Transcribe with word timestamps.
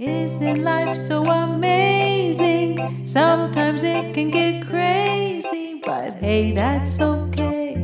Isn't 0.00 0.64
life 0.64 0.96
so 0.96 1.22
amazing? 1.30 2.78
Sometimes 3.04 3.82
it 3.84 4.14
can 4.14 4.30
get 4.30 4.66
crazy, 4.66 5.82
but 5.84 6.14
hey, 6.14 6.52
that's 6.52 6.98
okay. 6.98 7.76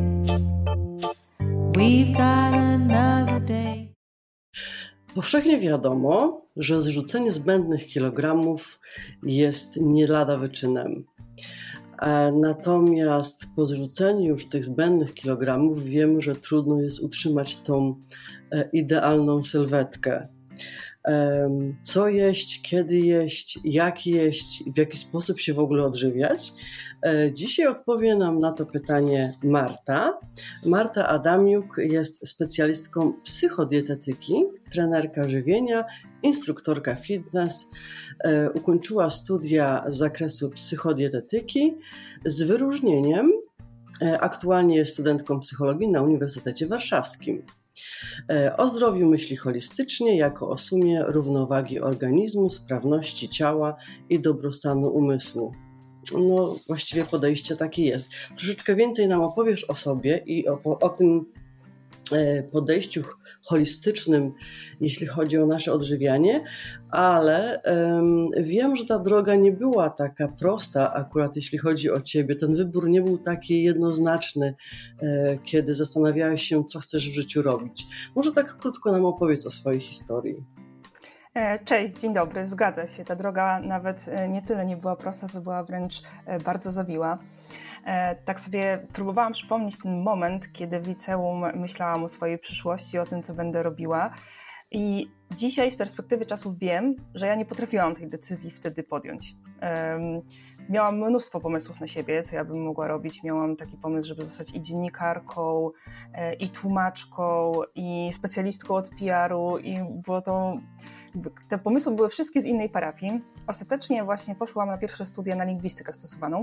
We've 1.75 2.17
got 2.17 2.57
another 2.57 3.41
day. 3.41 3.93
Powszechnie 5.15 5.59
wiadomo, 5.59 6.43
że 6.57 6.83
zrzucenie 6.83 7.33
zbędnych 7.33 7.87
kilogramów 7.87 8.81
jest 9.23 9.77
nie 9.77 10.07
lada 10.07 10.37
wyczynem. 10.37 11.05
E, 12.03 12.33
natomiast 12.33 13.47
po 13.57 13.67
zrzuceniu 13.67 14.25
już 14.25 14.49
tych 14.49 14.65
zbędnych 14.65 15.15
kilogramów 15.15 15.85
wiemy, 15.85 16.23
że 16.23 16.37
trudno 16.37 16.81
jest 16.81 17.01
utrzymać 17.01 17.57
tą 17.57 17.95
e, 18.53 18.69
idealną 18.73 19.43
sylwetkę. 19.43 20.29
Co 21.83 22.09
jeść, 22.09 22.63
kiedy 22.63 22.99
jeść, 22.99 23.59
jak 23.65 24.07
jeść, 24.07 24.65
w 24.75 24.79
jaki 24.79 24.99
sposób 24.99 25.41
się 25.41 25.55
w 25.55 25.59
ogóle 25.59 25.85
odżywiać. 25.85 26.53
E, 27.03 27.33
dzisiaj 27.33 27.67
odpowie 27.67 28.17
nam 28.17 28.39
na 28.39 28.53
to 28.53 28.67
pytanie 28.67 29.33
Marta. 29.43 30.19
Marta 30.67 31.09
Adamiuk 31.09 31.77
jest 31.79 32.29
specjalistką 32.29 33.13
psychodietetyki, 33.25 34.45
trenerka 34.73 35.29
żywienia, 35.29 35.85
instruktorka 36.23 36.95
fitness. 36.95 37.69
E, 38.25 38.51
ukończyła 38.51 39.11
studia 39.11 39.85
z 39.89 39.97
zakresu 39.97 40.51
psychodietetyki 40.51 41.79
z 42.25 42.43
wyróżnieniem. 42.43 43.33
E, 44.03 44.21
aktualnie 44.21 44.77
jest 44.77 44.93
studentką 44.93 45.41
psychologii 45.41 45.89
na 45.89 46.03
Uniwersytecie 46.03 46.67
Warszawskim. 46.67 47.43
O 48.57 48.69
zdrowiu 48.69 49.09
myśli 49.09 49.37
holistycznie, 49.37 50.17
jako 50.17 50.51
o 50.51 50.57
sumie 50.57 51.05
równowagi 51.07 51.81
organizmu, 51.81 52.51
sprawności 52.51 53.29
ciała 53.29 53.77
i 54.09 54.21
dobrostanu 54.21 54.89
umysłu 54.89 55.53
no 56.13 56.57
właściwie 56.67 57.05
podejście 57.05 57.57
takie 57.57 57.85
jest. 57.85 58.11
Troszeczkę 58.37 58.75
więcej 58.75 59.09
nam 59.09 59.21
opowiesz 59.21 59.65
o 59.65 59.75
sobie 59.75 60.23
i 60.27 60.49
o, 60.49 60.61
o 60.65 60.89
tym 60.89 61.27
e, 61.36 61.36
podejściu 62.53 63.03
holistycznym, 63.43 64.33
jeśli 64.81 65.07
chodzi 65.07 65.39
o 65.39 65.47
nasze 65.47 65.73
odżywianie, 65.73 66.45
ale 66.91 67.63
wiem, 68.41 68.77
że 68.77 68.87
ta 68.87 68.99
droga 68.99 69.35
nie 69.35 69.53
była 69.53 69.91
taka 69.91 70.29
prosta, 70.29 70.95
akurat 70.95 71.37
jeśli 71.37 71.59
chodzi 71.59 71.91
o 71.91 72.01
ciebie. 72.01 72.37
Ten 72.37 72.57
wybór 72.57 72.89
nie 72.89 73.03
był 73.03 73.19
taki 73.19 73.63
jednoznaczny, 73.63 74.55
e, 75.03 75.39
kiedy 75.45 75.75
zastanawiałeś 75.75 76.43
się, 76.43 76.65
co 76.65 76.79
chcesz 76.79 77.11
w 77.11 77.15
życiu 77.15 77.43
robić. 77.43 77.87
Może 78.15 78.33
tak 78.33 78.59
krótko 78.59 78.93
nam 78.93 79.05
opowiedz 79.05 79.47
o 79.47 79.51
swojej 79.51 79.81
historii. 79.81 80.56
E, 81.37 81.59
cześć, 81.59 81.95
dzień 81.95 82.13
dobry, 82.13 82.47
zgadza 82.47 82.87
się. 82.87 83.05
Ta 83.05 83.17
droga 83.17 83.61
nawet 83.61 84.09
e, 84.09 84.29
nie 84.29 84.43
tyle 84.43 84.67
nie 84.67 84.77
była 84.77 84.97
prosta, 84.97 85.29
co 85.29 85.41
była 85.41 85.65
wręcz 85.65 86.03
e, 86.27 86.41
bardzo 86.41 86.71
zawiła. 86.71 87.19
Tak 88.25 88.41
sobie 88.41 88.87
próbowałam 88.93 89.33
przypomnieć 89.33 89.79
ten 89.79 90.03
moment, 90.03 90.53
kiedy 90.53 90.81
w 90.81 90.89
liceum 90.89 91.45
myślałam 91.55 92.05
o 92.05 92.09
swojej 92.09 92.39
przyszłości, 92.39 92.99
o 92.99 93.07
tym, 93.07 93.23
co 93.23 93.35
będę 93.35 93.63
robiła. 93.63 94.11
I 94.71 95.11
dzisiaj 95.37 95.71
z 95.71 95.77
perspektywy 95.77 96.27
czasu 96.27 96.57
wiem, 96.61 96.97
że 97.15 97.27
ja 97.27 97.35
nie 97.35 97.45
potrafiłam 97.45 97.95
tej 97.95 98.09
decyzji 98.09 98.51
wtedy 98.51 98.83
podjąć. 98.83 99.35
Miałam 100.69 100.97
mnóstwo 100.97 101.41
pomysłów 101.41 101.81
na 101.81 101.87
siebie, 101.87 102.23
co 102.23 102.37
ja 102.37 102.45
bym 102.45 102.65
mogła 102.65 102.89
robić. 102.89 103.23
Miałam 103.23 103.57
taki 103.57 103.77
pomysł, 103.77 104.09
żeby 104.09 104.25
zostać 104.25 104.55
i 104.55 104.61
dziennikarką, 104.61 105.71
i 106.41 106.49
tłumaczką, 106.49 107.53
i 107.75 108.11
specjalistką 108.13 108.75
od 108.75 108.91
PR-u, 108.99 109.59
i 109.59 109.77
było 110.05 110.23
to 110.23 110.57
te 111.49 111.59
pomysły 111.59 111.95
były 111.95 112.09
wszystkie 112.09 112.41
z 112.41 112.45
innej 112.45 112.69
parafii. 112.69 113.21
Ostatecznie 113.47 114.05
właśnie 114.05 114.35
poszłam 114.35 114.69
na 114.69 114.79
pierwsze 114.79 115.07
studia 115.07 115.37
na 115.37 115.45
lingwistykę 115.45 115.93
stosowaną, 115.93 116.41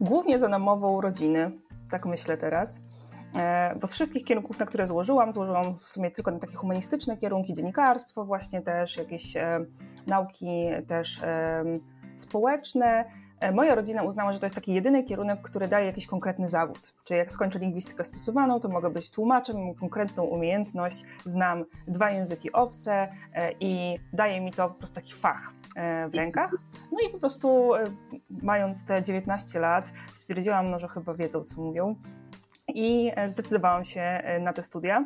głównie 0.00 0.38
za 0.38 0.48
namową 0.48 1.00
rodziny, 1.00 1.50
tak 1.90 2.06
myślę 2.06 2.36
teraz. 2.36 2.80
E, 3.36 3.76
bo 3.80 3.86
z 3.86 3.92
wszystkich 3.92 4.24
kierunków, 4.24 4.58
na 4.58 4.66
które 4.66 4.86
złożyłam, 4.86 5.32
złożyłam 5.32 5.78
w 5.78 5.88
sumie 5.88 6.10
tylko 6.10 6.30
na 6.30 6.38
takie 6.38 6.56
humanistyczne 6.56 7.16
kierunki, 7.16 7.54
dziennikarstwo, 7.54 8.24
właśnie 8.24 8.62
też 8.62 8.96
jakieś 8.96 9.36
e, 9.36 9.64
nauki 10.06 10.66
też 10.88 11.22
e, 11.22 11.64
społeczne, 12.16 13.04
moja 13.52 13.74
rodzina 13.74 14.02
uznała, 14.02 14.32
że 14.32 14.38
to 14.38 14.46
jest 14.46 14.54
taki 14.54 14.74
jedyny 14.74 15.02
kierunek, 15.04 15.42
który 15.42 15.68
daje 15.68 15.86
jakiś 15.86 16.06
konkretny 16.06 16.48
zawód. 16.48 16.94
Czyli 17.04 17.18
jak 17.18 17.30
skończę 17.30 17.58
lingwistykę 17.58 18.04
stosowaną, 18.04 18.60
to 18.60 18.68
mogę 18.68 18.90
być 18.90 19.10
tłumaczem, 19.10 19.64
mam 19.64 19.74
konkretną 19.74 20.24
umiejętność, 20.24 21.04
znam 21.24 21.64
dwa 21.86 22.10
języki 22.10 22.52
obce 22.52 23.08
e, 23.34 23.52
i 23.60 23.98
daje 24.12 24.40
mi 24.40 24.52
to 24.52 24.68
po 24.68 24.74
prostu 24.74 24.94
taki 24.94 25.12
fach 25.12 25.52
e, 25.76 26.08
w 26.08 26.14
rękach. 26.14 26.50
No 26.92 26.98
i 27.08 27.12
po 27.12 27.18
prostu 27.18 27.70
mając 28.42 28.84
te 28.84 29.02
19 29.02 29.60
lat 29.60 29.92
stwierdziłam, 30.14 30.70
no, 30.70 30.78
że 30.78 30.88
chyba 30.88 31.14
wiedzą, 31.14 31.44
co 31.44 31.60
mówią 31.62 31.94
i 32.68 33.12
zdecydowałam 33.26 33.84
się 33.84 34.22
na 34.40 34.52
te 34.52 34.62
studia 34.62 35.04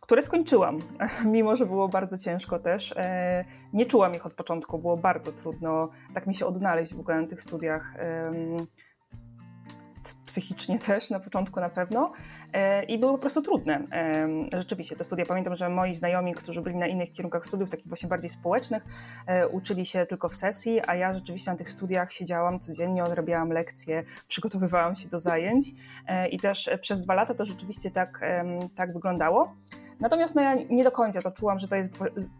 które 0.00 0.22
skończyłam, 0.22 0.78
mimo 1.24 1.56
że 1.56 1.66
było 1.66 1.88
bardzo 1.88 2.18
ciężko 2.18 2.58
też. 2.58 2.94
E, 2.96 3.44
nie 3.72 3.86
czułam 3.86 4.14
ich 4.14 4.26
od 4.26 4.34
początku, 4.34 4.78
było 4.78 4.96
bardzo 4.96 5.32
trudno 5.32 5.88
tak 6.14 6.26
mi 6.26 6.34
się 6.34 6.46
odnaleźć 6.46 6.94
w 6.94 7.00
ogóle 7.00 7.20
na 7.20 7.26
tych 7.26 7.42
studiach 7.42 7.94
psychicznie 10.26 10.78
też 10.78 11.10
na 11.10 11.20
początku 11.20 11.60
na 11.60 11.68
pewno 11.68 12.12
i 12.88 12.98
były 12.98 13.12
po 13.12 13.18
prostu 13.18 13.42
trudne. 13.42 13.80
Rzeczywiście 14.52 14.96
te 14.96 15.04
studia, 15.04 15.26
pamiętam, 15.26 15.56
że 15.56 15.68
moi 15.68 15.94
znajomi, 15.94 16.34
którzy 16.34 16.60
byli 16.60 16.76
na 16.76 16.86
innych 16.86 17.12
kierunkach 17.12 17.46
studiów, 17.46 17.70
takich 17.70 17.86
właśnie 17.86 18.08
bardziej 18.08 18.30
społecznych, 18.30 18.84
e, 19.26 19.48
uczyli 19.48 19.86
się 19.86 20.06
tylko 20.06 20.28
w 20.28 20.34
sesji, 20.34 20.80
a 20.86 20.94
ja 20.94 21.12
rzeczywiście 21.12 21.50
na 21.50 21.56
tych 21.56 21.70
studiach 21.70 22.12
siedziałam 22.12 22.58
codziennie, 22.58 23.04
odrabiałam 23.04 23.50
lekcje, 23.52 24.02
przygotowywałam 24.28 24.96
się 24.96 25.08
do 25.08 25.18
zajęć 25.18 25.66
e, 26.06 26.28
i 26.28 26.38
też 26.38 26.70
przez 26.80 27.00
dwa 27.00 27.14
lata 27.14 27.34
to 27.34 27.44
rzeczywiście 27.44 27.90
tak, 27.90 28.20
tak 28.76 28.92
wyglądało. 28.92 29.54
Natomiast 30.00 30.34
no 30.34 30.42
ja 30.42 30.54
nie 30.70 30.84
do 30.84 30.90
końca 30.90 31.22
to 31.22 31.30
czułam, 31.30 31.58
że 31.58 31.68
to 31.68 31.76
jest 31.76 31.90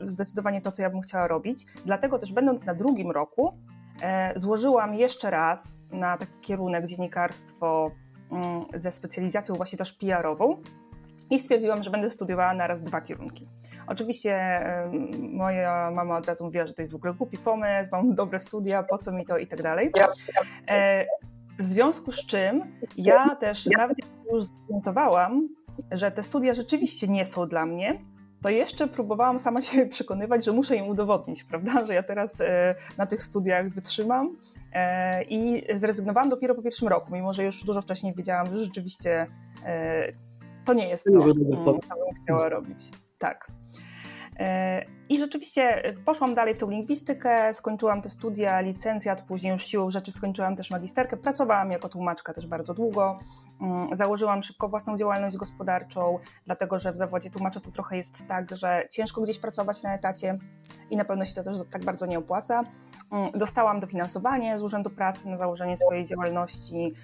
zdecydowanie 0.00 0.60
to, 0.60 0.72
co 0.72 0.82
ja 0.82 0.90
bym 0.90 1.00
chciała 1.00 1.28
robić. 1.28 1.66
Dlatego 1.84 2.18
też 2.18 2.32
będąc 2.32 2.64
na 2.64 2.74
drugim 2.74 3.10
roku, 3.10 3.54
E, 4.02 4.32
złożyłam 4.36 4.94
jeszcze 4.94 5.30
raz 5.30 5.80
na 5.92 6.16
taki 6.16 6.38
kierunek 6.40 6.86
dziennikarstwo 6.86 7.90
ze 8.74 8.92
specjalizacją 8.92 9.54
właśnie 9.54 9.78
też 9.78 9.92
PR-ową 9.92 10.56
i 11.30 11.38
stwierdziłam, 11.38 11.82
że 11.82 11.90
będę 11.90 12.10
studiowała 12.10 12.54
na 12.54 12.66
raz 12.66 12.82
dwa 12.82 13.00
kierunki. 13.00 13.48
Oczywiście 13.86 14.60
moja 15.18 15.90
mama 15.90 16.16
od 16.16 16.26
razu 16.26 16.44
mówiła, 16.44 16.66
że 16.66 16.74
to 16.74 16.82
jest 16.82 16.92
w 16.92 16.96
ogóle 16.96 17.14
głupi 17.14 17.38
pomysł, 17.38 17.90
mam 17.92 18.14
dobre 18.14 18.40
studia, 18.40 18.82
po 18.82 18.98
co 18.98 19.12
mi 19.12 19.26
to 19.26 19.38
i 19.38 19.46
tak 19.46 19.62
dalej. 19.62 19.92
E, 20.68 21.06
w 21.58 21.64
związku 21.64 22.12
z 22.12 22.26
czym 22.26 22.62
ja 22.96 23.36
też 23.36 23.66
nawet 23.66 23.98
już 24.32 24.42
zorientowałam, 24.42 25.48
że 25.90 26.10
te 26.10 26.22
studia 26.22 26.54
rzeczywiście 26.54 27.08
nie 27.08 27.24
są 27.24 27.48
dla 27.48 27.66
mnie, 27.66 28.00
to 28.42 28.48
jeszcze 28.48 28.88
próbowałam 28.88 29.38
sama 29.38 29.62
się 29.62 29.86
przekonywać, 29.96 30.44
że 30.44 30.52
muszę 30.52 30.76
im 30.76 30.88
udowodnić, 30.88 31.44
prawda, 31.44 31.86
że 31.86 31.94
ja 31.94 32.02
teraz 32.02 32.40
e, 32.40 32.74
na 32.98 33.06
tych 33.06 33.24
studiach 33.24 33.68
wytrzymam 33.68 34.36
i 35.28 35.62
zrezygnowałam 35.74 36.30
dopiero 36.30 36.54
po 36.54 36.62
pierwszym 36.62 36.88
roku, 36.88 37.12
mimo 37.12 37.32
że 37.32 37.44
już 37.44 37.64
dużo 37.64 37.82
wcześniej 37.82 38.14
wiedziałam, 38.14 38.46
że 38.46 38.64
rzeczywiście 38.64 39.26
e, 39.64 40.12
to 40.64 40.72
nie 40.72 40.88
jest 40.88 41.04
to, 41.04 41.10
co 41.78 41.94
bym 41.94 42.14
chciała 42.24 42.48
robić. 42.48 42.78
Tak. 43.18 43.46
I 45.08 45.18
rzeczywiście 45.18 45.82
poszłam 46.04 46.34
dalej 46.34 46.54
w 46.54 46.58
tą 46.58 46.70
lingwistykę, 46.70 47.54
skończyłam 47.54 48.02
te 48.02 48.10
studia, 48.10 48.60
licencjat, 48.60 49.22
później 49.22 49.52
już 49.52 49.66
siłą 49.66 49.90
rzeczy 49.90 50.12
skończyłam 50.12 50.56
też 50.56 50.70
magisterkę. 50.70 51.16
Pracowałam 51.16 51.70
jako 51.70 51.88
tłumaczka 51.88 52.32
też 52.32 52.46
bardzo 52.46 52.74
długo. 52.74 53.18
Mm, 53.60 53.96
założyłam 53.96 54.42
szybko 54.42 54.68
własną 54.68 54.96
działalność 54.96 55.36
gospodarczą, 55.36 56.18
dlatego 56.46 56.78
że 56.78 56.92
w 56.92 56.96
zawodzie 56.96 57.30
tłumacza 57.30 57.60
to 57.60 57.70
trochę 57.70 57.96
jest 57.96 58.26
tak, 58.28 58.56
że 58.56 58.86
ciężko 58.90 59.20
gdzieś 59.20 59.38
pracować 59.38 59.82
na 59.82 59.94
etacie 59.94 60.38
i 60.90 60.96
na 60.96 61.04
pewno 61.04 61.24
się 61.24 61.34
to 61.34 61.42
też 61.42 61.56
tak 61.70 61.84
bardzo 61.84 62.06
nie 62.06 62.18
opłaca. 62.18 62.64
Mm, 63.12 63.30
dostałam 63.34 63.80
dofinansowanie 63.80 64.58
z 64.58 64.62
Urzędu 64.62 64.90
Pracy 64.90 65.28
na 65.28 65.36
założenie 65.36 65.76
swojej 65.76 66.04
działalności. 66.04 66.94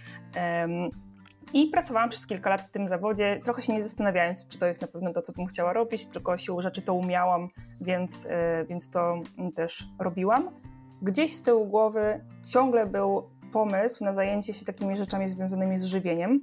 I 1.53 1.67
pracowałam 1.67 2.11
przez 2.11 2.27
kilka 2.27 2.51
lat 2.51 2.63
w 2.63 2.71
tym 2.71 2.89
zawodzie, 2.89 3.41
trochę 3.45 3.63
się 3.63 3.73
nie 3.73 3.81
zastanawiając, 3.81 4.49
czy 4.49 4.59
to 4.59 4.67
jest 4.67 4.81
na 4.81 4.87
pewno 4.87 5.13
to, 5.13 5.23
co 5.23 5.33
bym 5.33 5.47
chciała 5.47 5.73
robić, 5.73 6.07
tylko 6.07 6.39
siłą 6.39 6.63
rzeczy 6.63 6.83
to 6.83 6.95
umiałam, 6.95 7.49
więc, 7.81 8.27
e, 8.29 8.65
więc 8.65 8.91
to 8.91 9.21
też 9.55 9.89
robiłam. 9.99 10.51
Gdzieś 11.03 11.37
z 11.37 11.43
tyłu 11.43 11.67
głowy 11.67 12.25
ciągle 12.53 12.87
był 12.87 13.23
pomysł 13.53 14.05
na 14.05 14.15
zajęcie 14.15 14.55
się 14.55 14.65
takimi 14.65 14.97
rzeczami 14.97 15.29
związanymi 15.29 15.79
z 15.79 15.85
żywieniem. 15.85 16.41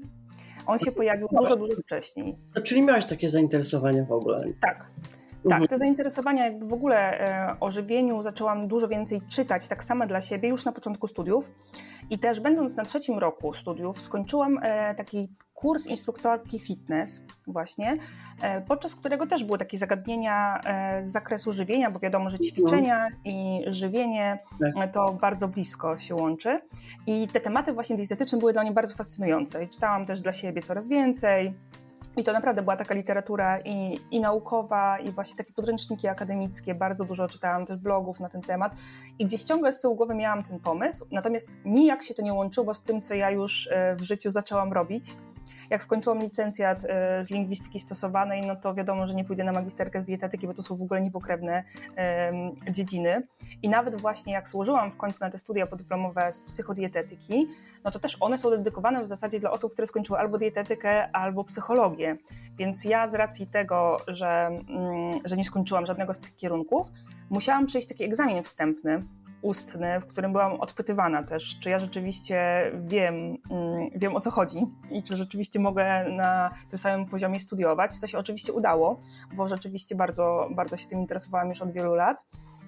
On 0.66 0.78
się 0.78 0.92
pojawił 0.92 1.28
dużo, 1.32 1.56
dużo 1.56 1.74
wcześniej. 1.82 2.36
czyli 2.64 2.82
miałaś 2.82 3.06
takie 3.06 3.30
zainteresowanie 3.30 4.04
w 4.04 4.12
ogóle? 4.12 4.44
Tak. 4.62 4.92
Tak, 5.44 5.52
mhm. 5.52 5.68
te 5.68 5.78
zainteresowania 5.78 6.46
jakby 6.46 6.66
w 6.66 6.74
ogóle 6.74 7.20
e, 7.20 7.56
o 7.60 7.72
żywieniu 7.72 8.22
zaczęłam 8.22 8.68
dużo 8.68 8.88
więcej 8.88 9.22
czytać, 9.30 9.68
tak 9.68 9.84
samo 9.84 10.08
dla 10.08 10.22
siebie 10.22 10.50
już 10.50 10.66
na 10.66 10.72
początku 10.72 11.08
studiów. 11.08 11.52
I 12.10 12.20
też 12.20 12.40
będąc 12.40 12.76
na 12.76 12.86
trzecim 12.86 13.20
roku 13.20 13.54
studiów, 13.54 14.02
skończyłam 14.02 14.60
e, 14.62 14.96
taki 14.96 15.30
kurs 15.54 15.88
instruktorki 15.88 16.60
fitness 16.60 17.24
właśnie, 17.48 17.94
e, 18.42 18.62
podczas 18.62 18.96
którego 18.96 19.28
też 19.28 19.44
były 19.44 19.58
takie 19.58 19.78
zagadnienia 19.78 20.62
z 21.02 21.12
zakresu 21.12 21.52
żywienia, 21.52 21.92
bo 21.92 22.00
wiadomo, 22.00 22.30
że 22.30 22.40
ćwiczenia 22.40 23.08
i 23.26 23.62
żywienie 23.68 24.40
tak. 24.76 24.94
to 24.94 25.14
bardzo 25.14 25.48
blisko 25.48 25.98
się 25.98 26.16
łączy. 26.16 26.60
I 27.08 27.28
te 27.28 27.40
tematy 27.40 27.74
właśnie 27.74 27.96
dietetyczne 27.96 28.40
były 28.40 28.54
dla 28.54 28.62
mnie 28.62 28.72
bardzo 28.72 28.96
fascynujące. 28.96 29.64
I 29.64 29.70
czytałam 29.70 30.06
też 30.06 30.22
dla 30.22 30.32
siebie 30.32 30.62
coraz 30.62 30.88
więcej. 30.88 31.54
I 32.18 32.24
to 32.24 32.34
naprawdę 32.34 32.62
była 32.62 32.78
taka 32.78 32.96
literatura 32.96 33.60
i, 33.60 34.00
i 34.12 34.20
naukowa, 34.20 35.00
i 35.00 35.12
właśnie 35.12 35.36
takie 35.36 35.54
podręczniki 35.54 36.08
akademickie. 36.08 36.76
Bardzo 36.76 37.06
dużo 37.06 37.28
czytałam 37.28 37.66
też 37.66 37.78
blogów 37.78 38.20
na 38.20 38.30
ten 38.30 38.42
temat. 38.42 38.74
I 39.20 39.26
gdzieś 39.26 39.44
ciągle 39.44 39.74
z 39.74 39.82
tyłu 39.82 39.96
głowy 39.96 40.16
miałam 40.16 40.44
ten 40.44 40.60
pomysł, 40.60 41.06
natomiast 41.12 41.52
nijak 41.66 42.04
się 42.04 42.14
to 42.14 42.22
nie 42.22 42.34
łączyło 42.34 42.74
z 42.74 42.84
tym, 42.84 43.02
co 43.02 43.14
ja 43.14 43.32
już 43.32 43.70
e, 43.72 43.96
w 43.96 44.02
życiu 44.02 44.30
zaczęłam 44.30 44.74
robić 44.74 45.16
jak 45.74 45.84
skończyłam 45.84 46.20
licencjat 46.20 46.86
e, 46.86 47.24
z 47.24 47.30
lingwistyki 47.30 47.80
stosowanej, 47.80 48.42
no 48.42 48.56
to 48.56 48.74
wiadomo, 48.74 49.08
że 49.08 49.14
nie 49.14 49.25
pójdę 49.25 49.44
na 49.44 49.52
magisterkę 49.52 50.02
z 50.02 50.06
dietetyki, 50.06 50.48
bo 50.48 50.54
to 50.54 50.64
są 50.64 50.78
w 50.78 50.81
ogóle 50.81 51.02
niepokrewne 51.02 51.64
dziedziny. 52.72 53.28
I 53.62 53.70
nawet 53.70 54.02
właśnie 54.02 54.34
jak 54.34 54.48
złożyłam 54.48 54.92
w 54.92 54.98
końcu 54.98 55.25
na 55.25 55.31
te 55.31 55.40
studia 55.40 55.68
podyplomowe 55.68 56.31
z 56.31 56.42
psychodietetyki, 56.42 57.48
no 57.84 57.92
to 57.92 58.00
też 58.00 58.18
one 58.20 58.38
są 58.38 58.50
dedykowane 58.50 59.04
w 59.04 59.08
zasadzie 59.08 59.40
dla 59.40 59.52
osób, 59.52 59.74
które 59.74 59.88
skończyły 59.88 60.20
albo 60.20 60.38
dietetykę, 60.38 61.16
albo 61.16 61.44
psychologię. 61.44 62.18
Więc 62.58 62.86
ja 62.86 63.08
z 63.08 63.14
racji 63.14 63.48
tego, 63.48 63.98
że, 64.08 64.48
mm, 64.69 65.19
że 65.26 65.38
nie 65.38 65.46
skończyłam 65.46 65.86
żadnego 65.86 66.14
z 66.14 66.19
tych 66.19 66.36
kierunków, 66.36 66.88
musiałam 67.30 67.66
przejść 67.66 67.88
taki 67.88 68.04
egzamin 68.04 68.44
wstępny, 68.44 69.00
ustny, 69.44 70.00
w 70.00 70.07
którym 70.07 70.31
byłam 70.31 70.62
odpytywana 70.62 71.24
też, 71.24 71.60
czy 71.60 71.69
ja 71.69 71.80
rzeczywiście 71.80 72.72
wiem, 72.86 73.38
mm, 73.51 73.90
wiem 73.95 74.16
o 74.16 74.19
co 74.19 74.31
chodzi 74.31 74.66
i 74.92 75.04
czy 75.04 75.16
rzeczywiście 75.16 75.60
mogę 75.60 76.06
na 76.10 76.51
tym 76.69 76.80
samym 76.80 77.06
poziomie 77.06 77.40
studiować, 77.40 77.95
co 77.95 78.07
się 78.07 78.18
oczywiście 78.18 78.54
udało, 78.54 79.00
bo 79.36 79.48
rzeczywiście 79.48 79.95
bardzo, 79.95 80.50
bardzo 80.56 80.78
się 80.78 80.88
tym 80.88 81.00
interesowałam 81.00 81.50
już 81.50 81.62
od 81.62 81.72
wielu 81.72 81.95
lat. 81.95 82.24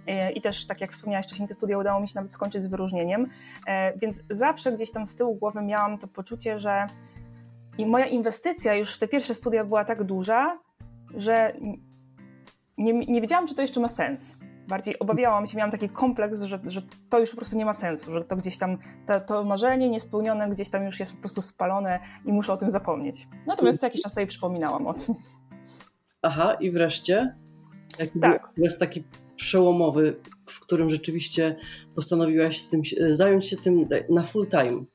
E, 0.08 0.32
I 0.32 0.42
też, 0.42 0.68
tak 0.68 0.82
jak 0.82 0.92
wspomniałaś 0.92 1.26
wcześniej, 1.26 1.48
te 1.48 1.54
studia 1.54 1.78
udało 1.78 2.02
mi 2.02 2.08
się 2.08 2.14
nawet 2.16 2.34
skończyć 2.34 2.64
z 2.64 2.68
wyróżnieniem, 2.68 3.28
e, 3.68 3.98
więc 3.98 4.18
zawsze 4.30 4.72
gdzieś 4.72 4.92
tam 4.92 5.08
z 5.08 5.16
tyłu 5.16 5.36
głowy 5.36 5.62
miałam 5.62 5.98
to 5.98 6.08
poczucie, 6.08 6.60
że 6.60 6.88
i 7.78 7.86
moja 7.86 8.06
inwestycja 8.06 8.76
już 8.76 8.96
w 8.96 9.00
te 9.00 9.08
pierwsze 9.08 9.34
studia 9.34 9.66
była 9.66 9.86
tak 9.86 10.04
duża, 10.04 10.60
że 11.16 11.54
nie, 12.78 12.94
nie 12.94 13.22
wiedziałam, 13.22 13.48
czy 13.48 13.56
to 13.56 13.62
jeszcze 13.62 13.80
ma 13.80 13.88
sens 13.88 14.38
bardziej 14.68 15.00
obawiałam 15.00 15.48
się, 15.48 15.58
miałam 15.58 15.72
taki 15.72 15.90
kompleks, 15.90 16.42
że, 16.42 16.60
że 16.66 16.82
to 17.10 17.20
już 17.20 17.30
po 17.30 17.36
prostu 17.36 17.58
nie 17.58 17.66
ma 17.66 17.74
sensu, 17.74 18.14
że 18.14 18.24
to 18.24 18.36
gdzieś 18.36 18.58
tam, 18.58 18.78
to, 19.06 19.20
to 19.20 19.44
marzenie 19.44 19.90
niespełnione 19.90 20.50
gdzieś 20.50 20.70
tam 20.70 20.86
już 20.86 21.00
jest 21.00 21.12
po 21.12 21.18
prostu 21.18 21.42
spalone 21.42 22.00
i 22.26 22.34
muszę 22.34 22.54
o 22.54 22.58
tym 22.58 22.72
zapomnieć. 22.72 23.28
Natomiast 23.48 23.80
co 23.80 23.86
jakiś 23.86 24.02
czas 24.02 24.14
sobie 24.14 24.28
przypominałam 24.28 24.88
o 24.88 24.94
tym. 24.94 25.16
Aha, 26.22 26.58
i 26.60 26.72
wreszcie? 26.72 27.36
Jaki 28.00 28.20
tak. 28.20 28.52
jest 28.58 28.80
taki 28.80 29.04
przełomowy, 29.36 30.16
w 30.50 30.60
którym 30.60 30.90
rzeczywiście 30.90 31.56
postanowiłaś 31.96 32.60
z 32.60 32.70
tym, 32.70 32.82
zająć 33.10 33.46
się 33.46 33.58
tym 33.58 33.88
na 34.10 34.24
full 34.24 34.48
time? 34.48 34.86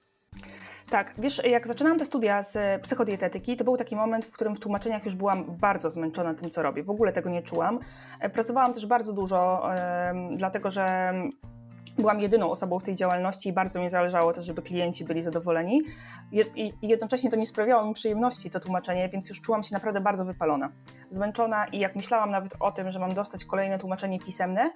Tak, 0.90 1.14
wiesz, 1.18 1.42
jak 1.44 1.66
zaczynałam 1.66 1.98
te 1.98 2.04
studia 2.04 2.42
z 2.42 2.82
psychodietetyki, 2.82 3.56
to 3.56 3.64
był 3.64 3.76
taki 3.76 3.96
moment, 3.96 4.24
w 4.24 4.32
którym 4.32 4.56
w 4.56 4.60
tłumaczeniach 4.60 5.04
już 5.04 5.14
byłam 5.14 5.44
bardzo 5.44 5.90
zmęczona 5.90 6.34
tym, 6.34 6.50
co 6.50 6.62
robię. 6.62 6.82
W 6.82 6.90
ogóle 6.90 7.12
tego 7.12 7.30
nie 7.30 7.42
czułam. 7.42 7.78
E, 8.20 8.30
pracowałam 8.30 8.74
też 8.74 8.86
bardzo 8.86 9.12
dużo, 9.12 9.68
dlatego 10.36 10.70
że 10.70 11.14
byłam 11.98 12.20
jedyną 12.20 12.50
osobą 12.50 12.78
w 12.78 12.82
tej 12.82 12.94
działalności 12.94 13.48
i 13.48 13.52
bardzo 13.52 13.80
mi 13.80 13.90
zależało 13.90 14.32
też, 14.32 14.46
żeby 14.46 14.62
klienci 14.62 15.04
byli 15.04 15.22
zadowoleni. 15.22 15.82
I 16.56 16.72
jednocześnie 16.82 17.30
to 17.30 17.36
nie 17.36 17.46
sprawiało 17.46 17.86
mi 17.86 17.94
przyjemności, 17.94 18.50
to 18.50 18.60
tłumaczenie, 18.60 19.08
więc 19.08 19.28
już 19.28 19.40
czułam 19.40 19.62
się 19.62 19.74
naprawdę 19.74 20.00
bardzo 20.00 20.24
wypalona, 20.24 20.72
zmęczona 21.10 21.66
i 21.66 21.78
jak 21.78 21.96
myślałam 21.96 22.30
nawet 22.30 22.52
o 22.60 22.72
tym, 22.72 22.92
że 22.92 22.98
mam 22.98 23.14
dostać 23.14 23.44
kolejne 23.44 23.78
tłumaczenie 23.78 24.18
pisemne, 24.20 24.70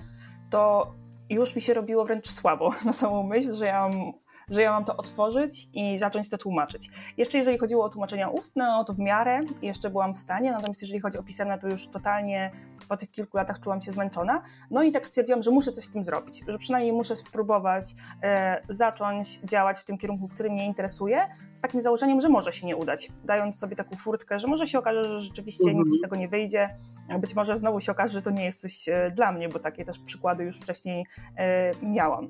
to 0.50 0.92
już 1.30 1.56
mi 1.56 1.62
się 1.62 1.74
robiło 1.74 2.04
wręcz 2.04 2.30
słabo 2.30 2.70
na 2.84 2.92
samą 2.92 3.22
myśl, 3.22 3.56
że 3.56 3.66
ja 3.66 3.88
mam 3.88 4.23
że 4.50 4.62
ja 4.62 4.72
mam 4.72 4.84
to 4.84 4.96
otworzyć 4.96 5.68
i 5.72 5.98
zacząć 5.98 6.28
to 6.28 6.38
tłumaczyć. 6.38 6.90
Jeszcze 7.16 7.38
jeżeli 7.38 7.58
chodziło 7.58 7.84
o 7.84 7.88
tłumaczenia 7.88 8.28
ustne, 8.28 8.64
no 8.64 8.84
to 8.84 8.94
w 8.94 8.98
miarę 8.98 9.40
jeszcze 9.62 9.90
byłam 9.90 10.14
w 10.14 10.18
stanie, 10.18 10.52
natomiast 10.52 10.82
jeżeli 10.82 11.00
chodzi 11.00 11.18
o 11.18 11.22
pisemne, 11.22 11.58
to 11.58 11.68
już 11.68 11.86
totalnie 11.86 12.50
po 12.88 12.96
tych 12.96 13.10
kilku 13.10 13.36
latach 13.36 13.60
czułam 13.60 13.82
się 13.82 13.92
zmęczona. 13.92 14.42
No 14.70 14.82
i 14.82 14.92
tak 14.92 15.06
stwierdziłam, 15.06 15.42
że 15.42 15.50
muszę 15.50 15.72
coś 15.72 15.84
z 15.84 15.90
tym 15.90 16.04
zrobić, 16.04 16.44
że 16.48 16.58
przynajmniej 16.58 16.92
muszę 16.92 17.16
spróbować 17.16 17.94
e, 18.22 18.62
zacząć 18.68 19.40
działać 19.40 19.78
w 19.78 19.84
tym 19.84 19.98
kierunku, 19.98 20.28
który 20.28 20.50
mnie 20.50 20.66
interesuje, 20.66 21.28
z 21.54 21.60
takim 21.60 21.82
założeniem, 21.82 22.20
że 22.20 22.28
może 22.28 22.52
się 22.52 22.66
nie 22.66 22.76
udać, 22.76 23.08
dając 23.24 23.58
sobie 23.58 23.76
taką 23.76 23.96
furtkę, 23.96 24.38
że 24.38 24.48
może 24.48 24.66
się 24.66 24.78
okaże, 24.78 25.04
że 25.04 25.20
rzeczywiście 25.20 25.64
mhm. 25.64 25.84
nic 25.84 25.98
z 25.98 26.00
tego 26.00 26.16
nie 26.16 26.28
wyjdzie, 26.28 26.76
być 27.20 27.34
może 27.34 27.58
znowu 27.58 27.80
się 27.80 27.92
okaże, 27.92 28.12
że 28.12 28.22
to 28.22 28.30
nie 28.30 28.44
jest 28.44 28.60
coś 28.60 28.88
e, 28.88 29.10
dla 29.10 29.32
mnie, 29.32 29.48
bo 29.48 29.58
takie 29.58 29.84
też 29.84 29.98
przykłady 29.98 30.44
już 30.44 30.56
wcześniej 30.60 31.06
e, 31.36 31.70
miałam. 31.82 32.28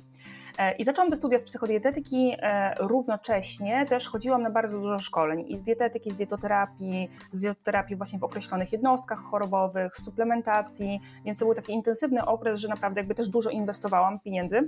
E, 0.58 0.72
I 0.72 0.84
zaczęłam 0.84 1.10
te 1.10 1.16
studia 1.16 1.38
z 1.38 1.44
psychodietetyki, 1.44 2.36
e, 2.38 2.74
równocześnie 2.78 3.86
też 3.86 4.08
chodziłam 4.08 4.42
na 4.42 4.50
bardzo 4.50 4.80
dużo 4.80 4.98
szkoleń 4.98 5.44
i 5.48 5.56
z 5.56 5.62
dietetyki, 5.62 6.10
z 6.10 6.16
dietoterapii, 6.16 7.10
z 7.32 7.40
dietoterapii 7.40 7.96
właśnie 7.96 8.18
w 8.18 8.24
określonych 8.24 8.72
jednostkach 8.72 9.18
chorobowych, 9.18 9.96
z 9.96 10.04
suplementacji, 10.04 11.00
więc 11.24 11.38
to 11.38 11.44
był 11.44 11.54
taki 11.54 11.72
intensywny 11.72 12.24
okres, 12.24 12.60
że 12.60 12.68
naprawdę 12.68 13.00
jakby 13.00 13.14
też 13.14 13.28
dużo 13.28 13.50
inwestowałam 13.50 14.20
pieniędzy 14.20 14.66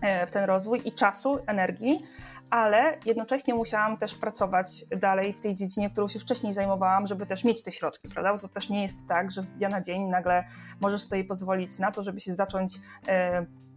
e, 0.00 0.26
w 0.26 0.30
ten 0.30 0.44
rozwój 0.44 0.80
i 0.84 0.92
czasu, 0.92 1.38
energii, 1.46 2.02
ale 2.50 2.98
jednocześnie 3.06 3.54
musiałam 3.54 3.96
też 3.96 4.14
pracować 4.14 4.84
dalej 5.00 5.32
w 5.32 5.40
tej 5.40 5.54
dziedzinie, 5.54 5.90
którą 5.90 6.08
się 6.08 6.18
wcześniej 6.18 6.52
zajmowałam, 6.52 7.06
żeby 7.06 7.26
też 7.26 7.44
mieć 7.44 7.62
te 7.62 7.72
środki, 7.72 8.08
prawda? 8.08 8.32
Bo 8.32 8.38
to 8.38 8.48
też 8.48 8.68
nie 8.68 8.82
jest 8.82 8.96
tak, 9.08 9.30
że 9.30 9.42
z 9.42 9.46
dnia 9.46 9.68
na 9.68 9.80
dzień 9.80 10.02
nagle 10.02 10.44
możesz 10.80 11.02
sobie 11.02 11.24
pozwolić 11.24 11.78
na 11.78 11.92
to, 11.92 12.02
żeby 12.02 12.20
się 12.20 12.34
zacząć 12.34 12.78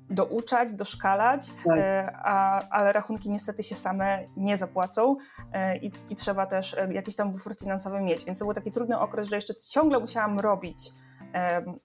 douczać, 0.09 0.74
doszkalać, 0.74 1.51
tak. 1.65 1.77
E, 1.77 2.12
a, 2.24 2.62
ale 2.69 2.94
rachunki 2.94 3.30
niestety 3.30 3.63
się 3.63 3.75
same 3.75 4.24
nie 4.38 4.57
zapłacą 4.57 5.15
e, 5.54 5.77
i, 5.77 5.92
i, 6.09 6.15
trzeba 6.15 6.45
też 6.45 6.74
e, 6.74 6.94
jakiś 6.94 7.15
tam 7.15 7.31
bufor 7.31 7.56
finansowy 7.56 8.01
mieć. 8.01 8.25
Więc 8.25 8.39
to 8.39 8.45
był 8.45 8.54
taki 8.54 8.71
trudny 8.71 9.00
okres, 9.00 9.30
że 9.30 9.36
jeszcze 9.36 9.56
ciągle 9.56 10.00
musiałam 10.00 10.39
robić 10.39 10.92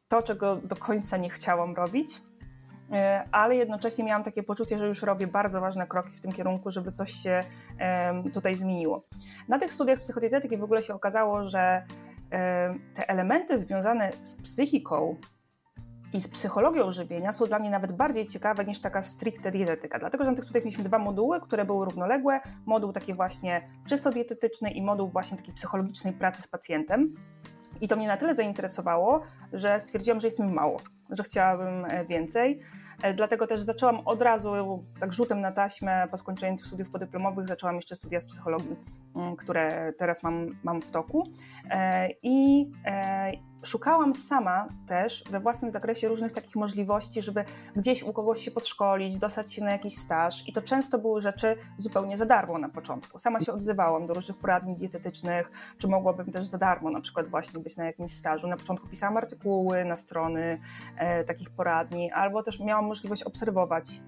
to, 0.08 0.22
czego 0.22 0.56
do 0.56 0.76
końca 0.76 1.16
nie 1.16 1.30
chciałam 1.30 1.74
robić, 1.74 2.22
ale 3.32 3.56
jednocześnie 3.56 4.04
miałam 4.04 4.24
takie 4.24 4.42
poczucie, 4.42 4.78
że 4.78 4.86
już 4.86 5.02
robię 5.02 5.26
bardzo 5.26 5.60
ważne 5.60 5.86
kroki 5.86 6.16
w 6.16 6.20
tym 6.20 6.32
kierunku, 6.32 6.70
żeby 6.70 6.92
coś 6.92 7.12
się 7.12 7.40
tutaj 8.32 8.56
zmieniło. 8.56 9.04
Na 9.48 9.58
tych 9.58 9.72
studiach 9.72 9.98
z 9.98 10.02
psychodietetyki 10.02 10.56
w 10.56 10.64
ogóle 10.64 10.82
się 10.82 10.94
okazało, 10.94 11.44
że 11.44 11.86
te 12.94 13.08
elementy 13.08 13.58
związane 13.58 14.12
z 14.22 14.34
psychiką 14.34 15.16
i 16.12 16.20
z 16.20 16.28
psychologią 16.28 16.90
żywienia 16.90 17.32
są 17.32 17.46
dla 17.46 17.58
mnie 17.58 17.70
nawet 17.70 17.92
bardziej 17.92 18.26
ciekawe 18.26 18.64
niż 18.64 18.80
taka 18.80 19.02
stricte 19.02 19.50
dietetyka, 19.50 19.98
dlatego 19.98 20.24
że 20.24 20.30
na 20.30 20.36
tych 20.36 20.44
studiach 20.44 20.64
mieliśmy 20.64 20.84
dwa 20.84 20.98
moduły, 20.98 21.40
które 21.40 21.64
były 21.64 21.84
równoległe, 21.84 22.40
moduł 22.66 22.92
taki 22.92 23.14
właśnie 23.14 23.68
czysto 23.88 24.10
dietetyczny 24.10 24.70
i 24.70 24.82
moduł 24.82 25.08
właśnie 25.08 25.36
takiej 25.36 25.54
psychologicznej 25.54 26.12
pracy 26.12 26.42
z 26.42 26.48
pacjentem. 26.48 27.14
I 27.80 27.88
to 27.88 27.96
mnie 27.96 28.08
na 28.08 28.16
tyle 28.16 28.34
zainteresowało, 28.34 29.22
że 29.52 29.80
stwierdziłam, 29.80 30.20
że 30.20 30.26
jest 30.26 30.38
mi 30.38 30.52
mało, 30.52 30.76
że 31.10 31.22
chciałabym 31.22 31.84
e, 31.84 32.04
więcej. 32.04 32.60
E, 33.02 33.14
dlatego 33.14 33.46
też 33.46 33.60
zaczęłam 33.60 34.00
od 34.04 34.22
razu, 34.22 34.84
tak 35.00 35.12
rzutem 35.12 35.40
na 35.40 35.52
taśmę, 35.52 36.08
po 36.10 36.16
skończeniu 36.16 36.56
tych 36.56 36.66
studiów 36.66 36.90
podyplomowych, 36.90 37.46
zaczęłam 37.46 37.76
jeszcze 37.76 37.96
studia 37.96 38.20
z 38.20 38.26
psychologii, 38.26 38.76
mm, 39.16 39.36
które 39.36 39.92
teraz 39.98 40.22
mam, 40.22 40.46
mam 40.62 40.82
w 40.82 40.90
toku. 40.90 41.28
E, 41.70 42.08
I 42.22 42.66
szukałam 43.64 44.14
sama 44.14 44.68
też 44.86 45.24
we 45.30 45.40
własnym 45.40 45.72
zakresie 45.72 46.08
różnych 46.08 46.32
takich 46.32 46.56
możliwości, 46.56 47.22
żeby 47.22 47.44
gdzieś 47.76 48.02
u 48.02 48.12
kogoś 48.12 48.44
się 48.44 48.50
podszkolić, 48.50 49.18
dostać 49.18 49.52
się 49.52 49.64
na 49.64 49.70
jakiś 49.70 49.98
staż 49.98 50.48
i 50.48 50.52
to 50.52 50.62
często 50.62 50.98
były 50.98 51.20
rzeczy 51.20 51.56
zupełnie 51.78 52.16
za 52.16 52.26
darmo 52.26 52.58
na 52.58 52.68
początku. 52.68 53.18
Sama 53.18 53.40
się 53.40 53.52
odzywałam 53.52 54.06
do 54.06 54.14
różnych 54.14 54.38
poradni 54.38 54.74
dietetycznych, 54.74 55.50
czy 55.78 55.88
mogłabym 55.88 56.32
też 56.32 56.46
za 56.46 56.58
darmo 56.58 56.90
na 56.90 57.00
przykład 57.00 57.28
właśnie 57.28 57.60
być 57.60 57.76
na 57.76 57.84
jakimś 57.84 58.12
stażu. 58.12 58.46
Na 58.46 58.56
początku 58.56 58.88
pisałam 58.88 59.16
artykuły 59.16 59.84
na 59.84 59.96
strony 59.96 60.60
e, 60.96 61.24
takich 61.24 61.50
poradni, 61.50 62.12
albo 62.12 62.42
też 62.42 62.60
miałam 62.60 62.84
możliwość 62.92 63.22
obserwować 63.22 64.00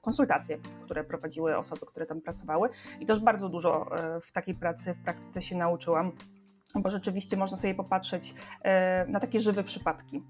konsultacje, 0.00 0.58
które 0.84 1.04
prowadziły 1.04 1.56
osoby, 1.56 1.86
które 1.86 2.06
tam 2.06 2.20
pracowały 2.20 2.68
i 3.00 3.06
też 3.06 3.20
bardzo 3.20 3.48
dużo 3.48 3.96
e, 3.96 4.20
w 4.20 4.32
takiej 4.32 4.54
pracy, 4.54 4.94
w 4.94 5.04
praktyce 5.04 5.42
się 5.42 5.56
nauczyłam 5.56 6.12
bo 6.74 6.90
rzeczywiście 6.90 7.36
można 7.36 7.56
sobie 7.56 7.74
popatrzeć 7.74 8.34
e, 8.62 9.06
na 9.06 9.20
takie 9.20 9.40
żywe 9.40 9.64
przypadki. 9.64 10.22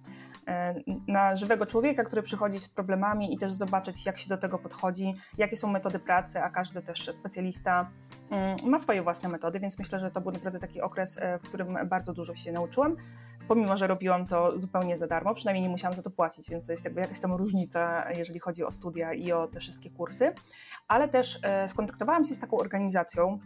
E, 0.47 0.75
na 1.09 1.37
żywego 1.37 1.67
człowieka, 1.67 2.05
który 2.05 2.23
przychodzi 2.23 2.59
z 2.59 2.69
problemami 2.69 3.35
i 3.35 3.38
też 3.38 3.52
zobaczyć, 3.52 4.07
jak 4.07 4.19
się 4.19 4.28
do 4.28 4.37
tego 4.37 4.59
podchodzi, 4.59 5.14
jakie 5.38 5.57
są 5.57 5.69
metody 5.69 5.99
pracy, 5.99 6.40
a 6.40 6.50
każdy 6.50 6.83
też 6.83 7.11
specjalista 7.12 7.90
mm, 8.31 8.57
ma 8.64 8.78
swoje 8.78 9.02
własne 9.02 9.28
metody, 9.28 9.61
więc 9.61 9.78
myślę, 9.78 10.00
że 10.00 10.11
to 10.11 10.21
był 10.21 10.33
naprawdę 10.33 10.59
taki 10.59 10.81
okres, 10.81 11.19
w 11.43 11.49
którym 11.49 11.78
bardzo 11.88 12.12
dużo 12.12 12.35
się 12.35 12.52
nauczyłam. 12.52 12.97
Pomimo, 13.49 13.76
że 13.76 13.87
robiłam 13.87 14.26
to 14.26 14.59
zupełnie 14.59 14.97
za 14.97 15.07
darmo, 15.07 15.35
przynajmniej 15.35 15.62
nie 15.62 15.69
musiałam 15.69 15.97
za 15.97 16.02
to 16.02 16.11
płacić, 16.11 16.50
więc 16.50 16.67
to 16.67 16.73
jest 16.73 16.85
jakby 16.85 17.00
jakaś 17.00 17.21
tam 17.21 17.33
różnica, 17.33 18.11
jeżeli 18.11 18.38
chodzi 18.38 18.64
o 18.64 18.73
studia 18.73 19.12
i 19.12 19.33
o 19.33 19.47
te 19.47 19.61
wszystkie 19.61 19.90
kursy. 19.90 20.33
Ale 20.88 21.09
też 21.09 21.38
e, 21.43 21.69
skontaktowałam 21.69 22.25
się 22.25 22.35
z 22.35 22.38
taką 22.38 22.57
organizacją, 22.57 23.38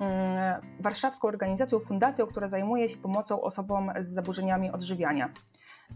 mm, 0.00 0.62
warszawską 0.80 1.28
organizacją, 1.28 1.78
fundacją, 1.78 2.26
która 2.26 2.48
zajmuje 2.48 2.88
się 2.88 2.96
pomocą 2.96 3.40
osobom 3.40 3.92
z 4.00 4.08
zaburzeniami 4.08 4.70
odżywiania. 4.70 5.32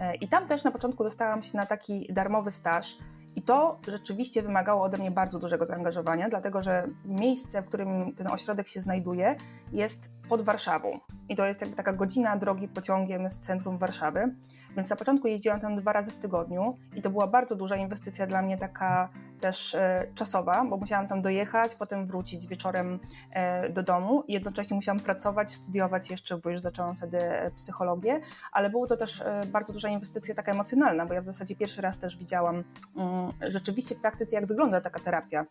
E, 0.01 0.15
I 0.15 0.29
tam 0.29 0.47
też 0.47 0.65
na 0.65 0.71
początku 0.71 1.05
dostałam 1.05 1.43
się 1.43 1.57
na 1.57 1.67
taki 1.67 2.13
darmowy 2.13 2.51
staż. 2.51 2.97
I 3.37 3.43
to 3.43 3.79
rzeczywiście 3.89 4.43
wymagało 4.43 4.83
ode 4.83 4.99
mnie 4.99 5.11
bardzo 5.11 5.39
dużego 5.39 5.67
zaangażowania, 5.67 6.29
dlatego 6.29 6.63
że 6.63 6.89
miejsce, 7.05 7.63
w 7.63 7.67
którym 7.67 8.15
ten 8.15 8.27
ośrodek 8.27 8.69
się 8.69 8.81
znajduje, 8.81 9.37
jest 9.73 10.11
pod 10.29 10.43
Warszawą. 10.43 11.01
I 11.29 11.37
to 11.37 11.47
jest 11.47 11.61
jakby 11.61 11.77
taka 11.77 11.93
godzina 11.93 12.37
drogi 12.37 12.69
pociągiem 12.69 13.31
z 13.31 13.39
centrum 13.39 13.79
Warszawy. 13.79 14.35
Więc 14.77 14.91
na 14.91 14.97
początku 14.97 15.29
jeździłam 15.29 15.61
tam 15.61 15.77
dwa 15.77 15.93
razy 15.93 16.11
w 16.11 16.19
tygodniu 16.19 16.77
i 16.95 17.03
to 17.03 17.11
była 17.11 17.27
bardzo 17.27 17.57
duża 17.57 17.77
inwestycja 17.77 18.27
dla 18.27 18.43
mnie, 18.43 18.59
taka 18.59 19.09
też 19.43 19.75
e, 19.75 20.07
czasowa, 20.15 20.65
bo 20.65 20.77
musiałam 20.77 21.09
tam 21.09 21.23
dojechać, 21.23 21.75
potem 21.75 22.07
wrócić 22.07 22.47
wieczorem 22.47 22.99
e, 23.31 23.69
do 23.69 23.83
domu 23.83 24.25
i 24.29 24.33
jednocześnie 24.33 24.75
musiałam 24.75 25.01
pracować, 25.01 25.51
studiować 25.51 26.11
jeszcze, 26.11 26.39
bo 26.39 26.51
już 26.51 26.61
zaczęłam 26.61 26.97
wtedy 26.97 27.19
psychologię, 27.57 28.21
ale 28.53 28.71
było 28.71 28.87
to 28.87 28.97
też 28.97 29.21
e, 29.21 29.43
bardzo 29.47 29.73
duża 29.73 29.89
inwestycja 29.89 30.35
taka 30.35 30.53
emocjonalna, 30.53 31.07
bo 31.07 31.15
ja 31.15 31.21
w 31.21 31.25
zasadzie 31.25 31.57
pierwszy 31.57 31.83
raz 31.83 31.99
też 31.99 32.17
widziałam 32.17 32.65
mm, 32.97 33.31
rzeczywiście 33.41 33.95
w 33.95 34.01
praktyce, 34.01 34.37
jak 34.37 34.47
wygląda 34.47 34.81
taka 34.81 35.01
terapia 35.01 35.47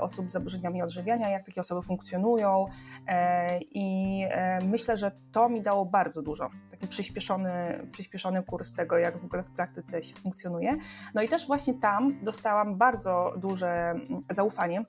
osób 0.00 0.30
z 0.30 0.32
zaburzeniami 0.32 0.82
odżywiania, 0.82 1.30
jak 1.30 1.46
takie 1.46 1.60
osoby 1.60 1.82
funkcjonują 1.82 2.66
i 3.60 3.95
myślę, 4.64 4.96
że 4.96 5.12
to 5.32 5.48
mi 5.48 5.62
dało 5.62 5.84
bardzo 5.84 6.22
dużo, 6.22 6.50
taki 6.70 6.88
przyspieszony, 6.88 7.86
przyspieszony 7.92 8.42
kurs 8.42 8.72
tego, 8.72 8.98
jak 8.98 9.18
w 9.18 9.24
ogóle 9.24 9.42
w 9.42 9.50
praktyce 9.50 10.02
się 10.02 10.14
funkcjonuje. 10.14 10.76
No 11.14 11.22
i 11.22 11.28
też 11.28 11.46
właśnie 11.46 11.74
tam 11.74 12.18
dostałam 12.22 12.78
bardzo 12.78 13.34
duże 13.36 13.90
mm, 13.90 14.20
zaufanie 14.30 14.84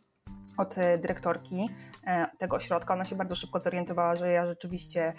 od 0.57 0.77
e, 0.77 0.97
dyrektorki 0.97 1.69
e, 2.07 2.27
tego 2.37 2.55
ośrodka. 2.55 2.93
Ona 2.93 3.05
się 3.05 3.15
bardzo 3.15 3.35
szybko 3.35 3.59
zorientowała, 3.59 4.15
że 4.15 4.31
ja 4.31 4.45
rzeczywiście 4.45 5.13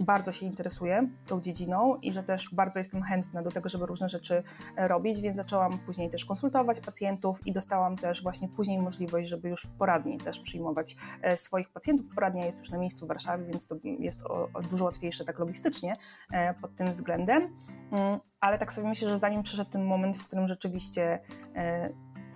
bardzo 0.00 0.32
się 0.32 0.46
interesuję 0.46 1.08
tą 1.26 1.40
dziedziną 1.40 1.96
i 1.96 2.12
że 2.12 2.22
też 2.22 2.54
bardzo 2.54 2.80
jestem 2.80 3.02
chętna 3.02 3.42
do 3.42 3.50
tego, 3.50 3.68
żeby 3.68 3.86
różne 3.86 4.08
rzeczy 4.08 4.42
e, 4.76 4.88
robić, 4.88 5.20
więc 5.20 5.36
zaczęłam 5.36 5.78
później 5.78 6.10
też 6.10 6.24
konsultować 6.24 6.80
pacjentów 6.80 7.46
i 7.46 7.52
dostałam 7.52 7.96
też 7.96 8.22
właśnie 8.22 8.48
później 8.48 8.78
możliwość, 8.78 9.28
żeby 9.28 9.48
już 9.48 9.62
w 9.62 9.70
poradni 9.78 10.18
też 10.18 10.40
przyjmować 10.40 10.96
swoich 11.36 11.68
pacjentów. 11.68 12.06
Poradnia 12.14 12.46
jest 12.46 12.58
już 12.58 12.70
na 12.70 12.78
miejscu 12.78 13.04
w 13.04 13.08
Warszawie, 13.08 13.44
więc 13.44 13.66
to 13.66 13.76
jest 13.98 14.24
dużo 14.70 14.84
łatwiejsze 14.84 15.24
tak 15.24 15.38
logistycznie 15.38 15.94
pod 16.60 16.76
tym 16.76 16.86
względem. 16.86 17.54
Mm, 17.92 18.20
ale 18.40 18.58
tak 18.58 18.72
sobie 18.72 18.88
myślę, 18.88 19.08
że 19.08 19.16
zanim 19.16 19.42
przyszedł 19.42 19.70
ten 19.70 19.84
moment, 19.84 20.16
w 20.16 20.26
którym 20.26 20.48
rzeczywiście 20.48 21.20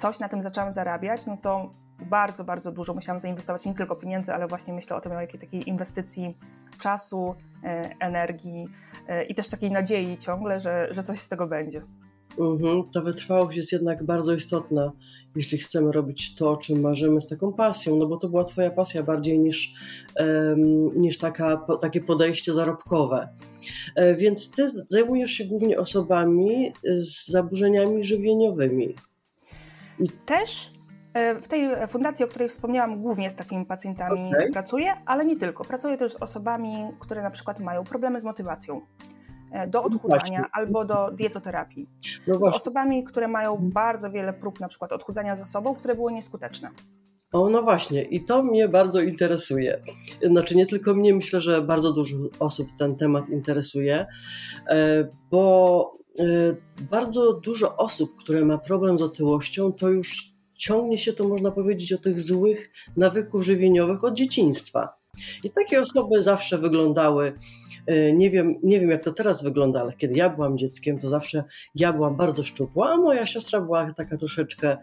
coś 0.00 0.18
na 0.18 0.28
tym 0.28 0.42
zaczęłam 0.42 0.72
zarabiać, 0.72 1.26
no 1.26 1.36
to 1.36 1.70
bardzo, 2.02 2.44
bardzo 2.44 2.72
dużo 2.72 2.94
musiałam 2.94 3.20
zainwestować, 3.20 3.66
nie 3.66 3.74
tylko 3.74 3.96
pieniędzy, 3.96 4.34
ale 4.34 4.46
właśnie 4.46 4.74
myślę 4.74 4.96
o 4.96 5.00
tym, 5.00 5.12
o 5.12 5.20
jakiej 5.20 5.40
takiej 5.40 5.68
inwestycji 5.68 6.36
czasu, 6.78 7.34
e, 7.64 7.90
energii 8.00 8.68
e, 9.08 9.24
i 9.24 9.34
też 9.34 9.48
takiej 9.48 9.70
nadziei 9.70 10.18
ciągle, 10.18 10.60
że, 10.60 10.88
że 10.90 11.02
coś 11.02 11.18
z 11.18 11.28
tego 11.28 11.46
będzie. 11.46 11.82
Mhm, 12.38 12.90
ta 12.94 13.00
wytrwałość 13.00 13.56
jest 13.56 13.72
jednak 13.72 14.04
bardzo 14.04 14.34
istotna, 14.34 14.92
jeśli 15.36 15.58
chcemy 15.58 15.92
robić 15.92 16.34
to, 16.34 16.50
o 16.50 16.56
czym 16.56 16.80
marzymy 16.80 17.20
z 17.20 17.28
taką 17.28 17.52
pasją, 17.52 17.96
no 17.96 18.06
bo 18.06 18.16
to 18.16 18.28
była 18.28 18.44
Twoja 18.44 18.70
pasja 18.70 19.02
bardziej 19.02 19.38
niż, 19.38 19.74
um, 20.16 21.00
niż 21.00 21.18
taka, 21.18 21.56
po, 21.56 21.76
takie 21.76 22.00
podejście 22.00 22.52
zarobkowe. 22.52 23.28
E, 23.96 24.14
więc 24.14 24.50
Ty 24.50 24.68
zajmujesz 24.88 25.30
się 25.30 25.44
głównie 25.44 25.78
osobami 25.78 26.72
z 26.84 27.28
zaburzeniami 27.28 28.04
żywieniowymi. 28.04 28.94
I 29.98 30.08
też 30.08 30.69
w 31.42 31.48
tej 31.48 31.86
fundacji, 31.88 32.24
o 32.24 32.28
której 32.28 32.48
wspomniałam, 32.48 33.02
głównie 33.02 33.30
z 33.30 33.34
takimi 33.34 33.66
pacjentami 33.66 34.28
okay. 34.34 34.50
pracuję, 34.52 34.92
ale 35.06 35.26
nie 35.26 35.36
tylko. 35.36 35.64
Pracuję 35.64 35.96
też 35.96 36.12
z 36.12 36.16
osobami, 36.16 36.74
które 37.00 37.22
na 37.22 37.30
przykład 37.30 37.60
mają 37.60 37.84
problemy 37.84 38.20
z 38.20 38.24
motywacją 38.24 38.80
e, 39.52 39.66
do 39.66 39.80
no 39.80 39.86
odchudzania 39.86 40.48
albo 40.52 40.84
do 40.84 41.10
dietoterapii. 41.10 41.88
No 42.26 42.38
z 42.38 42.42
osobami, 42.42 43.04
które 43.04 43.28
mają 43.28 43.58
bardzo 43.60 44.10
wiele 44.10 44.32
prób 44.32 44.60
na 44.60 44.68
przykład 44.68 44.92
odchudzania 44.92 45.36
za 45.36 45.44
sobą, 45.44 45.74
które 45.74 45.94
były 45.94 46.12
nieskuteczne. 46.12 46.70
O, 47.32 47.50
no 47.50 47.62
właśnie, 47.62 48.02
i 48.02 48.24
to 48.24 48.42
mnie 48.42 48.68
bardzo 48.68 49.00
interesuje. 49.00 49.80
Znaczy, 50.22 50.56
nie 50.56 50.66
tylko 50.66 50.94
mnie, 50.94 51.14
myślę, 51.14 51.40
że 51.40 51.62
bardzo 51.62 51.92
dużo 51.92 52.16
osób 52.38 52.68
ten 52.78 52.96
temat 52.96 53.28
interesuje, 53.28 54.06
e, 54.68 55.08
bo 55.30 55.92
bardzo 56.90 57.32
dużo 57.32 57.76
osób, 57.76 58.16
które 58.16 58.44
ma 58.44 58.58
problem 58.58 58.98
z 58.98 59.02
otyłością, 59.02 59.72
to 59.72 59.88
już 59.88 60.30
ciągnie 60.60 60.98
się 60.98 61.12
to, 61.12 61.28
można 61.28 61.50
powiedzieć, 61.50 61.92
o 61.92 61.98
tych 61.98 62.20
złych 62.20 62.70
nawyków 62.96 63.44
żywieniowych 63.44 64.04
od 64.04 64.14
dzieciństwa. 64.14 64.88
I 65.44 65.50
takie 65.50 65.80
osoby 65.80 66.22
zawsze 66.22 66.58
wyglądały, 66.58 67.32
y, 67.90 68.12
nie 68.16 68.30
wiem, 68.30 68.54
nie 68.62 68.80
wiem 68.80 68.90
jak 68.90 69.04
to 69.04 69.12
teraz 69.12 69.42
wygląda, 69.42 69.80
ale 69.80 69.92
kiedy 69.92 70.14
ja 70.14 70.28
byłam 70.28 70.58
dzieckiem, 70.58 70.98
to 70.98 71.08
zawsze 71.08 71.44
ja 71.74 71.92
byłam 71.92 72.16
bardzo 72.16 72.42
szczupła, 72.42 72.90
a 72.90 72.96
moja 72.96 73.26
siostra 73.26 73.60
była 73.60 73.92
taka 73.94 74.16
troszeczkę 74.16 74.76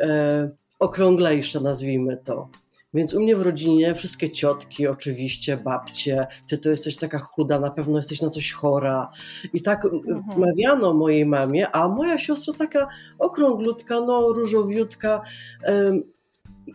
e, 0.00 0.50
okrąglejsza, 0.78 1.60
nazwijmy 1.60 2.16
to. 2.16 2.48
Więc 2.94 3.14
u 3.14 3.20
mnie 3.20 3.36
w 3.36 3.42
rodzinie 3.42 3.94
wszystkie 3.94 4.30
ciotki, 4.30 4.86
oczywiście, 4.86 5.56
babcie, 5.56 6.26
ty 6.48 6.58
to 6.58 6.70
jesteś 6.70 6.96
taka 6.96 7.18
chuda, 7.18 7.60
na 7.60 7.70
pewno 7.70 7.96
jesteś 7.96 8.22
na 8.22 8.30
coś 8.30 8.52
chora. 8.52 9.10
I 9.52 9.62
tak 9.62 9.84
mhm. 9.84 10.22
wmawiano 10.34 10.94
mojej 10.94 11.26
mamie, 11.26 11.70
a 11.70 11.88
moja 11.88 12.18
siostra 12.18 12.54
taka 12.58 12.88
okrąglutka, 13.18 14.00
no 14.00 14.32
różowiutka. 14.32 15.22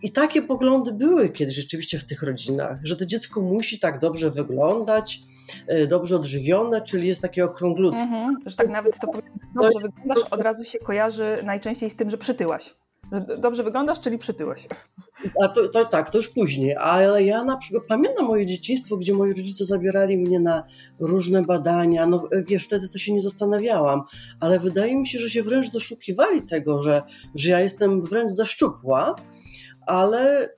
I 0.04 0.12
takie 0.12 0.42
poglądy 0.42 0.94
były 0.94 1.30
kiedyś 1.30 1.56
rzeczywiście 1.56 2.00
w 2.00 2.06
tych 2.06 2.24
rodzinach, 2.24 2.80
że 2.84 2.96
to 2.96 3.06
dziecko 3.06 3.42
musi 3.42 3.80
tak 3.80 4.00
dobrze 4.00 4.32
wyglądać, 4.32 5.20
e, 5.68 5.88
dobrze 5.88 6.16
odżywione, 6.16 6.82
czyli 6.82 7.08
jest 7.08 7.22
takie 7.22 7.46
okrąglutkie. 7.46 8.00
Mhm, 8.00 8.38
że 8.46 8.56
tak 8.56 8.70
nawet 8.70 9.00
to 9.00 9.12
dobrze 9.62 9.80
wyglądasz, 9.80 10.30
od 10.32 10.42
razu 10.42 10.64
się 10.64 10.80
kojarzy 10.80 11.38
najczęściej 11.44 11.90
z 11.90 11.96
tym, 11.96 12.10
że 12.10 12.18
przytyłaś. 12.18 12.76
Dobrze 13.38 13.64
wyglądasz, 13.64 14.00
czyli 14.00 14.18
przytyłeś. 14.18 14.68
A 15.44 15.48
to, 15.48 15.68
to, 15.68 15.86
tak, 15.86 16.10
to 16.10 16.18
już 16.18 16.30
później, 16.30 16.76
ale 16.76 17.24
ja 17.24 17.44
na 17.44 17.58
przykład 17.58 17.84
pamiętam 17.88 18.26
moje 18.26 18.46
dzieciństwo, 18.46 18.98
gdzie 18.98 19.14
moi 19.14 19.30
rodzice 19.30 19.66
zabierali 19.66 20.18
mnie 20.18 20.40
na 20.40 20.64
różne 21.00 21.42
badania. 21.42 22.06
No 22.06 22.30
wiesz, 22.48 22.66
wtedy 22.66 22.90
to 22.90 22.98
się 22.98 23.14
nie 23.14 23.22
zastanawiałam, 23.22 24.02
ale 24.40 24.60
wydaje 24.60 24.96
mi 24.96 25.08
się, 25.08 25.20
że 25.20 25.30
się 25.30 25.44
wręcz 25.44 25.72
doszukiwali 25.72 26.42
tego, 26.42 26.82
że, 26.82 27.02
że 27.36 27.50
ja 27.50 27.60
jestem 27.60 28.02
wręcz 28.02 28.32
za 28.32 28.46
szczupła, 28.46 29.16
ale 29.86 30.50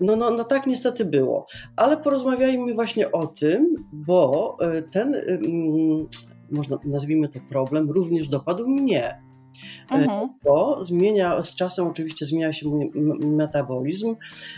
no, 0.00 0.16
no, 0.16 0.30
no 0.30 0.44
tak 0.44 0.66
niestety 0.66 1.04
było. 1.04 1.46
Ale 1.76 1.96
porozmawiajmy 1.96 2.74
właśnie 2.74 3.12
o 3.12 3.26
tym, 3.26 3.74
bo 3.92 4.56
e, 4.60 4.82
ten, 4.82 5.14
można 6.50 6.78
nazwijmy 6.84 7.28
to 7.28 7.38
problem, 7.48 7.90
również 7.90 8.28
dopadł 8.28 8.68
mnie. 8.68 9.25
Mhm. 9.90 10.28
Bo 10.44 10.84
zmienia, 10.84 11.42
z 11.42 11.56
czasem 11.56 11.86
oczywiście 11.86 12.26
zmienia 12.26 12.52
się 12.52 12.68
mój 12.68 12.90
metabolizm. 13.20 14.16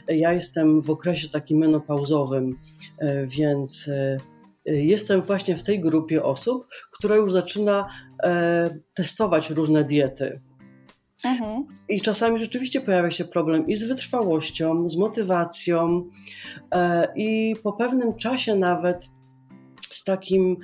Ja 0.09 0.33
jestem 0.33 0.83
w 0.83 0.91
okresie 0.91 1.29
takim 1.29 1.59
menopauzowym, 1.59 2.59
e, 2.99 3.27
więc 3.27 3.89
e, 3.89 4.19
jestem 4.67 5.23
właśnie 5.23 5.57
w 5.57 5.63
tej 5.63 5.81
grupie 5.81 6.25
osób, 6.25 6.67
która 6.93 7.17
już 7.17 7.33
zaczyna 7.33 7.89
e, 8.23 8.71
testować 8.95 9.51
różne 9.51 9.85
diety. 9.85 10.41
Mhm. 11.25 11.67
I 11.89 12.01
czasami 12.01 12.39
rzeczywiście 12.39 12.81
pojawia 12.81 13.11
się 13.11 13.25
problem 13.25 13.67
i 13.67 13.75
z 13.75 13.85
wytrwałością, 13.85 14.89
z 14.89 14.97
motywacją, 14.97 16.09
i 17.17 17.57
po 17.63 17.73
pewnym 17.73 18.15
czasie 18.17 18.55
nawet 18.57 19.11
z 19.95 20.05
takim 20.05 20.57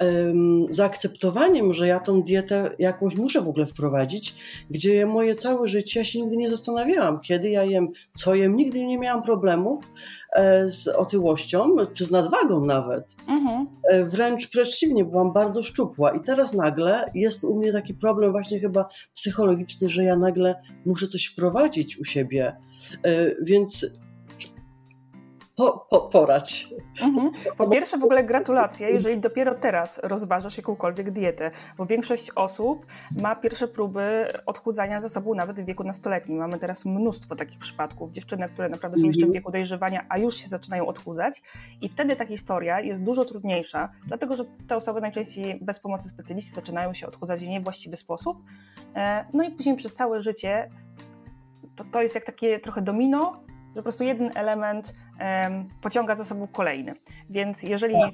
um, 0.00 0.66
zaakceptowaniem, 0.70 1.72
że 1.72 1.86
ja 1.86 2.00
tą 2.00 2.22
dietę 2.22 2.70
jakąś 2.78 3.14
muszę 3.14 3.40
w 3.40 3.48
ogóle 3.48 3.66
wprowadzić, 3.66 4.34
gdzie 4.70 5.06
moje 5.06 5.36
całe 5.36 5.68
życie 5.68 6.00
ja 6.00 6.04
się 6.04 6.20
nigdy 6.20 6.36
nie 6.36 6.48
zastanawiałam, 6.48 7.20
kiedy 7.20 7.50
ja 7.50 7.64
jem, 7.64 7.88
co 8.12 8.34
jem, 8.34 8.56
nigdy 8.56 8.84
nie 8.84 8.98
miałam 8.98 9.22
problemów 9.22 9.90
e, 10.32 10.68
z 10.70 10.88
otyłością, 10.88 11.76
czy 11.94 12.04
z 12.04 12.10
nadwagą 12.10 12.64
nawet. 12.64 13.16
Mhm. 13.28 13.66
E, 13.84 14.04
wręcz 14.04 14.48
przeciwnie, 14.48 15.04
byłam 15.04 15.32
bardzo 15.32 15.62
szczupła 15.62 16.10
i 16.10 16.20
teraz 16.20 16.52
nagle 16.52 17.10
jest 17.14 17.44
u 17.44 17.58
mnie 17.58 17.72
taki 17.72 17.94
problem 17.94 18.32
właśnie 18.32 18.60
chyba 18.60 18.88
psychologiczny, 19.14 19.88
że 19.88 20.04
ja 20.04 20.16
nagle 20.16 20.62
muszę 20.86 21.08
coś 21.08 21.26
wprowadzić 21.26 21.98
u 21.98 22.04
siebie. 22.04 22.56
E, 23.02 23.44
więc 23.44 23.86
po, 25.56 25.86
po, 25.90 26.00
porać. 26.00 26.68
Mhm. 27.02 27.30
Po 27.56 27.70
pierwsze 27.70 27.98
w 27.98 28.04
ogóle 28.04 28.24
gratulacje, 28.24 28.90
jeżeli 28.90 29.20
dopiero 29.20 29.54
teraz 29.54 30.00
rozważasz 30.02 30.56
jakąkolwiek 30.56 31.10
dietę, 31.10 31.50
bo 31.78 31.86
większość 31.86 32.30
osób 32.30 32.86
ma 33.20 33.36
pierwsze 33.36 33.68
próby 33.68 34.26
odchudzania 34.46 35.00
ze 35.00 35.08
sobą 35.08 35.34
nawet 35.34 35.60
w 35.60 35.64
wieku 35.64 35.84
nastoletnim. 35.84 36.38
Mamy 36.38 36.58
teraz 36.58 36.84
mnóstwo 36.84 37.36
takich 37.36 37.58
przypadków, 37.58 38.12
dziewczyny, 38.12 38.48
które 38.48 38.68
naprawdę 38.68 38.96
są 38.96 39.06
jeszcze 39.06 39.20
w 39.20 39.24
mhm. 39.24 39.32
wieku 39.32 39.52
dojrzewania, 39.52 40.06
a 40.08 40.18
już 40.18 40.36
się 40.36 40.48
zaczynają 40.48 40.86
odchudzać 40.86 41.42
i 41.80 41.88
wtedy 41.88 42.16
ta 42.16 42.26
historia 42.26 42.80
jest 42.80 43.02
dużo 43.02 43.24
trudniejsza, 43.24 43.88
dlatego 44.06 44.36
że 44.36 44.44
te 44.68 44.76
osoby 44.76 45.00
najczęściej 45.00 45.58
bez 45.62 45.80
pomocy 45.80 46.08
specjalisty 46.08 46.54
zaczynają 46.54 46.94
się 46.94 47.06
odchudzać 47.06 47.40
w 47.40 47.48
niewłaściwy 47.48 47.96
sposób, 47.96 48.38
e, 48.94 49.24
no 49.32 49.44
i 49.44 49.50
później 49.50 49.76
przez 49.76 49.94
całe 49.94 50.20
życie 50.20 50.70
to, 51.76 51.84
to 51.84 52.02
jest 52.02 52.14
jak 52.14 52.24
takie 52.24 52.60
trochę 52.60 52.82
domino, 52.82 53.42
że 53.72 53.76
po 53.76 53.82
prostu 53.82 54.04
jeden 54.04 54.30
element 54.34 54.94
pociąga 55.82 56.16
za 56.16 56.24
sobą 56.24 56.46
kolejny. 56.46 56.94
Więc 57.30 57.62
jeżeli 57.62 57.94
um, 57.94 58.12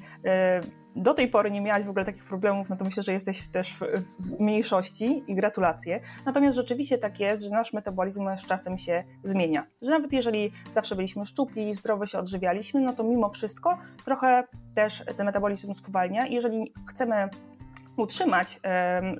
do 0.96 1.14
tej 1.14 1.28
pory 1.28 1.50
nie 1.50 1.60
miałaś 1.60 1.84
w 1.84 1.88
ogóle 1.88 2.04
takich 2.04 2.24
problemów, 2.24 2.68
no 2.70 2.76
to 2.76 2.84
myślę, 2.84 3.02
że 3.02 3.12
jesteś 3.12 3.48
też 3.48 3.74
w, 3.74 3.80
w, 4.18 4.40
mniejszości 4.40 5.24
i 5.26 5.34
gratulacje. 5.34 6.00
Natomiast 6.26 6.56
rzeczywiście 6.56 6.98
tak 6.98 7.20
jest, 7.20 7.44
że 7.44 7.50
nasz 7.50 7.72
metabolizm 7.72 8.36
z 8.36 8.46
czasem 8.46 8.78
się 8.78 9.04
zmienia. 9.24 9.66
Że 9.82 9.90
nawet 9.90 10.12
jeżeli 10.12 10.52
zawsze 10.72 10.96
byliśmy 10.96 11.26
szczupli, 11.26 11.74
zdrowo 11.74 12.06
się 12.06 12.18
odżywialiśmy, 12.18 12.80
no 12.80 12.92
to 12.92 13.04
mimo 13.04 13.28
wszystko 13.28 13.78
trochę 14.04 14.44
też 14.74 15.04
ten 15.16 15.26
metabolizm 15.26 15.72
spowalnia. 15.72 16.26
I 16.26 16.34
jeżeli 16.34 16.72
chcemy 16.88 17.28
utrzymać 17.96 18.60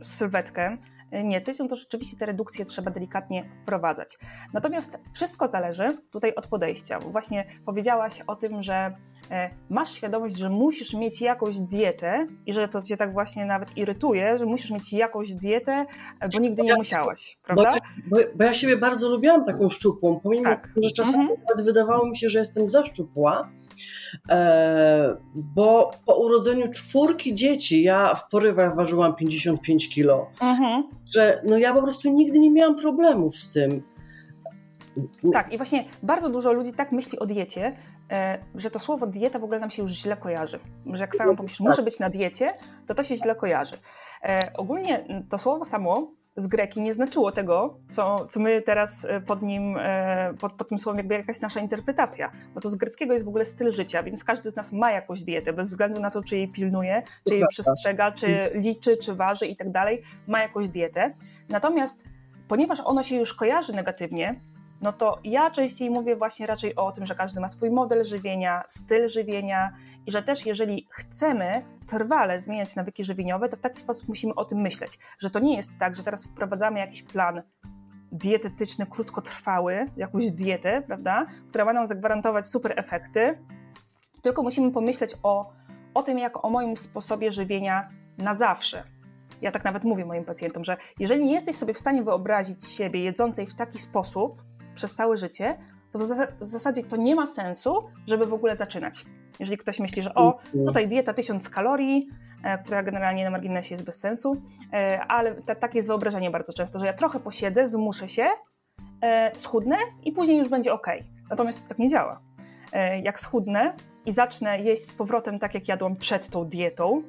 sylwetkę, 0.03 0.77
nie 1.13 1.41
tyć, 1.41 1.59
no 1.59 1.69
to 1.69 1.77
rzeczywiście 1.77 2.17
te 2.17 2.27
redukcje 2.27 2.65
trzeba 2.65 2.91
delikatnie 2.91 3.51
wprowadzać. 3.63 4.19
Natomiast 4.53 4.99
wszystko 5.15 5.49
zależy 5.49 5.99
tutaj 6.11 6.35
od 6.35 6.47
podejścia. 6.47 6.99
Właśnie 6.99 7.45
powiedziałaś 7.67 8.23
o 8.27 8.37
tym, 8.37 8.63
że 8.63 8.97
e, 9.31 9.51
masz 9.71 9.93
świadomość, 9.93 10.37
że 10.37 10.51
musisz 10.51 10.95
mieć 10.95 11.21
jakąś 11.21 11.59
dietę 11.59 12.27
i 12.47 12.53
że 12.53 12.69
to 12.69 12.83
cię 12.83 12.97
tak 12.97 13.13
właśnie 13.13 13.45
nawet 13.45 13.77
irytuje, 13.77 14.39
że 14.39 14.47
musisz 14.47 14.71
mieć 14.71 14.93
jakąś 14.93 15.35
dietę, 15.35 15.87
bo 16.33 16.39
nigdy 16.39 16.63
nie 16.63 16.75
musiałaś, 16.75 17.39
prawda? 17.45 17.71
Bo, 18.07 18.17
bo 18.35 18.45
ja 18.45 18.55
siebie 18.55 18.77
bardzo 18.77 19.09
lubiłam 19.09 19.45
taką 19.45 19.69
szczupłą, 19.69 20.21
pomimo 20.21 20.45
tak. 20.45 20.69
że 20.83 20.91
czasami 20.91 21.31
mhm. 21.31 21.65
wydawało 21.65 22.07
mi 22.07 22.17
się, 22.17 22.29
że 22.29 22.39
jestem 22.39 22.69
za 22.69 22.85
szczupła, 22.85 23.51
bo 25.35 25.91
po 26.07 26.19
urodzeniu 26.19 26.71
czwórki 26.71 27.35
dzieci, 27.35 27.83
ja 27.83 28.15
w 28.15 28.29
porywach 28.29 28.77
ważyłam 28.77 29.15
55 29.15 29.89
kilo, 29.89 30.31
mhm. 30.41 30.85
że 31.15 31.41
no 31.45 31.59
ja 31.59 31.75
po 31.75 31.83
prostu 31.83 32.11
nigdy 32.11 32.39
nie 32.39 32.51
miałam 32.51 32.77
problemów 32.77 33.37
z 33.37 33.53
tym. 33.53 33.83
Tak, 35.33 35.53
i 35.53 35.57
właśnie 35.57 35.85
bardzo 36.03 36.29
dużo 36.29 36.53
ludzi 36.53 36.73
tak 36.73 36.93
myśli 36.93 37.19
o 37.19 37.27
diecie, 37.27 37.77
e, 38.11 38.39
że 38.55 38.71
to 38.71 38.79
słowo 38.79 39.07
dieta 39.07 39.39
w 39.39 39.45
ogóle 39.45 39.61
nam 39.61 39.71
się 39.71 39.83
już 39.83 39.93
źle 39.93 40.17
kojarzy. 40.17 40.59
Że 40.93 41.01
jak 41.01 41.17
sam 41.17 41.37
pomyślisz, 41.37 41.61
muszę 41.61 41.83
być 41.83 41.99
na 41.99 42.11
diecie, 42.11 42.55
to 42.87 42.95
to 42.95 43.03
się 43.03 43.17
źle 43.17 43.35
kojarzy. 43.35 43.77
E, 44.23 44.53
ogólnie 44.57 45.25
to 45.29 45.39
słowo 45.39 45.65
samo 45.65 46.18
z 46.39 46.47
greki 46.47 46.81
nie 46.81 46.95
znaczyło 46.95 47.33
tego, 47.33 47.79
co, 47.89 48.27
co 48.27 48.41
my 48.41 48.63
teraz 48.63 49.05
e, 49.05 49.21
pod 49.21 49.43
nim, 49.43 49.77
e, 49.81 50.35
pod, 50.41 50.53
pod 50.53 50.69
tym 50.69 50.79
słowem 50.79 50.99
jakby 50.99 51.15
jakaś 51.15 51.41
nasza 51.41 51.61
interpretacja, 51.61 52.31
bo 52.55 52.61
to 52.61 52.71
z 52.71 52.77
greckiego 52.77 53.13
jest 53.13 53.25
w 53.25 53.29
ogóle 53.29 53.45
styl 53.45 53.73
życia, 53.73 54.03
więc 54.03 54.25
każdy 54.25 54.51
z 54.51 54.57
nas 54.57 54.73
ma 54.73 54.91
jakąś 54.91 55.23
dietę, 55.23 55.53
bez 55.53 55.69
względu 55.69 56.01
na 56.01 56.11
to, 56.11 56.23
czy 56.23 56.37
jej 56.37 56.49
pilnuje, 56.49 57.03
czy 57.29 57.35
jej 57.35 57.45
przestrzega, 57.49 58.13
czy 58.13 58.51
liczy, 58.55 58.97
czy 58.97 59.15
waży 59.15 59.47
i 59.47 59.57
tak 59.57 59.71
dalej, 59.71 60.03
ma 60.27 60.43
jakąś 60.43 60.69
dietę. 60.69 61.15
Natomiast 61.49 62.05
ponieważ 62.49 62.81
ono 62.85 63.03
się 63.03 63.17
już 63.17 63.35
kojarzy 63.35 63.73
negatywnie, 63.73 64.41
no 64.81 64.93
to 64.93 65.19
ja 65.25 65.51
częściej 65.51 65.91
mówię 65.91 66.17
właśnie 66.17 66.47
raczej 66.47 66.77
o 66.77 66.93
tym, 66.93 67.07
że 67.07 67.15
każdy 67.15 67.41
ma 67.41 67.49
swój 67.49 67.71
model 67.71 68.05
żywienia, 68.05 68.65
styl 68.69 69.09
żywienia 69.09 69.73
i 70.07 70.13
że 70.13 70.23
też 70.23 70.47
jeżeli 70.47 70.87
chcemy 70.91 71.63
trwale 71.87 72.39
zmieniać 72.39 72.77
nawyki 72.77 73.05
żywieniowe, 73.05 73.49
to 73.49 73.57
w 73.57 73.61
taki 73.61 73.81
sposób 73.81 74.09
musimy 74.09 74.35
o 74.35 74.45
tym 74.45 74.59
myśleć, 74.59 74.99
że 75.19 75.31
to 75.31 75.39
nie 75.39 75.57
jest 75.57 75.71
tak, 75.79 75.95
że 75.95 76.03
teraz 76.03 76.27
wprowadzamy 76.27 76.79
jakiś 76.79 77.03
plan 77.03 77.43
dietetyczny, 78.13 78.87
krótkotrwały, 78.87 79.87
jakąś 79.97 80.31
dietę, 80.31 80.83
prawda, 80.87 81.27
która 81.49 81.65
ma 81.65 81.73
nam 81.73 81.87
zagwarantować 81.87 82.47
super 82.47 82.73
efekty, 82.77 83.39
tylko 84.23 84.43
musimy 84.43 84.73
pomyśleć 84.73 85.15
o, 85.23 85.53
o 85.95 86.03
tym, 86.03 86.19
jak 86.19 86.45
o 86.45 86.51
moim 86.51 86.77
sposobie 86.77 87.31
żywienia 87.31 87.89
na 88.19 88.35
zawsze. 88.35 88.85
Ja 89.43 89.51
tak 89.51 89.65
nawet 89.65 89.85
mówię 89.85 90.05
moim 90.05 90.25
pacjentom, 90.25 90.65
że 90.65 90.77
jeżeli 90.99 91.25
nie 91.25 91.35
jesteś 91.35 91.57
sobie 91.57 91.75
w 91.75 91.79
stanie 91.79 92.03
wyobrazić 92.03 92.69
siebie 92.69 93.05
jedzącej 93.05 93.47
w 93.47 93.55
taki 93.55 93.79
sposób, 93.79 94.43
przez 94.79 94.95
całe 94.95 95.17
życie, 95.17 95.57
to 95.93 95.99
w 96.41 96.47
zasadzie 96.47 96.83
to 96.83 96.97
nie 96.97 97.15
ma 97.15 97.27
sensu, 97.27 97.85
żeby 98.07 98.27
w 98.27 98.33
ogóle 98.33 98.57
zaczynać. 98.57 99.05
Jeżeli 99.41 99.59
ktoś 99.59 99.81
myśli, 99.81 100.03
że 100.03 100.15
o, 100.15 100.39
tutaj 100.67 100.89
dieta 100.89 101.15
1000 101.15 101.49
kalorii, 101.49 102.09
e, 102.45 102.59
która 102.59 102.83
generalnie 102.83 103.25
na 103.25 103.31
marginesie 103.31 103.75
jest 103.75 103.85
bez 103.85 104.01
sensu, 104.01 104.43
e, 104.73 105.01
ale 105.01 105.35
takie 105.35 105.79
jest 105.79 105.89
wyobrażenie 105.89 106.31
bardzo 106.31 106.53
często, 106.53 106.79
że 106.79 106.87
ja 106.87 106.93
trochę 106.93 107.21
posiedzę, 107.21 107.69
zmuszę 107.69 108.09
się, 108.09 108.27
e, 109.03 109.33
schudnę 109.35 109.77
i 110.05 110.13
później 110.13 110.39
już 110.39 110.49
będzie 110.49 110.73
ok. 110.73 110.87
Natomiast 111.31 111.63
to 111.63 111.69
tak 111.69 111.79
nie 111.79 111.89
działa. 111.89 112.21
Jak 113.03 113.21
schudnę 113.21 113.75
i 114.07 114.13
zacznę 114.13 114.61
jeść 114.61 114.85
z 114.85 114.93
powrotem 114.93 115.39
tak, 115.39 115.55
jak 115.55 115.69
jadłam 115.69 115.97
przed 115.97 116.29
tą 116.29 116.45
dietą, 116.45 117.03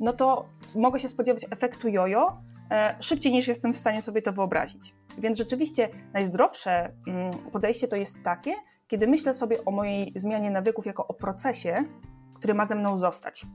no 0.00 0.12
to 0.12 0.48
mogę 0.76 0.98
się 0.98 1.08
spodziewać 1.08 1.46
efektu 1.50 1.88
jojo 1.88 2.36
szybciej 3.00 3.32
niż 3.32 3.48
jestem 3.48 3.74
w 3.74 3.76
stanie 3.76 4.02
sobie 4.02 4.22
to 4.22 4.32
wyobrazić. 4.32 4.94
Więc 5.18 5.38
rzeczywiście 5.38 5.88
najzdrowsze 6.12 6.92
mm, 7.06 7.32
podejście 7.52 7.88
to 7.88 7.96
jest 7.96 8.22
takie, 8.22 8.54
kiedy 8.86 9.06
myślę 9.06 9.34
sobie 9.34 9.64
o 9.64 9.70
mojej 9.70 10.12
zmianie 10.16 10.50
nawyków 10.50 10.86
jako 10.86 11.06
o 11.06 11.14
procesie, 11.14 11.84
który 12.34 12.54
ma 12.54 12.64
ze 12.64 12.74
mną 12.74 12.98
zostać. 12.98 13.46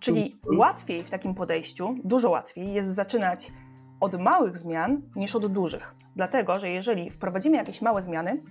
Czyli 0.00 0.32
mhm. 0.32 0.58
łatwiej 0.58 1.02
w 1.02 1.10
takim 1.10 1.34
podejściu, 1.34 1.94
dużo 2.04 2.30
łatwiej 2.30 2.72
jest 2.72 2.94
zaczynać 2.94 3.52
od 4.00 4.20
małych 4.20 4.56
zmian 4.56 5.02
niż 5.16 5.36
od 5.36 5.46
dużych. 5.46 5.94
Dlatego, 6.16 6.58
że 6.58 6.70
jeżeli 6.70 7.10
wprowadzimy 7.10 7.56
jakieś 7.56 7.82
małe 7.82 8.02
zmiany 8.02 8.42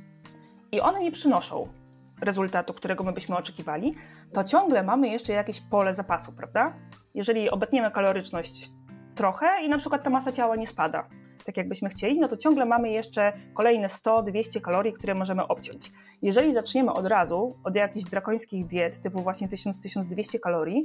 i 0.72 0.82
one 0.82 1.00
nie 1.00 1.12
przynoszą 1.12 1.68
rezultatu, 2.22 2.74
którego 2.74 3.04
my 3.04 3.14
byśmy 3.14 3.38
oczekiwali, 3.38 3.96
to 4.34 4.44
ciągle 4.44 4.84
mamy 4.84 5.08
jeszcze 5.08 5.34
jakieś 5.34 5.62
pole 5.62 5.94
zapasu, 5.94 6.34
prawda? 6.34 6.74
Jeżeli 7.14 7.50
obetniemy 7.50 7.92
kaloryczność 7.92 8.72
trochę 9.16 9.48
i 9.64 9.70
na 9.70 9.78
przykład 9.78 10.04
ta 10.04 10.10
masa 10.10 10.32
ciała 10.32 10.56
nie 10.56 10.68
spada, 10.68 11.08
tak 11.46 11.58
jakbyśmy 11.58 11.90
chcieli, 11.90 12.20
no 12.20 12.28
to 12.28 12.38
ciągle 12.38 12.66
mamy 12.66 12.90
jeszcze 12.90 13.34
kolejne 13.54 13.88
100-200 13.88 14.62
kalorii, 14.62 14.94
które 14.94 15.16
możemy 15.16 15.48
obciąć. 15.48 15.92
Jeżeli 16.22 16.54
zaczniemy 16.54 16.94
od 16.94 17.08
razu 17.08 17.56
od 17.64 17.76
jakichś 17.76 18.06
drakońskich 18.06 18.66
diet, 18.66 19.02
typu 19.02 19.20
właśnie 19.20 19.48
1000-1200 19.48 20.40
kalorii, 20.40 20.82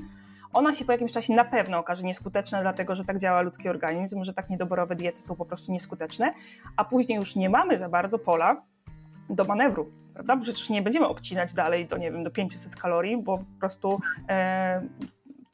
ona 0.52 0.72
się 0.72 0.84
po 0.84 0.92
jakimś 0.92 1.12
czasie 1.12 1.34
na 1.34 1.44
pewno 1.44 1.78
okaże 1.78 2.02
nieskuteczna, 2.02 2.62
dlatego 2.62 2.96
że 2.96 3.04
tak 3.04 3.18
działa 3.18 3.40
ludzki 3.40 3.68
organizm, 3.68 4.24
że 4.24 4.34
tak 4.34 4.50
niedoborowe 4.50 4.96
diety 4.96 5.22
są 5.22 5.36
po 5.36 5.44
prostu 5.44 5.72
nieskuteczne, 5.72 6.32
a 6.76 6.84
później 6.84 7.18
już 7.18 7.36
nie 7.36 7.50
mamy 7.50 7.78
za 7.78 7.88
bardzo 7.88 8.18
pola 8.18 8.62
do 9.30 9.44
manewru, 9.44 9.90
prawda? 10.14 10.36
Przecież 10.36 10.70
nie 10.70 10.82
będziemy 10.82 11.06
obcinać 11.06 11.52
dalej 11.52 11.86
do, 11.86 11.96
nie 11.96 12.12
wiem, 12.12 12.24
do 12.24 12.30
500 12.30 12.76
kalorii, 12.76 13.22
bo 13.22 13.38
po 13.38 13.44
prostu 13.58 14.00
e, 14.28 14.82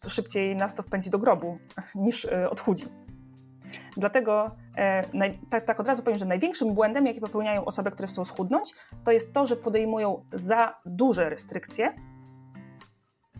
szybciej 0.08 0.56
nas 0.56 0.74
to 0.74 0.82
wpędzi 0.82 1.10
do 1.10 1.18
grobu 1.18 1.58
niż 1.94 2.24
e, 2.24 2.50
odchudzi. 2.50 2.84
Dlatego 3.96 4.50
e, 4.76 5.02
tak, 5.50 5.64
tak, 5.64 5.80
od 5.80 5.86
razu 5.86 6.02
powiem, 6.02 6.18
że 6.18 6.24
największym 6.24 6.74
błędem, 6.74 7.06
jaki 7.06 7.20
popełniają 7.20 7.64
osoby, 7.64 7.90
które 7.90 8.06
chcą 8.06 8.24
schudnąć, 8.24 8.74
to 9.04 9.12
jest 9.12 9.32
to, 9.32 9.46
że 9.46 9.56
podejmują 9.56 10.24
za 10.32 10.74
duże 10.86 11.30
restrykcje 11.30 11.94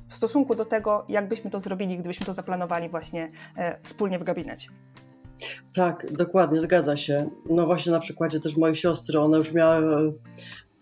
w 0.09 0.15
stosunku 0.15 0.55
do 0.55 0.65
tego, 0.65 1.05
jak 1.09 1.29
byśmy 1.29 1.51
to 1.51 1.61
zrobili, 1.61 1.99
gdybyśmy 1.99 2.27
to 2.27 2.35
zaplanowali 2.35 2.89
właśnie 2.89 3.31
e, 3.57 3.79
wspólnie 3.83 4.19
w 4.19 4.25
gabinecie. 4.25 4.71
Tak, 5.75 6.13
dokładnie, 6.13 6.61
zgadza 6.61 6.97
się. 6.97 7.31
No 7.51 7.67
właśnie 7.67 7.93
na 7.93 8.01
przykładzie 8.01 8.41
też 8.41 8.57
mojej 8.57 8.77
siostry, 8.77 9.21
ona 9.21 9.37
już 9.37 9.53
miała 9.53 9.79
e, 9.79 10.13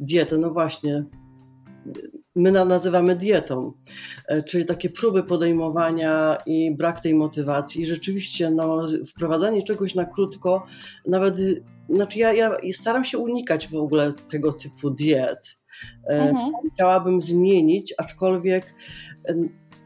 dietę, 0.00 0.38
no 0.38 0.50
właśnie, 0.50 1.04
my 2.36 2.52
nazywamy 2.52 3.16
dietą, 3.16 3.72
e, 4.28 4.42
czyli 4.42 4.66
takie 4.66 4.90
próby 4.90 5.22
podejmowania 5.22 6.38
i 6.46 6.74
brak 6.76 7.00
tej 7.00 7.14
motywacji. 7.14 7.82
I 7.82 7.86
rzeczywiście 7.86 8.50
no, 8.50 8.82
wprowadzanie 9.06 9.62
czegoś 9.62 9.94
na 9.94 10.04
krótko, 10.04 10.66
nawet, 11.06 11.36
znaczy 11.88 12.18
ja, 12.18 12.32
ja 12.32 12.56
staram 12.72 13.04
się 13.04 13.18
unikać 13.18 13.68
w 13.68 13.74
ogóle 13.74 14.12
tego 14.30 14.52
typu 14.52 14.90
diet. 14.90 15.58
E, 16.06 16.28
mhm. 16.28 16.52
Chciałabym 16.74 17.20
zmienić, 17.20 17.94
aczkolwiek 17.98 18.74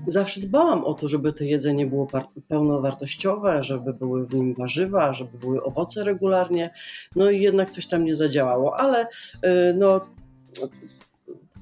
zawsze 0.07 0.41
dbałam 0.41 0.85
o 0.85 0.95
to, 0.95 1.09
żeby 1.09 1.33
to 1.33 1.45
jedzenie 1.45 1.87
było 1.87 2.09
pełnowartościowe, 2.49 3.63
żeby 3.63 3.95
były 3.95 4.27
w 4.27 4.35
nim 4.35 4.55
warzywa, 4.55 5.13
żeby 5.13 5.39
były 5.39 5.63
owoce 5.63 6.05
regularnie. 6.05 6.71
No 7.17 7.31
i 7.31 7.41
jednak 7.41 7.71
coś 7.71 7.87
tam 7.87 8.05
nie 8.05 8.15
zadziałało, 8.15 8.81
ale 8.81 9.07
e, 9.43 9.75
no 9.75 10.01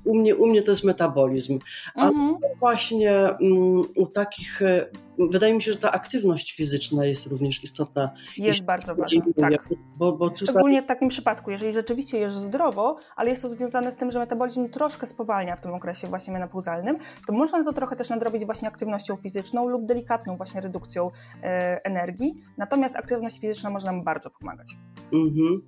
u 0.06 0.14
mnie, 0.14 0.36
u 0.36 0.46
mnie 0.46 0.62
to 0.62 0.70
jest 0.70 0.84
metabolizm. 0.84 1.58
Ale 1.94 2.08
mhm. 2.08 2.36
właśnie 2.60 3.30
um, 3.40 3.84
u 3.96 4.06
takich, 4.06 4.62
e, 4.62 4.86
wydaje 5.30 5.54
mi 5.54 5.62
się, 5.62 5.72
że 5.72 5.78
ta 5.78 5.92
aktywność 5.92 6.52
fizyczna 6.52 7.06
jest 7.06 7.26
również 7.26 7.64
istotna. 7.64 8.10
Jest 8.36 8.64
bardzo 8.64 8.94
ważna, 8.94 9.22
tak. 9.40 9.68
Bo, 9.96 10.12
bo 10.12 10.36
Szczególnie 10.36 10.82
w 10.82 10.86
takim 10.86 11.08
przypadku, 11.08 11.50
jeżeli 11.50 11.72
rzeczywiście 11.72 12.18
jesz 12.18 12.32
zdrowo, 12.32 12.96
ale 13.16 13.30
jest 13.30 13.42
to 13.42 13.48
związane 13.48 13.92
z 13.92 13.96
tym, 13.96 14.10
że 14.10 14.18
metabolizm 14.18 14.68
troszkę 14.68 15.06
spowalnia 15.06 15.56
w 15.56 15.60
tym 15.60 15.74
okresie 15.74 16.06
właśnie 16.06 16.32
menopauzalnym, 16.32 16.96
to 17.26 17.32
można 17.32 17.64
to 17.64 17.72
trochę 17.72 17.96
też 17.96 18.08
nadrobić 18.08 18.44
właśnie 18.44 18.68
aktywnością 18.68 19.16
fizyczną 19.16 19.68
lub 19.68 19.86
delikatną 19.86 20.36
właśnie 20.36 20.60
redukcją 20.60 21.10
e, 21.42 21.84
energii. 21.84 22.34
Natomiast 22.56 22.96
aktywność 22.96 23.40
fizyczna 23.40 23.70
może 23.70 23.86
nam 23.86 24.04
bardzo 24.04 24.30
pomagać. 24.30 24.76
Mhm. 25.12 25.62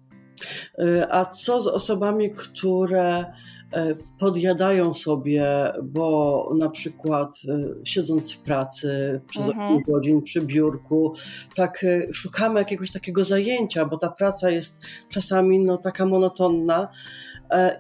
E, 0.79 1.15
a 1.15 1.25
co 1.25 1.61
z 1.61 1.67
osobami, 1.67 2.31
które 2.31 3.33
podjadają 4.19 4.95
sobie, 4.95 5.73
bo 5.83 6.51
na 6.59 6.71
przykład 6.71 7.39
e, 7.49 7.59
siedząc 7.85 8.33
w 8.33 8.43
pracy 8.43 9.21
przez 9.29 9.49
mhm. 9.49 9.73
8 9.73 9.83
godzin 9.83 10.23
przy 10.23 10.41
biurku, 10.41 11.13
tak 11.55 11.85
szukamy 12.13 12.59
jakiegoś 12.59 12.93
takiego 12.93 13.25
zajęcia, 13.25 13.85
bo 13.85 13.99
ta 13.99 14.11
praca 14.11 14.51
jest 14.51 14.81
czasami 15.09 15.65
no, 15.65 15.77
taka 15.77 16.07
monotonna. 16.07 16.89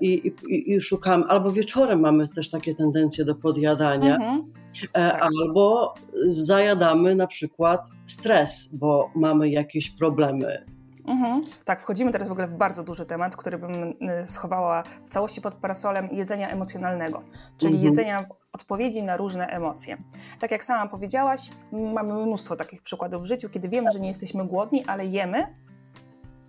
I, 0.01 0.33
i, 0.49 0.73
i 0.73 0.81
szukamy, 0.81 1.25
albo 1.25 1.53
wieczorem 1.53 2.01
mamy 2.01 2.29
też 2.29 2.51
takie 2.51 2.75
tendencje 2.75 3.25
do 3.25 3.35
podjadania, 3.35 4.17
mhm. 4.17 4.53
tak. 4.93 5.23
albo 5.23 5.95
zajadamy 6.27 7.15
na 7.15 7.27
przykład 7.27 7.89
stres, 8.05 8.71
bo 8.73 9.11
mamy 9.15 9.51
jakieś 9.51 9.91
problemy 9.91 10.65
Mhm. 11.09 11.43
Tak, 11.65 11.81
wchodzimy 11.81 12.13
teraz 12.13 12.29
w 12.29 12.33
ogóle 12.33 12.47
w 12.47 12.57
bardzo 12.57 12.85
duży 12.85 13.07
temat, 13.07 13.37
który 13.37 13.59
bym 13.59 13.73
y, 13.73 14.27
schowała 14.27 14.83
w 14.83 15.11
całości 15.11 15.41
pod 15.41 15.55
parasolem 15.55 16.09
jedzenia 16.13 16.49
emocjonalnego, 16.49 17.23
czyli 17.59 17.75
mhm. 17.75 17.91
jedzenia 17.91 18.25
odpowiedzi 18.53 19.03
na 19.03 19.17
różne 19.17 19.47
emocje. 19.47 19.97
Tak 20.41 20.51
jak 20.51 20.65
sama 20.65 20.89
powiedziałaś, 20.89 21.51
mamy 21.73 22.15
mnóstwo 22.15 22.57
takich 22.57 22.83
przykładów 22.83 23.23
w 23.23 23.27
życiu, 23.27 23.49
kiedy 23.49 23.69
wiemy, 23.69 23.93
że 23.93 24.01
nie 24.01 24.09
jesteśmy 24.09 24.47
głodni, 24.47 24.85
ale 24.87 25.07
jemy, 25.07 25.55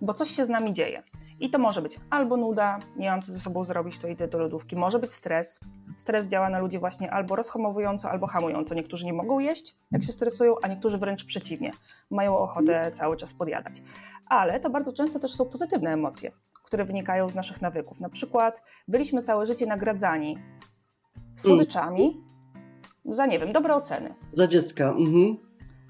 bo 0.00 0.14
coś 0.14 0.30
się 0.30 0.44
z 0.44 0.48
nami 0.48 0.72
dzieje. 0.72 1.02
I 1.40 1.50
to 1.50 1.58
może 1.58 1.82
być 1.82 2.00
albo 2.10 2.36
nuda, 2.36 2.78
nie 2.96 3.10
mam 3.10 3.22
co 3.22 3.32
ze 3.32 3.40
sobą 3.40 3.64
zrobić, 3.64 3.98
to 3.98 4.08
idę 4.08 4.28
do 4.28 4.38
lodówki. 4.38 4.76
Może 4.76 4.98
być 4.98 5.14
stres. 5.14 5.60
Stres 5.96 6.26
działa 6.26 6.50
na 6.50 6.58
ludzi 6.58 6.78
właśnie 6.78 7.10
albo 7.10 7.36
rozhamowująco, 7.36 8.10
albo 8.10 8.26
hamująco. 8.26 8.74
Niektórzy 8.74 9.06
nie 9.06 9.12
mogą 9.12 9.38
jeść, 9.38 9.76
jak 9.90 10.02
się 10.02 10.12
stresują, 10.12 10.54
a 10.62 10.68
niektórzy 10.68 10.98
wręcz 10.98 11.24
przeciwnie. 11.24 11.70
Mają 12.10 12.38
ochotę 12.38 12.92
cały 12.94 13.16
czas 13.16 13.32
podjadać. 13.32 13.82
Ale 14.30 14.60
to 14.60 14.70
bardzo 14.70 14.92
często 14.92 15.18
też 15.18 15.34
są 15.34 15.46
pozytywne 15.46 15.92
emocje, 15.92 16.32
które 16.64 16.84
wynikają 16.84 17.28
z 17.28 17.34
naszych 17.34 17.62
nawyków. 17.62 18.00
Na 18.00 18.08
przykład 18.08 18.62
byliśmy 18.88 19.22
całe 19.22 19.46
życie 19.46 19.66
nagradzani 19.66 20.38
słodyczami 21.36 22.24
za, 23.04 23.26
nie 23.26 23.38
wiem, 23.38 23.52
dobre 23.52 23.74
oceny. 23.74 24.14
Za 24.32 24.46
dziecka. 24.46 24.88
Mhm. 24.88 25.36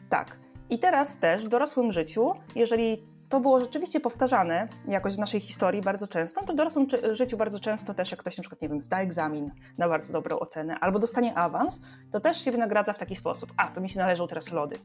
Tak. 0.09 0.39
I 0.71 0.79
teraz 0.79 1.19
też 1.19 1.45
w 1.45 1.49
dorosłym 1.49 1.93
życiu, 1.93 2.33
jeżeli 2.55 3.07
to 3.29 3.41
było 3.41 3.61
rzeczywiście 3.61 4.01
powtarzane 4.01 4.69
jakoś 4.89 5.15
w 5.15 5.19
naszej 5.19 5.41
historii 5.41 5.83
bardzo 5.83 6.07
często, 6.07 6.45
to 6.45 6.53
w 6.53 6.57
dorosłym 6.57 6.87
życiu 7.13 7.37
bardzo 7.37 7.61
często 7.61 7.95
też, 7.95 8.11
jak 8.11 8.21
ktoś 8.21 8.39
na 8.39 8.43
przykład, 8.43 8.63
nie 8.63 8.69
wiem, 8.69 8.83
zda 8.83 9.01
egzamin 9.01 9.51
na 9.79 9.89
bardzo 9.89 10.13
dobrą 10.13 10.39
ocenę 10.39 10.79
albo 10.81 10.99
dostanie 10.99 11.35
awans, 11.35 11.81
to 12.11 12.21
też 12.21 12.45
się 12.45 12.51
wynagradza 12.51 12.93
w 12.93 12.99
taki 12.99 13.17
sposób. 13.17 13.53
A, 13.57 13.69
to 13.69 13.81
mi 13.81 13.89
się 13.89 13.99
należą 13.99 14.29
teraz 14.29 14.53
lody. 14.53 14.77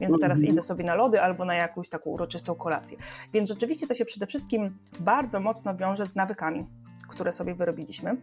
Więc 0.00 0.20
teraz 0.20 0.38
mhm. 0.38 0.52
idę 0.52 0.62
sobie 0.62 0.84
na 0.84 0.94
lody 0.94 1.22
albo 1.22 1.44
na 1.44 1.54
jakąś 1.54 1.88
taką 1.88 2.10
uroczystą 2.10 2.54
kolację. 2.54 2.96
Więc 3.32 3.48
rzeczywiście 3.48 3.86
to 3.86 3.94
się 3.94 4.04
przede 4.04 4.26
wszystkim 4.26 4.78
bardzo 5.00 5.40
mocno 5.40 5.76
wiąże 5.76 6.06
z 6.06 6.14
nawykami, 6.14 6.66
które 7.08 7.32
sobie 7.32 7.54
wyrobiliśmy. 7.54 8.16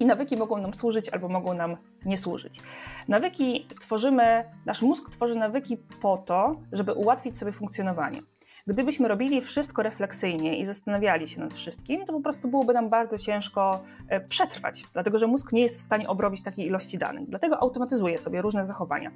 I 0.00 0.06
nawyki 0.06 0.36
mogą 0.36 0.58
nam 0.58 0.74
służyć 0.74 1.08
albo 1.08 1.28
mogą 1.28 1.54
nam 1.54 1.76
nie 2.04 2.16
służyć. 2.16 2.60
Nawyki 3.08 3.66
tworzymy, 3.80 4.44
nasz 4.66 4.82
mózg 4.82 5.10
tworzy 5.10 5.34
nawyki 5.34 5.76
po 5.76 6.16
to, 6.16 6.56
żeby 6.72 6.92
ułatwić 6.92 7.38
sobie 7.38 7.52
funkcjonowanie. 7.52 8.22
Gdybyśmy 8.66 9.08
robili 9.08 9.40
wszystko 9.40 9.82
refleksyjnie 9.82 10.58
i 10.58 10.64
zastanawiali 10.64 11.28
się 11.28 11.40
nad 11.40 11.54
wszystkim, 11.54 12.06
to 12.06 12.12
po 12.12 12.20
prostu 12.20 12.48
byłoby 12.48 12.72
nam 12.72 12.90
bardzo 12.90 13.18
ciężko 13.18 13.82
e, 14.08 14.20
przetrwać, 14.20 14.84
dlatego 14.92 15.18
że 15.18 15.26
mózg 15.26 15.52
nie 15.52 15.62
jest 15.62 15.78
w 15.78 15.80
stanie 15.80 16.08
obrobić 16.08 16.42
takiej 16.42 16.66
ilości 16.66 16.98
danych. 16.98 17.28
Dlatego 17.28 17.62
automatyzuje 17.62 18.18
sobie 18.18 18.42
różne 18.42 18.64
zachowania. 18.64 19.10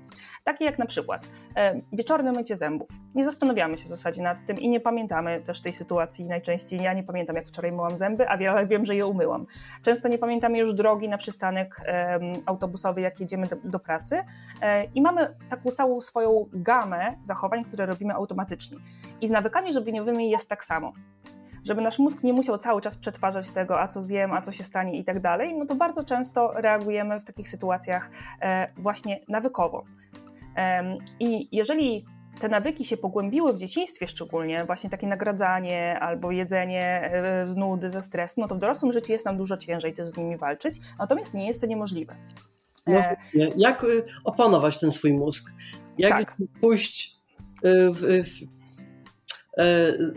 Takie 0.45 0.65
jak 0.65 0.79
na 0.79 0.87
przykład 0.87 1.29
e, 1.57 1.81
wieczorne 1.93 2.33
mycie 2.33 2.57
zębów. 2.57 2.89
Nie 3.15 3.25
zastanawiamy 3.25 3.79
się 3.79 3.85
w 3.85 3.89
zasadzie 3.89 4.23
nad 4.23 4.47
tym 4.47 4.57
i 4.57 4.69
nie 4.69 4.81
pamiętamy 4.81 5.41
też 5.41 5.61
tej 5.61 5.73
sytuacji. 5.73 6.25
Najczęściej 6.25 6.83
ja 6.83 6.93
nie 6.93 7.03
pamiętam, 7.03 7.37
jak 7.37 7.47
wczoraj 7.47 7.73
myłam 7.73 7.99
zęby, 7.99 8.29
a 8.29 8.39
wiele 8.39 8.67
wiem, 8.67 8.87
że 8.87 8.97
je 8.97 9.07
umyłam. 9.07 9.47
Często 9.83 10.09
nie 10.09 10.19
pamiętamy 10.19 10.59
już 10.59 10.75
drogi 10.75 11.09
na 11.09 11.19
przystanek 11.19 11.81
autobusowy, 12.47 13.01
jak 13.01 13.21
jedziemy 13.21 13.47
do, 13.47 13.57
do 13.65 13.79
pracy 13.79 14.19
e, 14.63 14.85
i 14.85 15.03
mamy 15.03 15.35
taką 15.51 15.71
całą 15.71 16.01
swoją 16.01 16.47
gamę 16.53 17.15
zachowań, 17.23 17.65
które 17.65 17.87
robimy 17.87 18.15
automatycznie. 18.15 18.79
I 19.21 19.29
nawykami 19.37 19.73
żywieniowymi 19.73 20.31
jest 20.31 20.49
tak 20.49 20.65
samo. 20.65 20.93
Żeby 21.65 21.81
nasz 21.83 21.99
mózg 21.99 22.23
nie 22.23 22.33
musiał 22.33 22.59
cały 22.59 22.81
czas 22.81 22.97
przetwarzać 22.97 23.51
tego, 23.51 23.81
a 23.81 23.89
co 23.89 24.03
zjem, 24.03 24.33
a 24.33 24.41
co 24.43 24.53
się 24.53 24.65
stanie 24.65 24.99
i 24.99 25.05
tak 25.05 25.21
dalej, 25.21 25.55
no 25.59 25.67
to 25.67 25.75
bardzo 25.75 26.05
często 26.05 26.53
reagujemy 26.55 27.21
w 27.21 27.25
takich 27.25 27.49
sytuacjach 27.49 28.11
e, 28.41 28.67
właśnie 28.77 29.21
nawykowo. 29.29 29.85
I 31.21 31.49
jeżeli 31.53 32.05
te 32.41 32.49
nawyki 32.49 32.85
się 32.85 32.97
pogłębiły 32.97 33.53
w 33.53 33.57
dzieciństwie 33.57 34.09
szczególnie, 34.09 34.65
właśnie 34.65 34.91
takie 34.91 35.07
nagradzanie 35.07 36.01
albo 36.01 36.31
jedzenie 36.31 37.11
e, 37.13 37.47
z 37.47 37.57
nudy, 37.57 37.91
ze 37.91 38.03
stresu, 38.03 38.41
no 38.41 38.49
to 38.49 38.55
w 38.55 38.59
dorosłym 38.59 38.93
życiu 38.93 39.13
jest 39.13 39.25
nam 39.25 39.37
dużo 39.37 39.57
ciężej 39.57 39.95
też 39.95 40.09
z 40.09 40.17
nimi 40.17 40.37
walczyć, 40.37 40.79
natomiast 40.99 41.35
nie 41.35 41.47
jest 41.47 41.61
to 41.61 41.67
niemożliwe. 41.67 42.17
No, 42.87 43.03
jak 43.57 43.85
y, 43.85 44.05
opanować 44.25 44.81
ten 44.81 44.91
swój 44.91 45.13
mózg? 45.13 45.53
Jak 45.99 46.25
tak. 46.25 46.37
pójść 46.61 47.17
y, 47.65 47.91
w, 47.91 48.01
w, 48.01 48.56
E, 48.56 48.56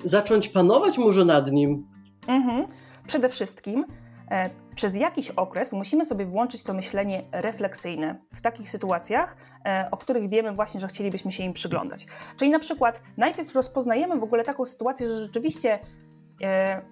zacząć 0.04 0.50
panować 0.50 0.98
może 0.98 1.26
nad 1.26 1.52
nim? 1.52 1.88
Mhm. 2.28 2.68
Przede 3.08 3.30
wszystkim 3.30 3.86
e, 4.32 4.50
przez 4.76 4.96
jakiś 4.96 5.30
okres 5.30 5.74
musimy 5.74 6.06
sobie 6.06 6.26
włączyć 6.26 6.64
to 6.64 6.74
myślenie 6.74 7.24
refleksyjne 7.32 8.16
w 8.34 8.42
takich 8.42 8.70
sytuacjach, 8.70 9.38
e, 9.66 9.88
o 9.92 9.98
których 9.98 10.30
wiemy 10.30 10.54
właśnie, 10.54 10.80
że 10.80 10.88
chcielibyśmy 10.88 11.32
się 11.32 11.44
im 11.44 11.54
przyglądać. 11.54 12.08
Czyli 12.38 12.52
na 12.52 12.60
przykład 12.60 13.02
najpierw 13.18 13.56
rozpoznajemy 13.56 14.20
w 14.20 14.24
ogóle 14.24 14.44
taką 14.44 14.66
sytuację, 14.66 15.08
że 15.08 15.20
rzeczywiście 15.20 15.80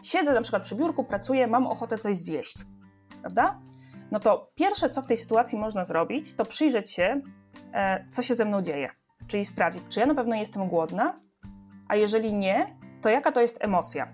siedzę 0.04 0.34
na 0.34 0.42
przykład 0.42 0.64
przy 0.64 0.76
biurku, 0.76 1.04
pracuję, 1.04 1.48
mam 1.48 1.68
ochotę 1.68 1.98
coś 1.98 2.18
zjeść, 2.18 2.58
prawda? 3.22 3.60
No 4.12 4.20
to 4.20 4.52
pierwsze, 4.56 4.90
co 4.90 5.02
w 5.02 5.08
tej 5.08 5.18
sytuacji 5.18 5.58
można 5.58 5.86
zrobić, 5.86 6.36
to 6.36 6.46
przyjrzeć 6.46 6.92
się, 6.92 7.22
co 8.12 8.22
się 8.22 8.36
ze 8.36 8.46
mną 8.46 8.62
dzieje. 8.62 8.90
Czyli 9.28 9.46
sprawdzić, 9.46 9.84
czy 9.90 10.00
ja 10.00 10.06
na 10.06 10.16
pewno 10.16 10.36
jestem 10.36 10.68
głodna, 10.68 11.20
a 11.88 11.96
jeżeli 11.96 12.34
nie, 12.34 12.78
to 13.02 13.10
jaka 13.10 13.32
to 13.32 13.42
jest 13.42 13.58
emocja? 13.62 14.08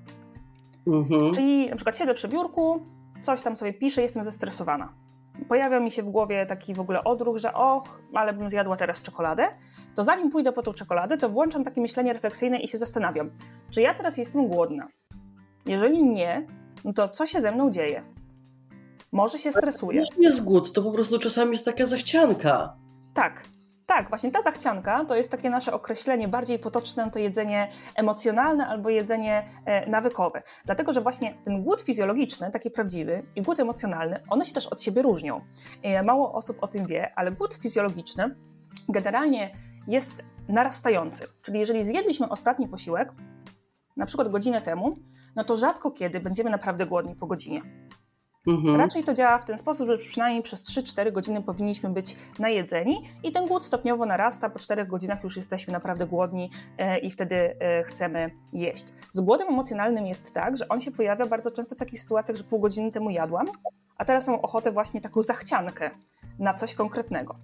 Mhm. 0.88 1.34
Czyli 1.34 1.70
na 1.70 1.76
przykład 1.76 1.98
siedzę 1.98 2.14
przy 2.14 2.28
biurku, 2.28 2.86
coś 3.24 3.42
tam 3.42 3.56
sobie 3.56 3.74
piszę, 3.74 4.02
jestem 4.02 4.24
zestresowana. 4.24 4.94
Pojawia 5.48 5.80
mi 5.80 5.92
się 5.92 6.04
w 6.04 6.10
głowie 6.10 6.46
taki 6.46 6.74
w 6.74 6.80
ogóle 6.80 7.04
odruch, 7.04 7.38
że 7.38 7.54
och, 7.54 8.02
ale 8.14 8.34
bym 8.34 8.50
zjadła 8.50 8.76
teraz 8.76 9.02
czekoladę. 9.02 9.48
To 9.96 10.04
zanim 10.04 10.30
pójdę 10.30 10.52
po 10.52 10.64
tą 10.64 10.74
czekoladę, 10.74 11.18
to 11.18 11.30
włączam 11.30 11.64
takie 11.64 11.82
myślenie 11.82 12.14
refleksyjne 12.14 12.60
i 12.60 12.68
się 12.68 12.78
zastanawiam, 12.78 13.32
czy 13.72 13.82
ja 13.82 13.94
teraz 13.94 14.18
jestem 14.18 14.48
głodna? 14.48 14.88
Jeżeli 15.66 16.04
nie, 16.04 16.48
no 16.86 16.94
to 16.94 17.10
co 17.10 17.26
się 17.26 17.42
ze 17.42 17.52
mną 17.52 17.72
dzieje? 17.72 18.04
Może 19.12 19.40
się 19.40 19.52
stresuję. 19.52 20.02
To 20.02 20.22
nie 20.22 20.28
jest 20.28 20.44
głód, 20.44 20.74
to 20.74 20.82
po 20.82 20.92
prostu 20.92 21.20
czasami 21.20 21.52
jest 21.52 21.66
taka 21.66 21.86
zachcianka. 21.86 22.76
Tak, 23.14 23.44
tak, 23.86 24.10
właśnie 24.10 24.32
ta 24.32 24.42
zachcianka 24.42 25.06
to 25.06 25.16
jest 25.16 25.32
takie 25.32 25.50
nasze 25.50 25.74
określenie 25.74 26.28
bardziej 26.28 26.60
potoczne, 26.60 27.12
to 27.12 27.20
jedzenie 27.20 27.70
emocjonalne 27.96 28.68
albo 28.68 28.90
jedzenie 28.90 29.46
e, 29.66 29.90
nawykowe. 29.90 30.44
Dlatego, 30.66 30.94
że 30.94 31.02
właśnie 31.02 31.34
ten 31.46 31.64
głód 31.64 31.82
fizjologiczny, 31.82 32.52
taki 32.52 32.72
prawdziwy 32.72 33.24
i 33.36 33.42
głód 33.42 33.60
emocjonalny, 33.60 34.20
one 34.30 34.46
się 34.46 34.54
też 34.54 34.68
od 34.68 34.82
siebie 34.82 35.02
różnią. 35.02 35.42
E, 35.84 36.04
mało 36.04 36.34
osób 36.34 36.58
o 36.64 36.68
tym 36.68 36.86
wie, 36.86 37.12
ale 37.16 37.32
głód 37.32 37.54
fizjologiczny 37.54 38.36
generalnie 38.90 39.56
jest 39.88 40.24
narastający. 40.48 41.28
Czyli 41.42 41.60
jeżeli 41.60 41.84
zjedliśmy 41.84 42.30
ostatni 42.30 42.68
posiłek, 42.68 43.12
na 43.98 44.06
przykład 44.06 44.30
godzinę 44.30 44.62
temu, 44.62 44.94
no 45.36 45.44
to 45.44 45.56
rzadko 45.56 45.92
kiedy 45.92 46.20
będziemy 46.20 46.50
naprawdę 46.50 46.86
głodni 46.86 47.16
po 47.16 47.28
godzinie. 47.28 47.62
Mhm. 48.48 48.76
Raczej 48.76 49.04
to 49.04 49.14
działa 49.14 49.38
w 49.38 49.46
ten 49.46 49.58
sposób, 49.58 49.88
że 49.88 49.98
przynajmniej 49.98 50.44
przez 50.44 50.64
3-4 50.64 51.12
godziny 51.12 51.42
powinniśmy 51.42 51.90
być 51.90 52.16
najedzeni 52.40 53.04
i 53.24 53.32
ten 53.32 53.48
głód 53.48 53.66
stopniowo 53.66 54.06
narasta. 54.06 54.50
Po 54.50 54.60
4 54.60 54.86
godzinach 54.86 55.24
już 55.24 55.38
jesteśmy 55.38 55.74
naprawdę 55.74 56.08
głodni 56.08 56.50
e, 56.78 57.00
i 57.00 57.10
wtedy 57.10 57.36
e, 57.36 57.84
chcemy 57.84 58.32
jeść. 58.54 58.86
Z 59.12 59.20
głodem 59.20 59.48
emocjonalnym 59.48 60.06
jest 60.06 60.34
tak, 60.34 60.58
że 60.58 60.68
on 60.68 60.82
się 60.82 60.92
pojawia 60.92 61.26
bardzo 61.26 61.52
często 61.52 61.76
w 61.76 61.78
takich 61.78 62.02
sytuacjach, 62.02 62.38
że 62.38 62.44
pół 62.44 62.60
godziny 62.60 62.92
temu 62.92 63.10
jadłam, 63.10 63.48
a 63.98 64.06
teraz 64.06 64.28
mam 64.28 64.40
ochotę 64.40 64.72
właśnie 64.72 65.02
taką 65.02 65.22
zachciankę 65.22 65.92
na 66.40 66.54
coś 66.54 66.74
konkretnego. 66.74 67.36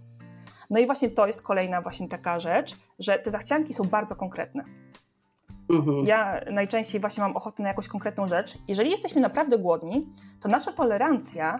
No 0.69 0.79
i 0.79 0.85
właśnie 0.85 1.09
to 1.09 1.27
jest 1.27 1.41
kolejna 1.41 1.81
właśnie 1.81 2.09
taka 2.09 2.39
rzecz, 2.39 2.75
że 2.99 3.19
te 3.19 3.31
zachcianki 3.31 3.73
są 3.73 3.83
bardzo 3.83 4.15
konkretne. 4.15 4.63
Mhm. 5.69 6.05
Ja 6.05 6.41
najczęściej 6.51 7.01
właśnie 7.01 7.23
mam 7.23 7.37
ochotę 7.37 7.63
na 7.63 7.69
jakąś 7.69 7.87
konkretną 7.87 8.27
rzecz. 8.27 8.57
Jeżeli 8.67 8.91
jesteśmy 8.91 9.21
naprawdę 9.21 9.57
głodni, 9.57 10.07
to 10.39 10.49
nasza 10.49 10.71
tolerancja 10.71 11.59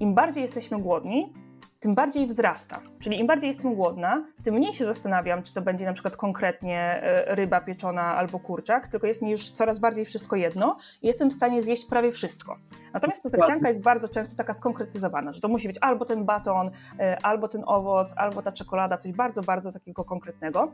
im 0.00 0.14
bardziej 0.14 0.42
jesteśmy 0.42 0.78
głodni, 0.82 1.32
tym 1.80 1.94
bardziej 1.94 2.26
wzrasta. 2.26 2.80
Czyli 3.00 3.20
im 3.20 3.26
bardziej 3.26 3.48
jestem 3.48 3.74
głodna, 3.74 4.24
tym 4.44 4.54
mniej 4.54 4.72
się 4.72 4.84
zastanawiam, 4.84 5.42
czy 5.42 5.54
to 5.54 5.62
będzie 5.62 5.84
na 5.86 5.92
przykład 5.92 6.16
konkretnie 6.16 6.78
e, 6.78 7.34
ryba 7.34 7.60
pieczona 7.60 8.02
albo 8.02 8.38
kurczak, 8.38 8.88
tylko 8.88 9.06
jest 9.06 9.22
mi 9.22 9.30
już 9.30 9.50
coraz 9.50 9.78
bardziej 9.78 10.04
wszystko 10.04 10.36
jedno 10.36 10.76
i 11.02 11.06
jestem 11.06 11.30
w 11.30 11.32
stanie 11.32 11.62
zjeść 11.62 11.86
prawie 11.86 12.12
wszystko. 12.12 12.56
Natomiast 12.92 13.22
ta 13.22 13.28
zachcianka 13.28 13.68
jest 13.68 13.82
bardzo 13.82 14.08
często 14.08 14.36
taka 14.36 14.54
skonkretyzowana, 14.54 15.32
że 15.32 15.40
to 15.40 15.48
musi 15.48 15.68
być 15.68 15.78
albo 15.80 16.04
ten 16.04 16.24
baton, 16.24 16.70
e, 16.98 17.18
albo 17.22 17.48
ten 17.48 17.62
owoc, 17.66 18.14
albo 18.16 18.42
ta 18.42 18.52
czekolada, 18.52 18.96
coś 18.96 19.12
bardzo, 19.12 19.42
bardzo 19.42 19.72
takiego 19.72 20.04
konkretnego. 20.04 20.72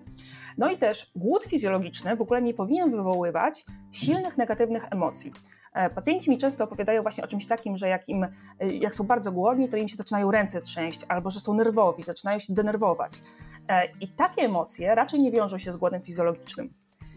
No 0.59 0.71
i 0.71 0.79
też 0.79 1.11
głód 1.17 1.45
fizjologiczny 1.45 2.17
w 2.17 2.21
ogóle 2.21 2.43
nie 2.43 2.55
powinien 2.55 2.91
wywoływać 2.91 3.65
silnych 3.93 4.39
negatywnych 4.39 4.87
emocji. 4.91 5.33
E, 5.75 5.91
pacjenci 5.91 6.31
mi 6.31 6.39
często 6.39 6.65
opowiadają 6.65 7.03
właśnie 7.03 7.25
o 7.25 7.27
czymś 7.27 7.47
takim, 7.47 7.77
że 7.77 7.89
jak, 7.89 8.09
im, 8.09 8.25
e, 8.25 8.31
jak 8.75 8.95
są 8.95 9.05
bardzo 9.05 9.33
głodni, 9.33 9.69
to 9.69 9.77
im 9.77 9.89
się 9.89 9.97
zaczynają 9.97 10.31
ręce 10.31 10.63
trzęść, 10.63 11.01
albo 11.09 11.31
że 11.31 11.41
są 11.41 11.55
nerwowi, 11.55 12.03
zaczynają 12.03 12.39
się 12.39 12.55
denerwować. 12.55 13.23
E, 13.69 13.89
I 14.01 14.09
takie 14.09 14.43
emocje 14.43 14.95
raczej 14.95 15.23
nie 15.23 15.31
wiążą 15.31 15.59
się 15.59 15.73
z 15.73 15.77
głodem 15.77 16.01
fizjologicznym. 16.01 16.75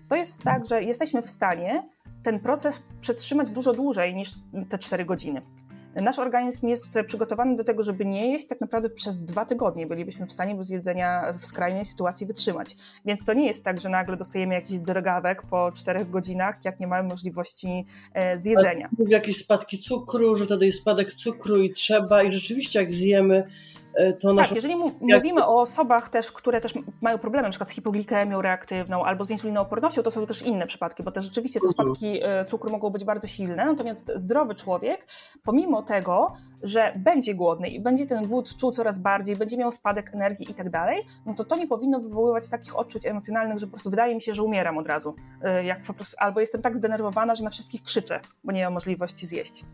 To 0.10 0.16
jest 0.16 0.44
tak, 0.44 0.66
że 0.66 0.84
jesteśmy 0.84 1.22
w 1.22 1.30
stanie 1.30 1.84
ten 2.24 2.40
proces 2.40 2.84
przetrzymać 3.02 3.52
dużo 3.52 3.74
dłużej 3.74 4.16
niż 4.16 4.32
te 4.70 4.78
4 4.78 5.06
godziny. 5.06 5.42
Nasz 5.96 6.20
organizm 6.20 6.68
jest 6.68 6.86
przygotowany 7.08 7.56
do 7.56 7.64
tego, 7.64 7.84
żeby 7.84 8.06
nie 8.06 8.32
jeść 8.32 8.48
tak 8.48 8.62
naprawdę 8.62 8.90
przez 8.90 9.22
dwa 9.22 9.46
tygodnie. 9.46 9.88
Bylibyśmy 9.88 10.26
w 10.26 10.32
stanie 10.32 10.56
bez 10.56 10.70
jedzenia 10.70 11.34
w 11.34 11.46
skrajnej 11.46 11.86
sytuacji 11.86 12.28
wytrzymać. 12.28 12.76
Więc 13.06 13.26
to 13.26 13.34
nie 13.34 13.48
jest 13.48 13.64
tak, 13.64 13.80
że 13.80 13.90
nagle 13.90 14.18
dostajemy 14.18 14.54
jakiś 14.54 14.80
drgawek 14.80 15.42
po 15.42 15.72
czterech 15.72 16.10
godzinach, 16.10 16.56
jak 16.66 16.80
nie 16.80 16.88
mamy 16.88 17.10
możliwości 17.10 17.86
e, 18.14 18.42
zjedzenia. 18.42 18.90
Mówi 18.98 19.12
jakieś 19.12 19.38
spadki 19.38 19.78
cukru, 19.78 20.36
że 20.36 20.46
wtedy 20.46 20.66
jest 20.66 20.82
spadek 20.82 21.14
cukru 21.14 21.64
i 21.64 21.72
trzeba 21.72 22.24
i 22.24 22.32
rzeczywiście 22.32 22.80
jak 22.80 22.94
zjemy 22.94 23.48
to 24.22 24.34
nasz... 24.34 24.48
Tak, 24.48 24.56
jeżeli 24.56 24.76
mówimy 25.02 25.46
o 25.46 25.62
osobach 25.62 26.10
też, 26.10 26.32
które 26.32 26.62
też 26.62 26.74
mają 27.02 27.18
problemy, 27.18 27.48
np. 27.48 27.66
z 27.66 27.70
hipoglikemią 27.70 28.42
reaktywną 28.42 29.06
albo 29.06 29.26
z 29.26 29.32
insulinoopornością, 29.32 30.04
to 30.04 30.12
są 30.12 30.26
też 30.26 30.42
inne 30.42 30.68
przypadki, 30.68 31.04
bo 31.04 31.12
też 31.12 31.26
rzeczywiście 31.26 31.60
te 31.60 31.68
mhm. 31.68 31.88
spadki 31.88 32.20
e, 32.24 32.46
cukru 32.46 32.72
mogą 32.72 32.90
być 32.90 33.04
bardzo 33.04 33.28
silne, 33.28 33.66
natomiast 33.66 34.12
zdrowy 34.16 34.56
człowiek, 34.56 35.08
pomimo 35.44 35.82
tego, 35.82 36.34
że 36.64 36.94
będzie 36.96 37.36
głodny 37.36 37.68
i 37.68 37.80
będzie 37.80 38.06
ten 38.06 38.28
głód 38.28 38.56
czuł 38.58 38.72
coraz 38.72 39.00
bardziej, 39.00 39.36
będzie 39.36 39.58
miał 39.58 39.72
spadek 39.72 40.14
energii 40.14 40.52
i 40.52 40.54
tak 40.54 40.70
dalej, 40.70 41.04
no 41.26 41.34
to 41.34 41.46
to 41.46 41.56
nie 41.56 41.68
powinno 41.68 42.00
wywoływać 42.00 42.48
takich 42.48 42.76
odczuć 42.76 43.06
emocjonalnych, 43.06 43.60
że 43.60 43.66
po 43.66 43.72
prostu 43.72 43.90
wydaje 43.90 44.16
mi 44.16 44.22
się, 44.22 44.34
że 44.34 44.44
umieram 44.44 44.78
od 44.78 44.88
razu, 44.88 45.16
e, 45.42 45.64
jak 45.64 45.84
po 45.84 45.94
prostu, 45.94 46.16
albo 46.20 46.40
jestem 46.40 46.62
tak 46.62 46.78
zdenerwowana, 46.78 47.36
że 47.36 47.44
na 47.44 47.50
wszystkich 47.50 47.84
krzyczę, 47.84 48.20
bo 48.44 48.52
nie 48.52 48.64
mam 48.64 48.74
możliwości 48.74 49.26
zjeść. 49.26 49.66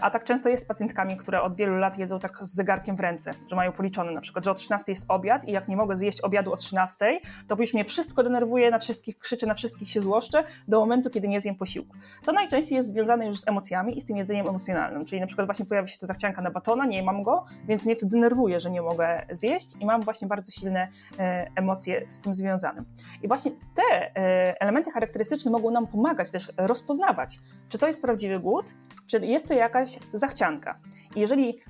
A 0.00 0.10
tak 0.10 0.24
często 0.24 0.48
jest 0.48 0.64
z 0.64 0.66
pacjentkami, 0.66 1.16
które 1.16 1.42
od 1.42 1.56
wielu 1.56 1.76
lat 1.76 1.98
jedzą 1.98 2.18
tak 2.18 2.38
z 2.40 2.54
zegarkiem 2.54 2.96
w 2.96 3.00
ręce, 3.00 3.30
że 3.50 3.56
mają 3.56 3.72
policzone 3.72 4.12
na 4.12 4.20
przykład, 4.20 4.44
że 4.44 4.50
o 4.50 4.54
13 4.54 4.92
jest 4.92 5.04
obiad 5.08 5.44
i 5.44 5.52
jak 5.52 5.68
nie 5.68 5.76
mogę 5.76 5.96
zjeść 5.96 6.20
obiadu 6.20 6.52
o 6.52 6.56
13, 6.56 7.20
to 7.48 7.56
już 7.58 7.74
mnie 7.74 7.84
wszystko 7.84 8.22
denerwuje, 8.22 8.70
na 8.70 8.78
wszystkich 8.78 9.18
krzyczę, 9.18 9.46
na 9.46 9.54
wszystkich 9.54 9.90
się 9.90 10.00
złoszczę 10.00 10.44
do 10.68 10.80
momentu, 10.80 11.10
kiedy 11.10 11.28
nie 11.28 11.40
zjem 11.40 11.54
posiłku. 11.54 11.96
To 12.24 12.32
najczęściej 12.32 12.76
jest 12.76 12.88
związane 12.88 13.26
już 13.26 13.40
z 13.40 13.48
emocjami 13.48 13.98
i 13.98 14.00
z 14.00 14.04
tym 14.04 14.16
jedzeniem 14.16 14.48
emocjonalnym, 14.48 15.04
czyli 15.04 15.20
na 15.20 15.26
przykład 15.26 15.46
właśnie 15.46 15.66
pojawia 15.66 15.88
się 15.88 15.98
ta 16.00 16.06
zachcianka 16.06 16.42
na 16.42 16.50
batona, 16.50 16.86
nie 16.86 17.02
mam 17.02 17.22
go, 17.22 17.44
więc 17.64 17.86
mnie 17.86 17.96
to 17.96 18.06
denerwuje, 18.06 18.60
że 18.60 18.70
nie 18.70 18.82
mogę 18.82 19.26
zjeść 19.30 19.74
i 19.80 19.86
mam 19.86 20.02
właśnie 20.02 20.28
bardzo 20.28 20.52
silne 20.52 20.88
e, 21.18 21.50
emocje 21.56 22.06
z 22.08 22.20
tym 22.20 22.34
związane. 22.34 22.84
I 23.22 23.28
właśnie 23.28 23.50
te 23.74 24.16
e, 24.16 24.60
elementy 24.60 24.90
charakterystyczne 24.90 25.50
mogą 25.50 25.70
nam 25.70 25.86
pomagać 25.86 26.30
też 26.30 26.52
rozpoznawać, 26.56 27.38
czy 27.68 27.78
to 27.78 27.86
jest 27.86 28.02
prawdziwy 28.02 28.40
głód, 28.40 28.74
czy 29.06 29.26
jest 29.26 29.48
to 29.48 29.54
jakaś 29.54 29.98
zachcianka. 30.12 30.78
I 31.16 31.20
jeżeli 31.20 31.60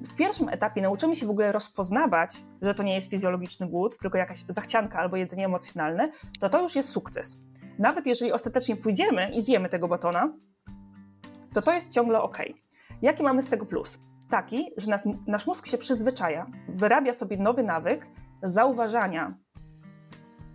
w 0.00 0.14
pierwszym 0.14 0.48
etapie 0.48 0.82
nauczymy 0.82 1.16
się 1.16 1.26
w 1.26 1.30
ogóle 1.30 1.52
rozpoznawać, 1.52 2.44
że 2.62 2.74
to 2.74 2.82
nie 2.82 2.94
jest 2.94 3.10
fizjologiczny 3.10 3.68
głód, 3.68 3.98
tylko 3.98 4.18
jakaś 4.18 4.44
zachcianka 4.48 4.98
albo 4.98 5.16
jedzenie 5.16 5.44
emocjonalne, 5.44 6.10
to 6.40 6.48
to 6.48 6.62
już 6.62 6.76
jest 6.76 6.88
sukces. 6.88 7.40
Nawet 7.78 8.06
jeżeli 8.06 8.32
ostatecznie 8.32 8.76
pójdziemy 8.76 9.30
i 9.32 9.42
zjemy 9.42 9.68
tego 9.68 9.88
batona, 9.88 10.32
to 11.54 11.62
to 11.62 11.72
jest 11.72 11.90
ciągle 11.90 12.22
ok. 12.22 12.38
Jaki 13.02 13.22
mamy 13.22 13.42
z 13.42 13.46
tego 13.46 13.66
plus? 13.66 13.98
Taki, 14.30 14.70
że 14.76 14.90
nas, 14.90 15.02
nasz 15.26 15.46
mózg 15.46 15.66
się 15.66 15.78
przyzwyczaja, 15.78 16.46
wyrabia 16.68 17.12
sobie 17.12 17.36
nowy 17.36 17.62
nawyk 17.62 18.06
zauważania 18.42 19.34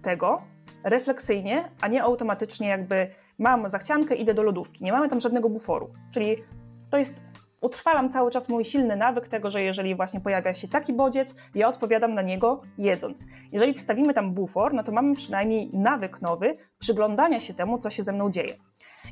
tego 0.02 0.42
refleksyjnie, 0.84 1.72
a 1.82 1.88
nie 1.88 2.04
automatycznie 2.04 2.68
jakby 2.68 3.08
mam 3.40 3.70
zachciankę, 3.70 4.16
idę 4.16 4.34
do 4.34 4.44
lodówki. 4.44 4.84
Nie 4.84 4.92
mamy 4.92 5.10
tam 5.10 5.20
żadnego 5.20 5.50
buforu. 5.50 5.94
Czyli 6.12 6.36
to 6.90 6.98
jest 6.98 7.22
utrwalam 7.62 8.10
cały 8.10 8.32
czas 8.32 8.50
mój 8.50 8.66
silny 8.66 8.96
nawyk 8.96 9.28
tego, 9.28 9.52
że 9.52 9.64
jeżeli 9.64 9.96
właśnie 9.96 10.22
pojawia 10.22 10.54
się 10.54 10.68
taki 10.68 10.94
bodziec, 10.94 11.36
ja 11.56 11.68
odpowiadam 11.68 12.14
na 12.14 12.22
niego 12.22 12.62
jedząc. 12.78 13.26
Jeżeli 13.52 13.74
wstawimy 13.74 14.14
tam 14.14 14.34
bufor, 14.34 14.74
no 14.74 14.84
to 14.84 14.92
mamy 14.92 15.16
przynajmniej 15.16 15.70
nawyk 15.74 16.22
nowy 16.22 16.58
przyglądania 16.80 17.40
się 17.40 17.54
temu, 17.54 17.78
co 17.78 17.90
się 17.90 18.04
ze 18.04 18.12
mną 18.12 18.32
dzieje. 18.32 18.54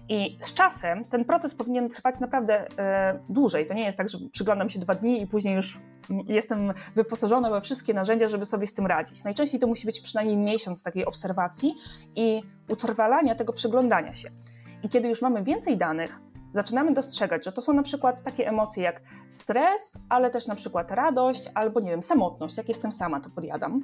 I 0.10 0.38
z 0.42 0.54
czasem 0.54 1.06
ten 1.06 1.26
proces 1.26 1.56
powinien 1.56 1.90
trwać 1.90 2.20
naprawdę 2.20 2.68
e, 2.78 3.20
dłużej. 3.30 3.66
To 3.66 3.74
nie 3.74 3.86
jest 3.86 3.98
tak, 3.98 4.10
że 4.10 4.18
przyglądam 4.32 4.70
się 4.70 4.80
dwa 4.80 4.96
dni 4.96 5.22
i 5.22 5.28
później 5.28 5.56
już 5.56 5.80
jestem 6.28 6.74
wyposażona 6.96 7.50
we 7.50 7.62
wszystkie 7.62 7.94
narzędzia, 7.94 8.30
żeby 8.30 8.46
sobie 8.46 8.68
z 8.68 8.74
tym 8.74 8.86
radzić. 8.86 9.24
Najczęściej 9.24 9.60
to 9.60 9.68
musi 9.68 9.86
być 9.86 10.02
przynajmniej 10.02 10.38
miesiąc 10.38 10.84
takiej 10.84 11.06
obserwacji 11.06 11.76
i 12.16 12.42
utrwalania 12.70 13.36
tego 13.36 13.54
przyglądania 13.54 14.16
się. 14.16 14.30
I 14.84 14.90
kiedy 14.90 15.08
już 15.08 15.22
mamy 15.22 15.44
więcej 15.44 15.78
danych, 15.78 16.20
zaczynamy 16.54 16.94
dostrzegać, 16.94 17.46
że 17.46 17.52
to 17.52 17.62
są 17.62 17.74
na 17.74 17.84
przykład 17.84 18.24
takie 18.24 18.48
emocje 18.48 18.84
jak 18.84 19.02
stres, 19.30 20.00
ale 20.10 20.30
też 20.30 20.48
na 20.48 20.56
przykład 20.56 20.92
radość 20.92 21.52
albo 21.54 21.80
nie 21.80 21.90
wiem, 21.90 22.04
samotność, 22.04 22.58
jak 22.58 22.70
jestem 22.70 22.92
sama, 22.92 23.20
to 23.20 23.30
podjadam, 23.30 23.82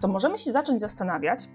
to 0.00 0.08
możemy 0.08 0.38
się 0.38 0.52
zacząć 0.52 0.80
zastanawiać, 0.80 1.48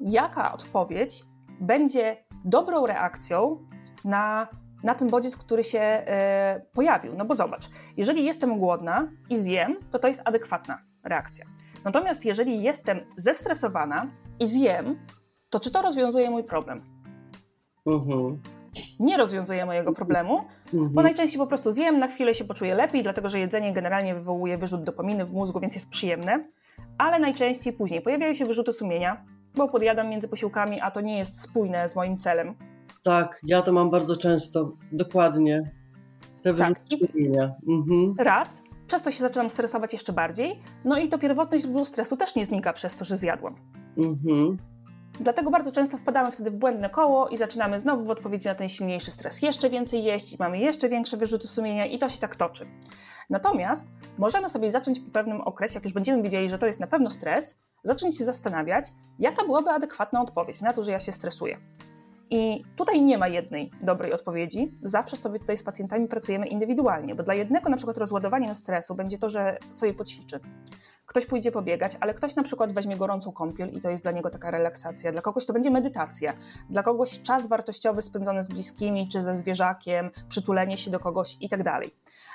jaka 0.00 0.52
odpowiedź 0.52 1.24
będzie 1.60 2.16
dobrą 2.44 2.86
reakcją 2.86 3.58
na, 4.04 4.48
na 4.82 4.94
ten 4.94 5.08
bodziec, 5.08 5.36
który 5.36 5.64
się 5.64 5.80
e, 5.80 6.62
pojawił. 6.72 7.14
No 7.14 7.24
bo 7.24 7.34
zobacz, 7.34 7.70
jeżeli 7.96 8.24
jestem 8.24 8.58
głodna 8.58 9.08
i 9.30 9.38
zjem, 9.38 9.76
to 9.90 9.98
to 9.98 10.08
jest 10.08 10.20
adekwatna 10.24 10.78
reakcja. 11.04 11.46
Natomiast 11.84 12.24
jeżeli 12.24 12.62
jestem 12.62 13.00
zestresowana 13.16 14.06
i 14.40 14.46
zjem, 14.46 14.98
to 15.50 15.60
czy 15.60 15.70
to 15.70 15.82
rozwiązuje 15.82 16.30
mój 16.30 16.44
problem? 16.44 16.80
Uh-huh 17.86 18.36
nie 19.00 19.16
rozwiązuje 19.16 19.66
mojego 19.66 19.92
problemu, 19.92 20.40
mhm. 20.74 20.92
bo 20.92 21.02
najczęściej 21.02 21.38
po 21.38 21.46
prostu 21.46 21.72
zjem, 21.72 21.98
na 21.98 22.08
chwilę 22.08 22.34
się 22.34 22.44
poczuję 22.44 22.74
lepiej, 22.74 23.02
dlatego 23.02 23.28
że 23.28 23.38
jedzenie 23.38 23.72
generalnie 23.72 24.14
wywołuje 24.14 24.58
wyrzut 24.58 24.84
dopaminy 24.84 25.24
w 25.24 25.32
mózgu, 25.32 25.60
więc 25.60 25.74
jest 25.74 25.88
przyjemne, 25.88 26.44
ale 26.98 27.18
najczęściej 27.18 27.72
później 27.72 28.00
pojawiają 28.00 28.34
się 28.34 28.46
wyrzuty 28.46 28.72
sumienia, 28.72 29.24
bo 29.56 29.68
podjadam 29.68 30.08
między 30.08 30.28
posiłkami, 30.28 30.80
a 30.80 30.90
to 30.90 31.00
nie 31.00 31.18
jest 31.18 31.40
spójne 31.40 31.88
z 31.88 31.96
moim 31.96 32.18
celem. 32.18 32.54
Tak, 33.02 33.40
ja 33.42 33.62
to 33.62 33.72
mam 33.72 33.90
bardzo 33.90 34.16
często, 34.16 34.72
dokładnie. 34.92 35.70
Te 36.42 36.54
tak. 36.54 36.82
Mhm. 37.68 38.14
Raz, 38.18 38.62
przez 38.86 39.02
to 39.02 39.10
się 39.10 39.20
zaczynam 39.20 39.50
stresować 39.50 39.92
jeszcze 39.92 40.12
bardziej, 40.12 40.60
no 40.84 40.98
i 40.98 41.08
to 41.08 41.18
pierwotne 41.18 41.58
źródło 41.58 41.84
stresu 41.84 42.16
też 42.16 42.34
nie 42.34 42.44
znika 42.44 42.72
przez 42.72 42.96
to, 42.96 43.04
że 43.04 43.16
zjadłam. 43.16 43.54
Mhm. 43.98 44.56
Dlatego 45.20 45.50
bardzo 45.50 45.72
często 45.72 45.98
wpadamy 45.98 46.32
wtedy 46.32 46.50
w 46.50 46.54
błędne 46.54 46.90
koło 46.90 47.28
i 47.28 47.36
zaczynamy 47.36 47.78
znowu 47.78 48.04
w 48.04 48.10
odpowiedzi 48.10 48.48
na 48.48 48.54
ten 48.54 48.68
silniejszy 48.68 49.10
stres 49.10 49.42
jeszcze 49.42 49.70
więcej 49.70 50.04
jeść, 50.04 50.38
mamy 50.38 50.58
jeszcze 50.58 50.88
większe 50.88 51.16
wyrzuty 51.16 51.48
sumienia 51.48 51.86
i 51.86 51.98
to 51.98 52.08
się 52.08 52.18
tak 52.18 52.36
toczy. 52.36 52.66
Natomiast 53.30 53.86
możemy 54.18 54.48
sobie 54.48 54.70
zacząć 54.70 55.00
po 55.00 55.10
pewnym 55.10 55.40
okresie, 55.40 55.74
jak 55.74 55.84
już 55.84 55.92
będziemy 55.92 56.22
wiedzieli, 56.22 56.50
że 56.50 56.58
to 56.58 56.66
jest 56.66 56.80
na 56.80 56.86
pewno 56.86 57.10
stres, 57.10 57.58
zacząć 57.84 58.18
się 58.18 58.24
zastanawiać, 58.24 58.92
jaka 59.18 59.44
byłaby 59.44 59.70
adekwatna 59.70 60.22
odpowiedź 60.22 60.60
na 60.60 60.72
to, 60.72 60.82
że 60.82 60.90
ja 60.90 61.00
się 61.00 61.12
stresuję. 61.12 61.58
I 62.30 62.64
tutaj 62.76 63.02
nie 63.02 63.18
ma 63.18 63.28
jednej 63.28 63.70
dobrej 63.82 64.12
odpowiedzi. 64.12 64.72
Zawsze 64.82 65.16
sobie 65.16 65.38
tutaj 65.38 65.56
z 65.56 65.62
pacjentami 65.62 66.08
pracujemy 66.08 66.46
indywidualnie, 66.46 67.14
bo 67.14 67.22
dla 67.22 67.34
jednego 67.34 67.68
na 67.68 67.76
przykład 67.76 67.98
rozładowaniem 67.98 68.54
stresu 68.54 68.94
będzie 68.94 69.18
to, 69.18 69.30
że 69.30 69.58
sobie 69.72 69.94
poćwiczy. 69.94 70.40
Ktoś 71.06 71.26
pójdzie 71.26 71.52
pobiegać, 71.52 71.96
ale 72.00 72.14
ktoś 72.14 72.34
na 72.34 72.42
przykład 72.42 72.72
weźmie 72.72 72.96
gorącą 72.96 73.32
kąpiel 73.32 73.70
i 73.70 73.80
to 73.80 73.90
jest 73.90 74.02
dla 74.02 74.12
niego 74.12 74.30
taka 74.30 74.50
relaksacja. 74.50 75.12
Dla 75.12 75.22
kogoś 75.22 75.46
to 75.46 75.52
będzie 75.52 75.70
medytacja, 75.70 76.32
dla 76.70 76.82
kogoś 76.82 77.22
czas 77.22 77.46
wartościowy 77.46 78.02
spędzony 78.02 78.42
z 78.42 78.48
bliskimi 78.48 79.08
czy 79.08 79.22
ze 79.22 79.36
zwierzakiem, 79.36 80.10
przytulenie 80.28 80.78
się 80.78 80.90
do 80.90 81.00
kogoś 81.00 81.36
i 81.40 81.48
tak 81.48 81.62
dalej. 81.62 81.90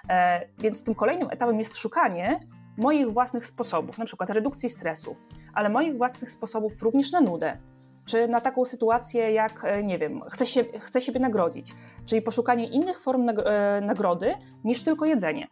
E, 0.10 0.42
więc 0.60 0.84
tym 0.84 0.96
kolejnym 0.96 1.28
etapem 1.32 1.60
jest 1.60 1.76
szukanie 1.76 2.40
moich 2.78 3.14
własnych 3.14 3.46
sposobów, 3.46 3.98
na 3.98 4.06
przykład 4.06 4.30
redukcji 4.30 4.70
stresu, 4.70 5.16
ale 5.54 5.70
moich 5.70 5.98
własnych 5.98 6.30
sposobów 6.30 6.82
również 6.82 7.12
na 7.12 7.22
nudę, 7.22 7.58
czy 8.06 8.28
na 8.28 8.42
taką 8.42 8.66
sytuację 8.66 9.32
jak, 9.32 9.66
e, 9.66 9.84
nie 9.84 10.00
wiem, 10.00 10.22
chcę, 10.30 10.46
się, 10.46 10.64
chcę 10.64 11.02
siebie 11.02 11.20
nagrodzić, 11.20 11.76
czyli 12.06 12.22
poszukanie 12.22 12.68
innych 12.68 13.00
form 13.00 13.30
e, 13.30 13.82
nagrody 13.82 14.34
niż 14.64 14.84
tylko 14.84 15.06
jedzenie. 15.06 15.48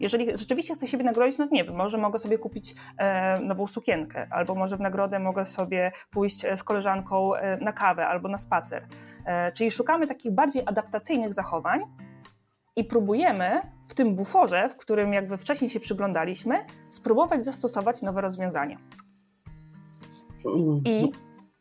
Jeżeli 0.00 0.36
rzeczywiście 0.36 0.74
chcę 0.74 0.86
siebie 0.86 1.04
nagrodzić, 1.04 1.38
no 1.38 1.48
nie 1.52 1.64
wiem, 1.64 1.76
może 1.76 1.98
mogę 1.98 2.18
sobie 2.18 2.38
kupić 2.38 2.74
e, 2.98 3.40
nową 3.40 3.66
sukienkę, 3.66 4.26
albo 4.30 4.54
może 4.54 4.76
w 4.76 4.80
nagrodę 4.80 5.18
mogę 5.18 5.46
sobie 5.46 5.92
pójść 6.10 6.42
z 6.56 6.62
koleżanką 6.62 7.30
na 7.60 7.72
kawę 7.72 8.06
albo 8.06 8.28
na 8.28 8.38
spacer. 8.38 8.86
czyli 9.54 9.70
szukamy 9.70 10.06
takich 10.06 10.32
bardziej 10.32 10.62
adaptacyjnych 10.66 11.34
zachowań 11.34 11.80
i 12.76 12.84
próbujemy 12.84 13.60
w 13.88 13.94
tym 13.94 14.16
buforze, 14.16 14.68
w 14.68 14.76
którym 14.76 15.12
jakby 15.12 15.36
wcześniej 15.36 15.70
się 15.70 15.80
przyglądaliśmy, 15.80 16.64
spróbować 16.90 17.44
zastosować 17.44 18.02
nowe 18.02 18.20
rozwiązania. 18.20 18.78
I 20.84 21.12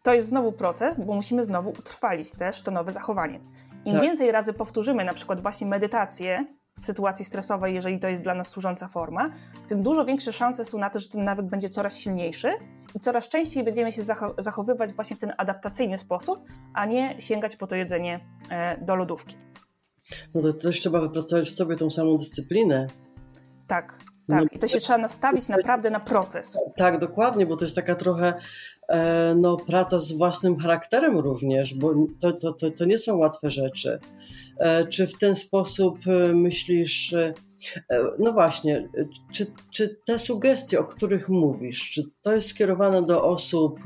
to 0.03 0.13
jest 0.13 0.27
znowu 0.27 0.51
proces, 0.51 0.99
bo 0.99 1.13
musimy 1.13 1.43
znowu 1.43 1.69
utrwalić 1.69 2.31
też 2.31 2.61
to 2.61 2.71
nowe 2.71 2.91
zachowanie. 2.91 3.39
Im 3.85 3.93
tak. 3.93 4.01
więcej 4.01 4.31
razy 4.31 4.53
powtórzymy 4.53 5.05
na 5.05 5.13
przykład 5.13 5.41
właśnie 5.41 5.67
medytację 5.67 6.45
w 6.81 6.85
sytuacji 6.85 7.25
stresowej, 7.25 7.75
jeżeli 7.75 7.99
to 7.99 8.07
jest 8.07 8.21
dla 8.21 8.33
nas 8.33 8.47
służąca 8.47 8.87
forma, 8.87 9.29
tym 9.67 9.83
dużo 9.83 10.05
większe 10.05 10.33
szanse 10.33 10.65
są 10.65 10.77
na 10.77 10.89
to, 10.89 10.99
że 10.99 11.09
ten 11.09 11.23
nawyk 11.23 11.45
będzie 11.45 11.69
coraz 11.69 11.97
silniejszy 11.97 12.49
i 12.95 12.99
coraz 12.99 13.29
częściej 13.29 13.63
będziemy 13.63 13.91
się 13.91 14.03
zachowywać 14.37 14.93
właśnie 14.93 15.15
w 15.15 15.19
ten 15.19 15.33
adaptacyjny 15.37 15.97
sposób, 15.97 16.39
a 16.73 16.85
nie 16.85 17.15
sięgać 17.21 17.55
po 17.55 17.67
to 17.67 17.75
jedzenie 17.75 18.19
e, 18.49 18.85
do 18.85 18.95
lodówki. 18.95 19.35
No 20.33 20.41
to 20.41 20.53
też 20.53 20.79
trzeba 20.81 21.01
wypracować 21.01 21.49
w 21.49 21.55
sobie 21.55 21.75
tą 21.75 21.89
samą 21.89 22.17
dyscyplinę. 22.17 22.87
Tak, 23.67 23.97
tak. 24.29 24.39
No, 24.41 24.45
I 24.51 24.59
to 24.59 24.67
się 24.67 24.79
trzeba 24.79 24.97
nastawić 24.97 25.47
naprawdę 25.47 25.89
na 25.89 25.99
proces. 25.99 26.57
Tak, 26.77 26.99
dokładnie, 26.99 27.45
bo 27.45 27.57
to 27.57 27.65
jest 27.65 27.75
taka 27.75 27.95
trochę 27.95 28.33
e, 28.87 29.35
no, 29.35 29.57
praca 29.57 29.99
z 29.99 30.11
własnym 30.11 30.57
charakterem 30.57 31.17
również, 31.17 31.75
bo 31.75 31.93
to, 32.19 32.33
to, 32.33 32.53
to, 32.53 32.71
to 32.71 32.85
nie 32.85 32.99
są 32.99 33.17
łatwe 33.17 33.49
rzeczy. 33.49 33.99
E, 34.59 34.87
czy 34.87 35.07
w 35.07 35.17
ten 35.17 35.35
sposób 35.35 35.97
e, 36.07 36.33
myślisz, 36.33 37.15
no 38.19 38.33
właśnie, 38.33 38.89
czy, 39.33 39.45
czy 39.71 39.99
te 40.05 40.19
sugestie, 40.19 40.79
o 40.79 40.83
których 40.83 41.29
mówisz, 41.29 41.89
czy 41.91 42.03
to 42.21 42.33
jest 42.33 42.49
skierowane 42.49 43.05
do 43.05 43.23
osób, 43.23 43.79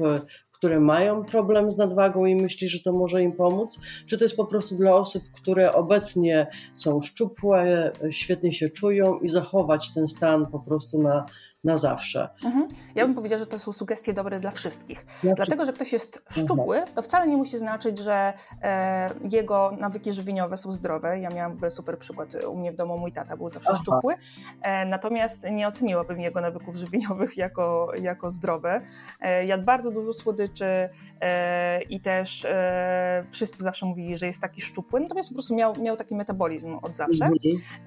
które 0.52 0.80
mają 0.80 1.26
problem 1.26 1.72
z 1.72 1.78
nadwagą 1.78 2.26
i 2.26 2.36
myślisz, 2.36 2.72
że 2.72 2.80
to 2.80 2.94
może 2.94 3.24
im 3.24 3.32
pomóc? 3.32 3.80
Czy 4.08 4.18
to 4.18 4.26
jest 4.26 4.36
po 4.36 4.46
prostu 4.46 4.76
dla 4.76 4.96
osób, 4.96 5.24
które 5.32 5.74
obecnie 5.74 6.48
są 6.74 7.02
szczupłe, 7.02 7.92
świetnie 8.10 8.54
się 8.54 8.70
czują 8.70 9.20
i 9.20 9.30
zachować 9.30 9.94
ten 9.94 10.08
stan 10.08 10.48
po 10.52 10.60
prostu 10.60 11.02
na, 11.02 11.26
na 11.64 11.78
zawsze. 11.78 12.30
Mhm. 12.46 12.68
Ja 12.96 13.06
bym 13.06 13.16
powiedziała, 13.16 13.40
że 13.40 13.46
to 13.46 13.60
są 13.60 13.72
sugestie 13.72 14.14
dobre 14.14 14.40
dla 14.40 14.52
wszystkich. 14.52 15.06
Dla 15.24 15.34
Dlatego, 15.34 15.66
że 15.66 15.74
ktoś 15.74 15.94
jest 15.94 16.24
szczupły, 16.30 16.84
to 16.96 17.02
wcale 17.02 17.28
nie 17.28 17.38
musi 17.38 17.58
znaczyć, 17.58 18.00
że 18.00 18.34
e, 18.62 19.10
jego 19.32 19.72
nawyki 19.80 20.14
żywieniowe 20.14 20.58
są 20.58 20.72
zdrowe. 20.72 21.20
Ja 21.20 21.30
miałam 21.30 21.52
w 21.52 21.56
ogóle 21.56 21.72
super 21.72 22.00
przykład 22.00 22.46
u 22.46 22.58
mnie 22.58 22.72
w 22.72 22.76
domu, 22.76 22.98
mój 22.98 23.12
tata 23.12 23.38
był 23.38 23.50
zawsze 23.50 23.70
Aha. 23.72 23.82
szczupły, 23.82 24.16
e, 24.62 24.86
natomiast 24.86 25.44
nie 25.52 25.68
oceniłabym 25.68 26.22
jego 26.22 26.42
nawyków 26.42 26.76
żywieniowych 26.76 27.38
jako, 27.38 27.92
jako 28.02 28.32
zdrowe. 28.32 28.82
E, 29.22 29.46
jadł 29.46 29.64
bardzo 29.64 29.92
dużo 29.92 30.14
słodyczy 30.14 30.90
e, 31.22 31.82
i 31.82 32.02
też 32.02 32.46
e, 32.46 33.26
wszyscy 33.32 33.64
zawsze 33.64 33.86
mówili, 33.86 34.18
że 34.18 34.28
jest 34.28 34.42
taki 34.42 34.62
szczupły, 34.62 35.00
natomiast 35.00 35.30
po 35.30 35.34
prostu 35.34 35.56
miał, 35.56 35.74
miał 35.82 35.96
taki 35.96 36.16
metabolizm 36.16 36.78
od 36.82 36.96
zawsze. 36.96 37.26
Mhm. 37.26 37.40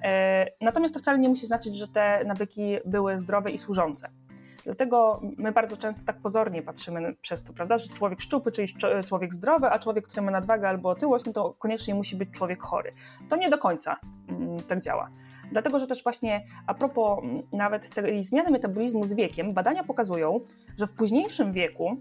E, 0.03 0.45
natomiast 0.61 0.93
to 0.93 0.99
wcale 0.99 1.19
nie 1.19 1.29
musi 1.29 1.45
znaczyć, 1.45 1.75
że 1.75 1.87
te 1.87 2.23
nawyki 2.25 2.77
były 2.85 3.19
zdrowe 3.19 3.51
i 3.51 3.57
służące. 3.63 4.09
Dlatego 4.65 5.21
my 5.37 5.51
bardzo 5.51 5.77
często 5.77 6.05
tak 6.05 6.21
pozornie 6.21 6.61
patrzymy 6.61 7.15
przez 7.21 7.43
to, 7.43 7.53
prawda, 7.53 7.77
że 7.77 7.89
człowiek 7.89 8.21
szczupły, 8.21 8.51
czyli 8.51 8.73
człowiek 9.05 9.33
zdrowy, 9.33 9.69
a 9.69 9.79
człowiek, 9.79 10.07
który 10.07 10.21
ma 10.21 10.31
nadwagę 10.31 10.69
albo 10.69 10.89
otyłość, 10.89 11.25
no 11.25 11.33
to 11.33 11.53
koniecznie 11.53 11.95
musi 11.95 12.15
być 12.15 12.29
człowiek 12.31 12.61
chory. 12.61 12.93
To 13.29 13.35
nie 13.35 13.49
do 13.49 13.57
końca 13.57 13.99
mm, 14.29 14.59
tak 14.59 14.81
działa. 14.81 15.09
Dlatego, 15.51 15.79
że 15.79 15.87
też 15.87 16.03
właśnie 16.03 16.43
a 16.67 16.73
propos 16.73 17.23
mm, 17.23 17.43
nawet 17.51 17.89
tej 17.89 18.23
zmiany 18.23 18.51
metabolizmu 18.51 19.03
z 19.03 19.13
wiekiem, 19.13 19.53
badania 19.53 19.83
pokazują, 19.83 20.39
że 20.77 20.87
w 20.87 20.91
późniejszym 20.91 21.51
wieku 21.53 21.97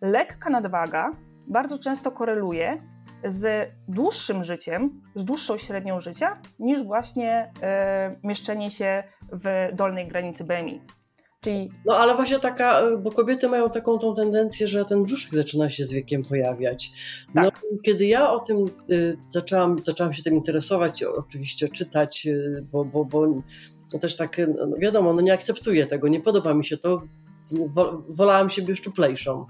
lekka 0.00 0.50
nadwaga 0.50 1.10
bardzo 1.46 1.78
często 1.78 2.10
koreluje 2.10 2.91
z 3.24 3.70
dłuższym 3.88 4.44
życiem, 4.44 5.02
z 5.14 5.24
dłuższą 5.24 5.56
średnią 5.56 6.00
życia, 6.00 6.40
niż 6.58 6.84
właśnie 6.84 7.52
e, 7.62 8.16
mieszczenie 8.24 8.70
się 8.70 9.02
w 9.32 9.68
dolnej 9.72 10.08
granicy 10.08 10.44
BMI. 10.44 10.80
Czyli... 11.40 11.70
No 11.86 11.96
ale 11.96 12.14
właśnie 12.14 12.38
taka, 12.38 12.80
e, 12.80 12.96
bo 12.96 13.10
kobiety 13.10 13.48
mają 13.48 13.70
taką 13.70 13.98
tą 13.98 14.14
tendencję, 14.14 14.68
że 14.68 14.84
ten 14.84 15.04
brzuszek 15.04 15.34
zaczyna 15.34 15.68
się 15.68 15.84
z 15.84 15.92
wiekiem 15.92 16.24
pojawiać. 16.24 16.92
No, 17.34 17.42
tak. 17.42 17.62
kiedy 17.82 18.06
ja 18.06 18.30
o 18.30 18.38
tym 18.38 18.64
y, 18.90 19.16
zaczęłam, 19.28 19.82
zaczęłam 19.82 20.12
się 20.12 20.22
tym 20.22 20.34
interesować, 20.34 21.02
oczywiście 21.02 21.68
czytać, 21.68 22.26
y, 22.26 22.66
bo, 22.72 22.84
bo, 22.84 23.04
bo 23.04 23.26
no 23.92 23.98
też 23.98 24.16
tak, 24.16 24.36
no 24.68 24.76
wiadomo, 24.78 25.12
no 25.12 25.20
nie 25.20 25.32
akceptuję 25.32 25.86
tego, 25.86 26.08
nie 26.08 26.20
podoba 26.20 26.54
mi 26.54 26.64
się 26.64 26.76
to, 26.76 27.02
wolałam 28.08 28.50
siebie 28.50 28.76
szczuplejszą, 28.76 29.46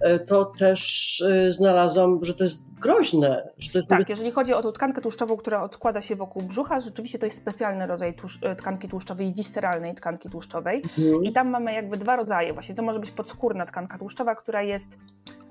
e, 0.00 0.18
to 0.18 0.44
też 0.44 1.20
e, 1.20 1.52
znalazłam, 1.52 2.18
że 2.22 2.34
to 2.34 2.44
jest 2.44 2.74
groźne. 2.80 3.48
Że 3.58 3.70
to 3.72 3.78
jest 3.78 3.88
tak, 3.88 4.08
jeżeli 4.08 4.30
chodzi 4.30 4.54
o 4.54 4.62
tą 4.62 4.72
tkankę 4.72 5.00
tłuszczową, 5.00 5.36
która 5.36 5.62
odkłada 5.62 6.02
się 6.02 6.16
wokół 6.16 6.42
brzucha, 6.42 6.80
rzeczywiście 6.80 7.18
to 7.18 7.26
jest 7.26 7.38
specjalny 7.38 7.86
rodzaj 7.86 8.14
e, 8.42 8.56
tkanki 8.56 8.88
tłuszczowej, 8.88 9.34
visceralnej 9.34 9.94
tkanki 9.94 10.30
tłuszczowej. 10.30 10.82
Mhm. 10.98 11.24
I 11.24 11.32
tam 11.32 11.48
mamy 11.48 11.72
jakby 11.72 11.96
dwa 11.96 12.16
rodzaje 12.16 12.52
właśnie. 12.52 12.74
To 12.74 12.82
może 12.82 13.00
być 13.00 13.10
podskórna 13.10 13.66
tkanka 13.66 13.98
tłuszczowa, 13.98 14.34
która 14.34 14.62
jest 14.62 14.98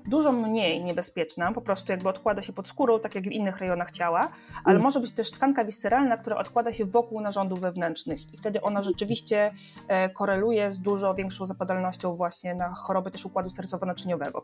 dużo 0.06 0.32
mniej 0.32 0.84
niebezpieczna, 0.84 1.52
po 1.52 1.60
prostu 1.60 1.92
jakby 1.92 2.08
odkłada 2.08 2.42
się 2.42 2.52
pod 2.52 2.68
skórą, 2.68 3.00
tak 3.00 3.14
jak 3.14 3.24
w 3.24 3.30
innych 3.30 3.58
rejonach 3.58 3.90
ciała, 3.90 4.28
ale 4.64 4.74
mm. 4.74 4.82
może 4.82 5.00
być 5.00 5.12
też 5.12 5.30
tkanka 5.30 5.64
visceralna, 5.64 6.16
która 6.16 6.36
odkłada 6.36 6.72
się 6.72 6.84
wokół 6.84 7.20
narządów 7.20 7.60
wewnętrznych 7.60 8.34
i 8.34 8.36
wtedy 8.36 8.62
ona 8.62 8.82
rzeczywiście 8.82 9.52
e, 9.88 10.10
koreluje 10.10 10.72
z 10.72 10.78
dużo 10.78 11.14
większą 11.14 11.46
zapadalnością 11.46 12.16
właśnie 12.16 12.54
na 12.54 12.74
choroby 12.74 13.10
też 13.10 13.24
układu 13.24 13.48
sercowo-naczyniowego. 13.48 14.40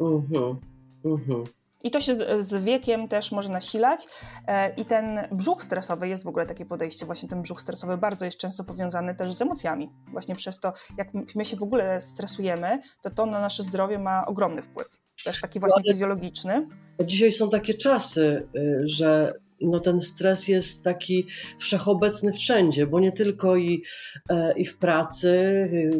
Mhm. 0.00 0.56
Mhm. 1.04 1.44
I 1.82 1.90
to 1.90 2.00
się 2.00 2.16
z 2.40 2.64
wiekiem 2.64 3.08
też 3.08 3.32
może 3.32 3.48
nasilać. 3.48 4.06
E, 4.46 4.74
I 4.74 4.84
ten 4.84 5.28
brzuch 5.32 5.62
stresowy 5.62 6.08
jest 6.08 6.24
w 6.24 6.26
ogóle 6.26 6.46
takie 6.46 6.66
podejście, 6.66 7.06
właśnie 7.06 7.28
ten 7.28 7.42
brzuch 7.42 7.60
stresowy 7.60 7.96
bardzo 7.96 8.24
jest 8.24 8.36
często 8.36 8.64
powiązany 8.64 9.14
też 9.14 9.34
z 9.34 9.42
emocjami. 9.42 9.90
Właśnie 10.12 10.34
przez 10.34 10.60
to, 10.60 10.72
jak 10.98 11.08
my 11.34 11.44
się 11.44 11.56
w 11.56 11.62
ogóle 11.62 12.00
stresujemy, 12.00 12.80
to 13.02 13.10
to 13.10 13.26
na 13.26 13.40
nasze 13.40 13.62
zdrowie 13.62 13.98
ma 13.98 14.26
ogromny 14.26 14.62
wpływ. 14.62 14.88
Też 15.24 15.40
taki 15.40 15.60
właśnie 15.60 15.82
fizjologiczny. 15.82 16.68
Dzisiaj 17.04 17.32
są 17.32 17.50
takie 17.50 17.74
czasy, 17.74 18.48
y, 18.56 18.82
że 18.84 19.32
no 19.64 19.80
ten 19.80 20.00
stres 20.00 20.48
jest 20.48 20.84
taki 20.84 21.26
wszechobecny 21.58 22.32
wszędzie, 22.32 22.86
bo 22.86 23.00
nie 23.00 23.12
tylko 23.12 23.56
i, 23.56 23.82
e, 24.30 24.52
i 24.56 24.64
w 24.64 24.78
pracy. 24.78 25.32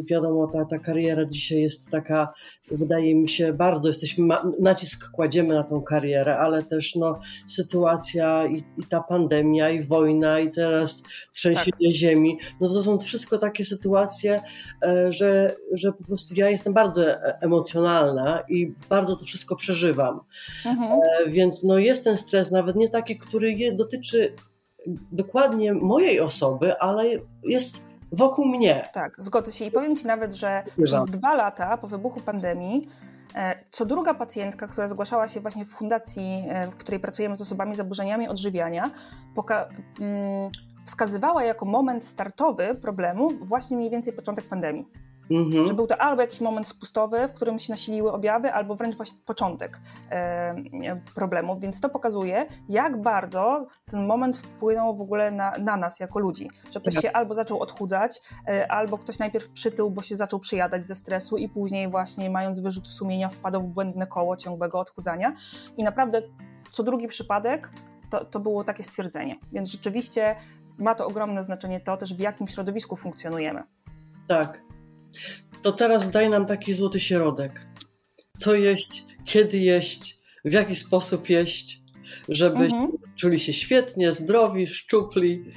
Wiadomo, 0.09 0.47
ta, 0.47 0.65
ta 0.65 0.79
kariera 0.79 1.25
dzisiaj 1.25 1.61
jest 1.61 1.89
taka, 1.89 2.33
wydaje 2.71 3.15
mi 3.15 3.29
się, 3.29 3.53
bardzo 3.53 3.87
jesteśmy, 3.87 4.35
nacisk 4.61 5.11
kładziemy 5.11 5.53
na 5.53 5.63
tą 5.63 5.81
karierę, 5.81 6.37
ale 6.37 6.63
też 6.63 6.95
no, 6.95 7.19
sytuacja 7.47 8.47
i, 8.47 8.57
i 8.57 8.83
ta 8.89 9.01
pandemia, 9.01 9.69
i 9.69 9.81
wojna, 9.81 10.39
i 10.39 10.51
teraz 10.51 11.03
trzęsienie 11.33 11.87
tak. 11.87 11.95
ziemi, 11.95 12.37
no 12.61 12.67
to 12.67 12.83
są 12.83 12.99
wszystko 12.99 13.37
takie 13.37 13.65
sytuacje, 13.65 14.41
e, 14.83 15.11
że, 15.11 15.55
że 15.73 15.91
po 15.93 16.03
prostu 16.03 16.35
ja 16.35 16.49
jestem 16.49 16.73
bardzo 16.73 17.11
e, 17.11 17.37
emocjonalna 17.41 18.43
i 18.49 18.73
bardzo 18.89 19.15
to 19.15 19.25
wszystko 19.25 19.55
przeżywam. 19.55 20.19
Mhm. 20.65 20.99
Więc 21.27 21.63
no 21.63 21.77
jest 21.77 22.03
ten 22.03 22.17
stres, 22.17 22.51
nawet 22.51 22.75
nie 22.75 22.89
taki, 22.89 23.17
który 23.17 23.52
nie 23.55 23.73
dotyczy 23.73 24.35
dokładnie 25.11 25.73
mojej 25.73 26.19
osoby, 26.19 26.79
ale 26.79 27.03
jest 27.43 27.83
wokół 28.11 28.45
mnie. 28.45 28.89
Tak, 28.93 29.15
zgodzę 29.17 29.51
się 29.51 29.65
i 29.65 29.71
powiem 29.71 29.95
Ci 29.95 30.07
nawet, 30.07 30.33
że 30.33 30.63
przez 30.83 31.05
dwa 31.05 31.35
lata 31.35 31.77
po 31.77 31.87
wybuchu 31.87 32.21
pandemii 32.21 32.87
e, 33.35 33.55
co 33.71 33.85
druga 33.85 34.13
pacjentka, 34.13 34.67
która 34.67 34.87
zgłaszała 34.87 35.27
się 35.27 35.39
właśnie 35.39 35.65
w 35.65 35.69
fundacji, 35.69 36.43
e, 36.49 36.67
w 36.67 36.75
której 36.75 36.99
pracujemy 36.99 37.37
z 37.37 37.41
osobami 37.41 37.73
z 37.73 37.77
zaburzeniami 37.77 38.27
odżywiania, 38.27 38.91
mm, 39.99 40.51
wskazywała 40.85 41.43
jako 41.43 41.65
moment 41.65 42.05
startowy 42.05 42.75
problemu 42.75 43.29
właśnie 43.29 43.77
mniej 43.77 43.89
więcej 43.89 44.13
początek 44.13 44.45
pandemii. 44.45 44.87
Mhm. 45.31 45.67
Że 45.67 45.73
był 45.73 45.87
to 45.87 46.01
albo 46.01 46.21
jakiś 46.21 46.41
moment 46.41 46.67
spustowy, 46.67 47.27
w 47.27 47.33
którym 47.33 47.59
się 47.59 47.73
nasiliły 47.73 48.11
objawy, 48.11 48.53
albo 48.53 48.75
wręcz 48.75 48.95
właśnie 48.95 49.17
początek 49.25 49.79
e, 50.11 50.55
problemu. 51.15 51.59
Więc 51.59 51.81
to 51.81 51.89
pokazuje, 51.89 52.45
jak 52.69 53.01
bardzo 53.01 53.65
ten 53.85 54.05
moment 54.05 54.37
wpłynął 54.37 54.95
w 54.95 55.01
ogóle 55.01 55.31
na, 55.31 55.51
na 55.51 55.77
nas 55.77 55.99
jako 55.99 56.19
ludzi. 56.19 56.49
Że 56.71 56.81
ktoś 56.81 56.95
się 56.95 57.11
albo 57.11 57.33
zaczął 57.33 57.59
odchudzać, 57.59 58.21
e, 58.47 58.71
albo 58.71 58.97
ktoś 58.97 59.19
najpierw 59.19 59.49
przytył, 59.49 59.91
bo 59.91 60.01
się 60.01 60.15
zaczął 60.15 60.39
przyjadać 60.39 60.87
ze 60.87 60.95
stresu 60.95 61.37
i 61.37 61.49
później 61.49 61.89
właśnie 61.89 62.29
mając 62.29 62.59
wyrzut 62.59 62.89
sumienia 62.89 63.29
wpadał 63.29 63.61
w 63.61 63.67
błędne 63.67 64.07
koło 64.07 64.37
ciągłego 64.37 64.79
odchudzania. 64.79 65.35
I 65.77 65.83
naprawdę 65.83 66.21
co 66.71 66.83
drugi 66.83 67.07
przypadek 67.07 67.69
to, 68.09 68.25
to 68.25 68.39
było 68.39 68.63
takie 68.63 68.83
stwierdzenie. 68.83 69.35
Więc 69.51 69.69
rzeczywiście 69.69 70.35
ma 70.77 70.95
to 70.95 71.07
ogromne 71.07 71.43
znaczenie 71.43 71.79
to 71.79 71.97
też, 71.97 72.13
w 72.13 72.19
jakim 72.19 72.47
środowisku 72.47 72.95
funkcjonujemy. 72.95 73.61
Tak, 74.27 74.61
to 75.61 75.71
teraz 75.71 76.11
daj 76.11 76.29
nam 76.29 76.45
taki 76.45 76.73
złoty 76.73 76.99
środek. 76.99 77.61
Co 78.37 78.55
jeść, 78.55 79.05
kiedy 79.25 79.57
jeść, 79.57 80.15
w 80.45 80.53
jaki 80.53 80.75
sposób 80.75 81.29
jeść, 81.29 81.81
żeby 82.29 82.65
mhm. 82.65 82.91
czuli 83.15 83.39
się 83.39 83.53
świetnie, 83.53 84.11
zdrowi, 84.11 84.67
szczupli. 84.67 85.53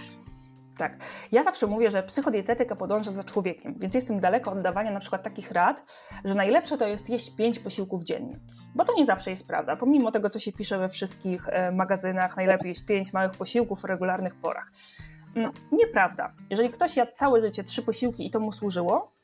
Tak. 0.79 0.99
Ja 1.33 1.43
zawsze 1.43 1.67
mówię, 1.67 1.91
że 1.91 2.03
psychodietetyka 2.03 2.77
podąża 2.77 3.13
za 3.13 3.25
człowiekiem, 3.25 3.75
więc 3.79 3.95
jestem 3.95 4.21
daleko 4.21 4.53
od 4.53 4.61
dawania 4.61 4.91
na 4.91 5.01
przykład 5.01 5.23
takich 5.23 5.51
rad, 5.51 5.85
że 6.25 6.35
najlepsze 6.35 6.79
to 6.79 6.87
jest 6.87 7.09
jeść 7.09 7.37
pięć 7.37 7.59
posiłków 7.59 8.05
dziennie. 8.05 8.41
Bo 8.75 8.85
to 8.85 8.95
nie 8.95 9.07
zawsze 9.07 9.31
jest 9.31 9.47
prawda. 9.47 9.77
Pomimo 9.77 10.11
tego, 10.13 10.31
co 10.31 10.39
się 10.39 10.53
pisze 10.53 10.79
we 10.79 10.89
wszystkich 10.89 11.49
e, 11.49 11.73
magazynach, 11.73 12.37
najlepiej 12.37 12.69
jest 12.69 12.87
pięć 12.87 13.13
małych 13.13 13.33
posiłków 13.33 13.81
w 13.81 13.85
regularnych 13.85 14.35
porach. 14.35 14.73
Mm, 15.37 15.51
nieprawda. 15.73 16.33
Jeżeli 16.51 16.71
ktoś 16.71 16.97
jadł 16.97 17.13
całe 17.15 17.43
życie 17.43 17.65
trzy 17.65 17.83
posiłki 17.83 18.27
i 18.27 18.31
to 18.31 18.41
mu 18.41 18.53
służyło, 18.53 19.16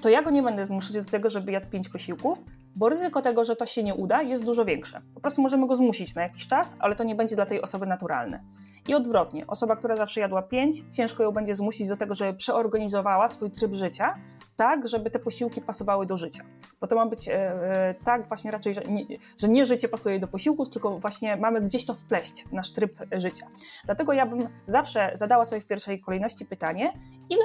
to 0.00 0.08
ja 0.08 0.22
go 0.22 0.30
nie 0.30 0.42
będę 0.42 0.66
zmuszać 0.66 0.92
do 0.92 1.04
tego, 1.04 1.30
żeby 1.30 1.52
jadł 1.52 1.66
pięć 1.70 1.88
posiłków, 1.88 2.38
bo 2.76 2.88
ryzyko 2.88 3.22
tego, 3.22 3.44
że 3.44 3.56
to 3.56 3.66
się 3.66 3.82
nie 3.82 3.94
uda, 3.94 4.22
jest 4.22 4.44
dużo 4.44 4.64
większe. 4.64 5.00
Po 5.14 5.20
prostu 5.20 5.42
możemy 5.42 5.66
go 5.66 5.76
zmusić 5.76 6.14
na 6.14 6.22
jakiś 6.22 6.46
czas, 6.46 6.74
ale 6.78 6.96
to 6.96 7.04
nie 7.04 7.14
będzie 7.14 7.36
dla 7.36 7.46
tej 7.46 7.62
osoby 7.62 7.86
naturalne. 7.86 8.40
I 8.88 8.94
odwrotnie, 8.94 9.46
osoba, 9.46 9.76
która 9.76 9.96
zawsze 9.96 10.20
jadła 10.20 10.42
pięć, 10.42 10.84
ciężko 10.90 11.22
ją 11.22 11.32
będzie 11.32 11.54
zmusić 11.54 11.88
do 11.88 11.96
tego, 11.96 12.14
żeby 12.14 12.38
przeorganizowała 12.38 13.28
swój 13.28 13.50
tryb 13.50 13.74
życia 13.74 14.14
tak, 14.56 14.88
żeby 14.88 15.10
te 15.10 15.18
posiłki 15.18 15.60
pasowały 15.60 16.06
do 16.06 16.16
życia. 16.16 16.44
Bo 16.80 16.86
to 16.86 16.96
ma 16.96 17.06
być 17.06 17.28
e, 17.28 17.32
e, 17.32 17.94
tak 18.04 18.28
właśnie 18.28 18.50
raczej, 18.50 18.74
że 18.74 18.80
nie, 18.80 19.04
że 19.38 19.48
nie 19.48 19.66
życie 19.66 19.88
pasuje 19.88 20.18
do 20.18 20.28
posiłków, 20.28 20.70
tylko 20.70 20.98
właśnie 20.98 21.36
mamy 21.36 21.60
gdzieś 21.60 21.86
to 21.86 21.94
wpleść 21.94 22.44
w 22.44 22.52
nasz 22.52 22.72
tryb 22.72 22.98
życia. 23.12 23.46
Dlatego 23.84 24.12
ja 24.12 24.26
bym 24.26 24.48
zawsze 24.68 25.10
zadała 25.14 25.44
sobie 25.44 25.60
w 25.60 25.66
pierwszej 25.66 26.00
kolejności 26.00 26.46
pytanie, 26.46 26.92
ile 27.30 27.44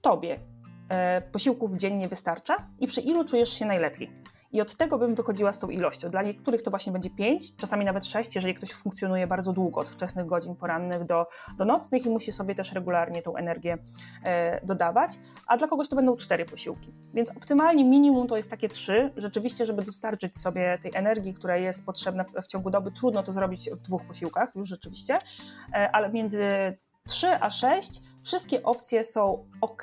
tobie 0.00 0.38
posiłków 1.32 1.76
dziennie 1.76 2.08
wystarcza 2.08 2.56
i 2.80 2.86
przy 2.86 3.00
ilu 3.00 3.24
czujesz 3.24 3.58
się 3.58 3.66
najlepiej? 3.66 4.10
I 4.54 4.60
od 4.60 4.76
tego 4.76 4.98
bym 4.98 5.14
wychodziła 5.14 5.52
z 5.52 5.58
tą 5.58 5.68
ilością. 5.68 6.08
Dla 6.08 6.22
niektórych 6.22 6.62
to 6.62 6.70
właśnie 6.70 6.92
będzie 6.92 7.10
5, 7.10 7.56
czasami 7.56 7.84
nawet 7.84 8.04
6, 8.04 8.34
jeżeli 8.34 8.54
ktoś 8.54 8.72
funkcjonuje 8.72 9.26
bardzo 9.26 9.52
długo, 9.52 9.80
od 9.80 9.88
wczesnych 9.88 10.26
godzin 10.26 10.56
porannych 10.56 11.04
do, 11.04 11.26
do 11.58 11.64
nocnych 11.64 12.06
i 12.06 12.10
musi 12.10 12.32
sobie 12.32 12.54
też 12.54 12.72
regularnie 12.72 13.22
tą 13.22 13.36
energię 13.36 13.78
e, 14.24 14.66
dodawać, 14.66 15.18
a 15.46 15.56
dla 15.56 15.68
kogoś 15.68 15.88
to 15.88 15.96
będą 15.96 16.16
4 16.16 16.44
posiłki. 16.44 16.92
Więc 17.14 17.30
optymalnie 17.30 17.84
minimum 17.84 18.26
to 18.26 18.36
jest 18.36 18.50
takie 18.50 18.68
3, 18.68 19.10
rzeczywiście, 19.16 19.66
żeby 19.66 19.82
dostarczyć 19.82 20.36
sobie 20.40 20.78
tej 20.82 20.92
energii, 20.94 21.34
która 21.34 21.56
jest 21.56 21.84
potrzebna 21.84 22.24
w, 22.24 22.32
w 22.42 22.46
ciągu 22.46 22.70
doby. 22.70 22.92
Trudno 22.92 23.22
to 23.22 23.32
zrobić 23.32 23.70
w 23.70 23.80
dwóch 23.80 24.06
posiłkach, 24.06 24.52
już 24.54 24.68
rzeczywiście, 24.68 25.18
e, 25.72 25.90
ale 25.92 26.12
między 26.12 26.38
3 27.08 27.26
a 27.40 27.50
6 27.50 28.00
wszystkie 28.22 28.62
opcje 28.62 29.04
są 29.04 29.46
ok, 29.60 29.82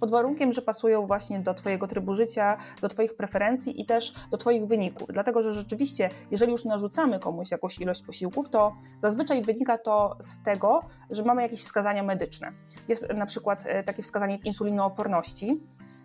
pod 0.00 0.10
warunkiem, 0.10 0.52
że 0.52 0.62
pasują 0.62 1.06
właśnie 1.06 1.40
do 1.40 1.54
Twojego 1.54 1.86
trybu 1.86 2.14
życia, 2.14 2.56
do 2.80 2.88
Twoich 2.88 3.16
preferencji 3.16 3.80
i 3.80 3.86
też 3.86 4.14
do 4.30 4.36
Twoich 4.36 4.66
wyników. 4.66 5.08
Dlatego, 5.12 5.42
że 5.42 5.52
rzeczywiście, 5.52 6.10
jeżeli 6.30 6.52
już 6.52 6.64
narzucamy 6.64 7.18
komuś 7.18 7.50
jakąś 7.50 7.78
ilość 7.78 8.02
posiłków, 8.02 8.50
to 8.50 8.76
zazwyczaj 8.98 9.42
wynika 9.42 9.78
to 9.78 10.16
z 10.20 10.42
tego, 10.42 10.82
że 11.10 11.22
mamy 11.22 11.42
jakieś 11.42 11.62
wskazania 11.62 12.02
medyczne. 12.02 12.52
Jest 12.88 13.08
na 13.14 13.26
przykład 13.26 13.64
e, 13.66 13.82
takie 13.82 14.02
wskazanie 14.02 14.38
insulinooporności, 14.44 15.60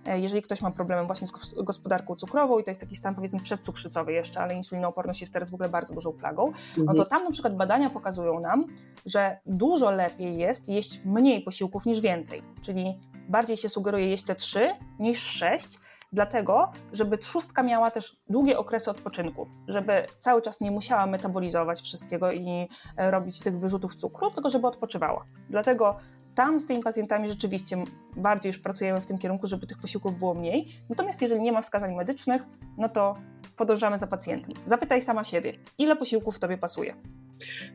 jeżeli 0.06 0.42
ktoś 0.42 0.62
ma 0.62 0.72
problemy 0.72 1.08
właśnie 1.08 1.28
z 1.28 1.54
gospodarką 1.64 2.16
cukrową 2.16 2.60
i 2.60 2.64
to 2.64 2.72
jest 2.72 2.82
taki 2.82 2.96
stan 2.96 3.16
powiedzmy 3.16 3.40
przedcukrzycowy 3.40 4.14
jeszcze, 4.14 4.40
ale 4.40 4.54
insulinooporność 4.54 5.22
jest 5.22 5.34
teraz 5.34 5.50
w 5.50 5.54
ogóle 5.54 5.70
bardzo 5.70 5.94
dużą 5.94 6.12
plagą, 6.12 6.52
no 6.78 6.86
to 6.86 6.92
mhm. 6.92 7.10
tam 7.10 7.24
na 7.24 7.32
przykład 7.32 7.56
badania 7.56 7.90
pokazują 7.90 8.40
nam, 8.40 8.64
że 9.06 9.38
dużo 9.46 9.92
lepiej 9.92 10.38
jest 10.38 10.70
jeść 10.70 11.02
mniej 11.06 11.42
posiłków 11.42 11.86
niż 11.86 12.02
więcej, 12.02 12.42
czyli 12.62 13.00
bardziej 13.30 13.58
się 13.58 13.70
sugeruje 13.70 14.08
jeść 14.08 14.24
te 14.24 14.36
trzy 14.36 14.74
niż 15.00 15.20
sześć, 15.20 15.80
dlatego, 16.14 16.72
żeby 16.94 17.18
trzustka 17.18 17.64
miała 17.64 17.92
też 17.92 18.18
długie 18.30 18.58
okresy 18.58 18.92
odpoczynku, 18.92 19.48
żeby 19.68 20.06
cały 20.20 20.42
czas 20.42 20.62
nie 20.62 20.72
musiała 20.72 21.06
metabolizować 21.06 21.82
wszystkiego 21.82 22.32
i 22.32 22.68
e, 22.98 23.12
robić 23.12 23.40
tych 23.40 23.60
wyrzutów 23.60 23.96
cukru, 23.96 24.32
tylko 24.32 24.50
żeby 24.50 24.68
odpoczywała. 24.68 25.26
Dlatego 25.50 25.98
tam 26.40 26.60
z 26.60 26.66
tymi 26.66 26.84
pacjentami 26.84 27.30
rzeczywiście 27.30 27.84
bardziej 28.18 28.50
już 28.50 28.58
pracujemy 28.58 29.02
w 29.02 29.06
tym 29.06 29.18
kierunku, 29.18 29.48
żeby 29.48 29.68
tych 29.68 29.78
posiłków 29.78 30.20
było 30.20 30.34
mniej. 30.34 30.68
Natomiast 30.90 31.22
jeżeli 31.22 31.42
nie 31.42 31.52
ma 31.52 31.62
wskazań 31.62 31.96
medycznych, 31.96 32.42
no 32.78 32.90
to 32.90 33.16
podążamy 33.56 33.98
za 33.98 34.08
pacjentem. 34.08 34.52
Zapytaj 34.66 35.02
sama 35.02 35.24
siebie, 35.24 35.54
ile 35.78 35.96
posiłków 35.96 36.40
tobie 36.40 36.58
pasuje. 36.58 36.96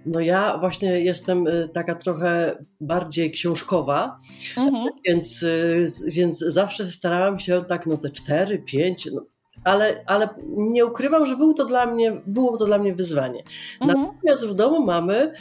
No 0.07 0.21
ja 0.21 0.59
właśnie 0.59 1.01
jestem 1.01 1.47
y, 1.47 1.69
taka 1.75 1.95
trochę 1.95 2.59
bardziej 2.81 3.31
książkowa, 3.31 4.19
mhm. 4.57 4.89
więc, 5.07 5.43
y, 5.43 5.87
więc 6.07 6.39
zawsze 6.39 6.87
starałam 6.87 7.39
się 7.39 7.65
tak, 7.65 7.87
no 7.87 7.97
te 7.97 8.11
cztery, 8.11 8.59
pięć, 8.59 9.09
no 9.13 9.27
ale, 9.65 10.05
ale 10.07 10.29
nie 10.57 10.87
ukrywam, 10.87 11.27
że 11.27 11.37
był 11.37 11.55
to 11.55 11.65
dla 11.65 11.87
mnie, 11.87 12.13
było 12.27 12.59
to 12.59 12.65
dla 12.65 12.79
mnie 12.79 12.95
wyzwanie. 12.95 13.43
Mhm. 13.81 14.03
Natomiast 14.03 14.47
w 14.47 14.55
domu 14.55 14.85
mamy 14.85 15.33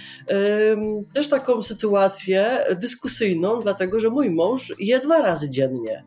um, 0.69 1.05
też 1.13 1.30
taką 1.30 1.63
sytuację 1.63 2.65
dyskusyjną, 2.80 3.59
dlatego 3.59 3.99
że 3.99 4.09
mój 4.09 4.30
mąż 4.30 4.74
je 4.80 4.99
dwa 4.99 5.21
razy 5.21 5.49
dziennie. 5.49 6.03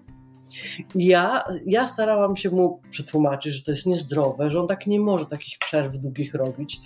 Ja, 0.94 1.44
ja 1.66 1.86
starałam 1.86 2.36
się 2.36 2.50
mu 2.50 2.80
przetłumaczyć, 2.90 3.54
że 3.54 3.64
to 3.64 3.70
jest 3.70 3.86
niezdrowe, 3.86 4.50
że 4.50 4.60
on 4.60 4.68
tak 4.68 4.86
nie 4.86 5.00
może 5.00 5.26
takich 5.26 5.58
przerw 5.58 5.98
długich 5.98 6.34
robić. 6.34 6.80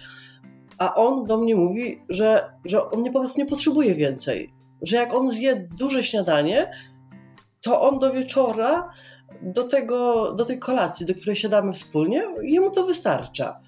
A 0.78 0.94
on 0.94 1.24
do 1.24 1.36
mnie 1.36 1.54
mówi, 1.54 2.02
że, 2.08 2.52
że 2.64 2.90
on 2.90 3.02
nie, 3.02 3.12
po 3.12 3.20
prostu 3.20 3.40
nie 3.40 3.46
potrzebuje 3.46 3.94
więcej. 3.94 4.52
Że 4.82 4.96
jak 4.96 5.14
on 5.14 5.30
zje 5.30 5.68
duże 5.78 6.02
śniadanie, 6.02 6.70
to 7.60 7.80
on 7.80 7.98
do 7.98 8.12
wieczora 8.12 8.90
do, 9.42 9.64
tego, 9.64 10.32
do 10.32 10.44
tej 10.44 10.58
kolacji, 10.58 11.06
do 11.06 11.14
której 11.14 11.36
siadamy 11.36 11.72
wspólnie, 11.72 12.24
jemu 12.42 12.70
to 12.70 12.86
wystarcza. 12.86 13.60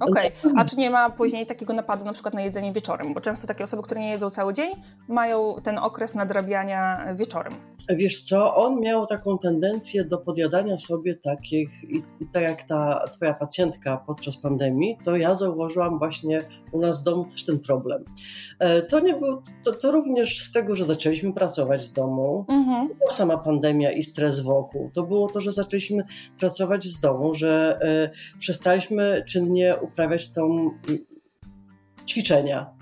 Okej, 0.00 0.32
okay. 0.38 0.52
a 0.56 0.64
czy 0.64 0.76
nie 0.76 0.90
ma 0.90 1.10
później 1.10 1.46
takiego 1.46 1.72
napadu 1.72 2.04
na 2.04 2.12
przykład 2.12 2.34
na 2.34 2.42
jedzenie 2.42 2.72
wieczorem? 2.72 3.14
Bo 3.14 3.20
często 3.20 3.46
takie 3.46 3.64
osoby, 3.64 3.82
które 3.82 4.00
nie 4.00 4.10
jedzą 4.10 4.30
cały 4.30 4.52
dzień, 4.52 4.70
mają 5.08 5.56
ten 5.62 5.78
okres 5.78 6.14
nadrabiania 6.14 7.14
wieczorem. 7.14 7.52
Wiesz 7.88 8.22
co, 8.22 8.54
on 8.54 8.80
miał 8.80 9.06
taką 9.06 9.38
tendencję 9.38 10.04
do 10.04 10.18
podjadania 10.18 10.78
sobie 10.78 11.14
takich, 11.14 11.84
i, 11.84 11.96
i 12.20 12.26
tak 12.32 12.42
jak 12.42 12.64
ta 12.64 13.04
twoja 13.12 13.34
pacjentka 13.34 13.96
podczas 14.06 14.36
pandemii, 14.36 14.98
to 15.04 15.16
ja 15.16 15.34
zauważyłam 15.34 15.98
właśnie 15.98 16.40
u 16.72 16.80
nas 16.80 17.00
w 17.00 17.04
domu 17.04 17.24
też 17.24 17.44
ten 17.44 17.58
problem. 17.58 18.04
E, 18.58 18.82
to 18.82 19.00
nie 19.00 19.14
był, 19.14 19.42
to, 19.64 19.72
to 19.72 19.92
również 19.92 20.42
z 20.42 20.52
tego, 20.52 20.76
że 20.76 20.84
zaczęliśmy 20.84 21.32
pracować 21.32 21.82
z 21.82 21.92
domu, 21.92 22.44
mhm. 22.48 22.88
była 22.88 23.12
sama 23.12 23.38
pandemia 23.38 23.92
i 23.92 24.04
stres 24.04 24.40
wokół. 24.40 24.90
To 24.94 25.02
było 25.02 25.28
to, 25.28 25.40
że 25.40 25.52
zaczęliśmy 25.52 26.04
pracować 26.38 26.84
z 26.84 27.00
domu, 27.00 27.34
że 27.34 27.78
y, 28.34 28.38
przestaliśmy 28.38 29.22
czynnie 29.28 29.74
uprawiać 29.86 30.32
tą 30.32 30.70
ćwiczenia. 32.06 32.76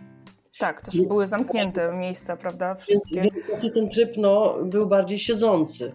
Tak, 0.58 0.82
też 0.82 1.00
były 1.00 1.26
zamknięte 1.26 1.92
miejsca, 1.96 2.36
prawda? 2.36 2.74
Wszystkie. 2.74 3.22
Więc 3.62 3.74
ten 3.74 3.88
tryb 3.88 4.16
no, 4.16 4.58
był 4.64 4.86
bardziej 4.86 5.18
siedzący. 5.18 5.92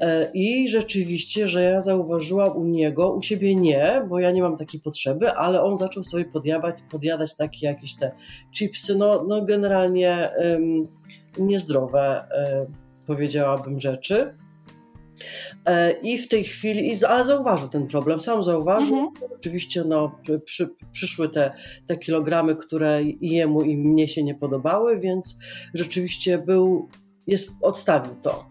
E, 0.00 0.30
I 0.34 0.68
rzeczywiście, 0.68 1.48
że 1.48 1.62
ja 1.62 1.82
zauważyłam 1.82 2.56
u 2.56 2.64
niego, 2.64 3.12
u 3.12 3.22
siebie 3.22 3.54
nie, 3.54 4.02
bo 4.08 4.18
ja 4.18 4.30
nie 4.30 4.42
mam 4.42 4.56
takiej 4.56 4.80
potrzeby, 4.80 5.30
ale 5.30 5.62
on 5.62 5.76
zaczął 5.76 6.02
sobie 6.02 6.24
podjadać, 6.24 6.76
podjadać 6.90 7.36
takie 7.36 7.66
jakieś 7.66 7.94
te 7.96 8.12
chipsy, 8.52 8.98
no, 8.98 9.24
no 9.28 9.44
generalnie 9.44 10.30
um, 10.38 10.88
niezdrowe, 11.38 12.24
um, 12.56 12.74
powiedziałabym 13.06 13.80
rzeczy. 13.80 14.34
E, 15.66 15.92
I 15.92 16.18
w 16.18 16.28
tej 16.28 16.44
chwili, 16.44 17.04
ale 17.04 17.24
zauważył 17.24 17.68
ten 17.68 17.86
problem, 17.86 18.20
sam 18.20 18.42
zauważył. 18.42 18.96
Mhm. 18.98 19.32
Oczywiście 19.34 19.84
no, 19.84 20.18
przy, 20.44 20.68
przyszły 20.92 21.28
te, 21.28 21.54
te 21.86 21.96
kilogramy, 21.96 22.56
które 22.56 23.02
i 23.02 23.30
jemu 23.30 23.62
i 23.62 23.76
mnie 23.76 24.08
się 24.08 24.22
nie 24.22 24.34
podobały, 24.34 25.00
więc 25.00 25.38
rzeczywiście 25.74 26.38
był, 26.38 26.88
jest, 27.26 27.50
odstawił 27.62 28.14
to. 28.22 28.46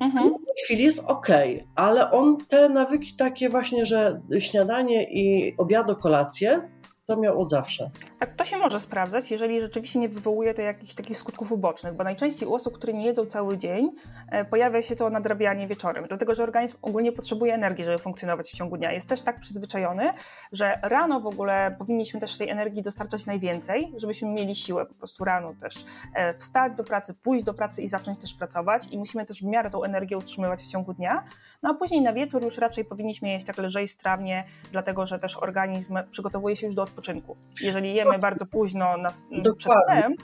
Mhm. 0.00 0.28
W 0.28 0.30
tej 0.30 0.64
chwili 0.64 0.84
jest 0.84 1.04
ok, 1.06 1.28
ale 1.74 2.10
on 2.10 2.36
te 2.48 2.68
nawyki 2.68 3.16
takie 3.16 3.48
właśnie, 3.48 3.86
że 3.86 4.20
śniadanie 4.38 5.04
i 5.10 5.54
obiado, 5.58 5.96
kolację, 5.96 6.68
to 7.06 7.16
miał 7.16 7.40
od 7.40 7.50
zawsze. 7.50 7.90
Tak, 8.18 8.34
to 8.34 8.44
się 8.44 8.56
może 8.56 8.80
sprawdzać, 8.80 9.30
jeżeli 9.30 9.60
rzeczywiście 9.60 9.98
nie 9.98 10.08
wywołuje 10.08 10.54
to 10.54 10.62
jakichś 10.62 10.94
takich 10.94 11.18
skutków 11.18 11.52
ubocznych, 11.52 11.94
bo 11.94 12.04
najczęściej 12.04 12.48
u 12.48 12.54
osób, 12.54 12.74
które 12.74 12.92
nie 12.92 13.06
jedzą 13.06 13.26
cały 13.26 13.58
dzień, 13.58 13.90
e, 14.30 14.44
pojawia 14.44 14.82
się 14.82 14.96
to 14.96 15.10
nadrabianie 15.10 15.66
wieczorem, 15.66 16.04
dlatego 16.08 16.34
że 16.34 16.42
organizm 16.42 16.76
ogólnie 16.82 17.12
potrzebuje 17.12 17.54
energii, 17.54 17.84
żeby 17.84 17.98
funkcjonować 17.98 18.50
w 18.50 18.56
ciągu 18.56 18.76
dnia. 18.76 18.92
Jest 18.92 19.08
też 19.08 19.22
tak 19.22 19.40
przyzwyczajony, 19.40 20.10
że 20.52 20.78
rano 20.82 21.20
w 21.20 21.26
ogóle 21.26 21.76
powinniśmy 21.78 22.20
też 22.20 22.38
tej 22.38 22.50
energii 22.50 22.82
dostarczać 22.82 23.26
najwięcej, 23.26 23.92
żebyśmy 23.96 24.28
mieli 24.28 24.54
siłę 24.54 24.86
po 24.86 24.94
prostu 24.94 25.24
rano 25.24 25.54
też 25.60 25.84
e, 26.14 26.34
wstać 26.38 26.74
do 26.74 26.84
pracy, 26.84 27.14
pójść 27.14 27.44
do 27.44 27.54
pracy 27.54 27.82
i 27.82 27.88
zacząć 27.88 28.18
też 28.18 28.34
pracować 28.34 28.86
i 28.90 28.98
musimy 28.98 29.26
też 29.26 29.42
w 29.42 29.46
miarę 29.46 29.70
tą 29.70 29.84
energię 29.84 30.18
utrzymywać 30.18 30.62
w 30.62 30.70
ciągu 30.70 30.94
dnia, 30.94 31.24
no 31.62 31.70
a 31.70 31.74
później 31.74 32.02
na 32.02 32.12
wieczór 32.12 32.42
już 32.42 32.58
raczej 32.58 32.84
powinniśmy 32.84 33.28
jeść 33.28 33.46
tak 33.46 33.58
lżej 33.58 33.88
strawnie, 33.88 34.44
dlatego 34.72 35.06
że 35.06 35.18
też 35.18 35.36
organizm 35.36 35.98
przygotowuje 36.10 36.56
się 36.56 36.66
już 36.66 36.74
do 36.74 36.82
odpoczynku. 36.82 37.36
Jeżeli 37.62 37.94
jemy 37.94 38.18
bardzo 38.18 38.46
późno 38.46 38.96
na, 38.96 39.10
przed 39.56 39.72
snem, 39.86 40.14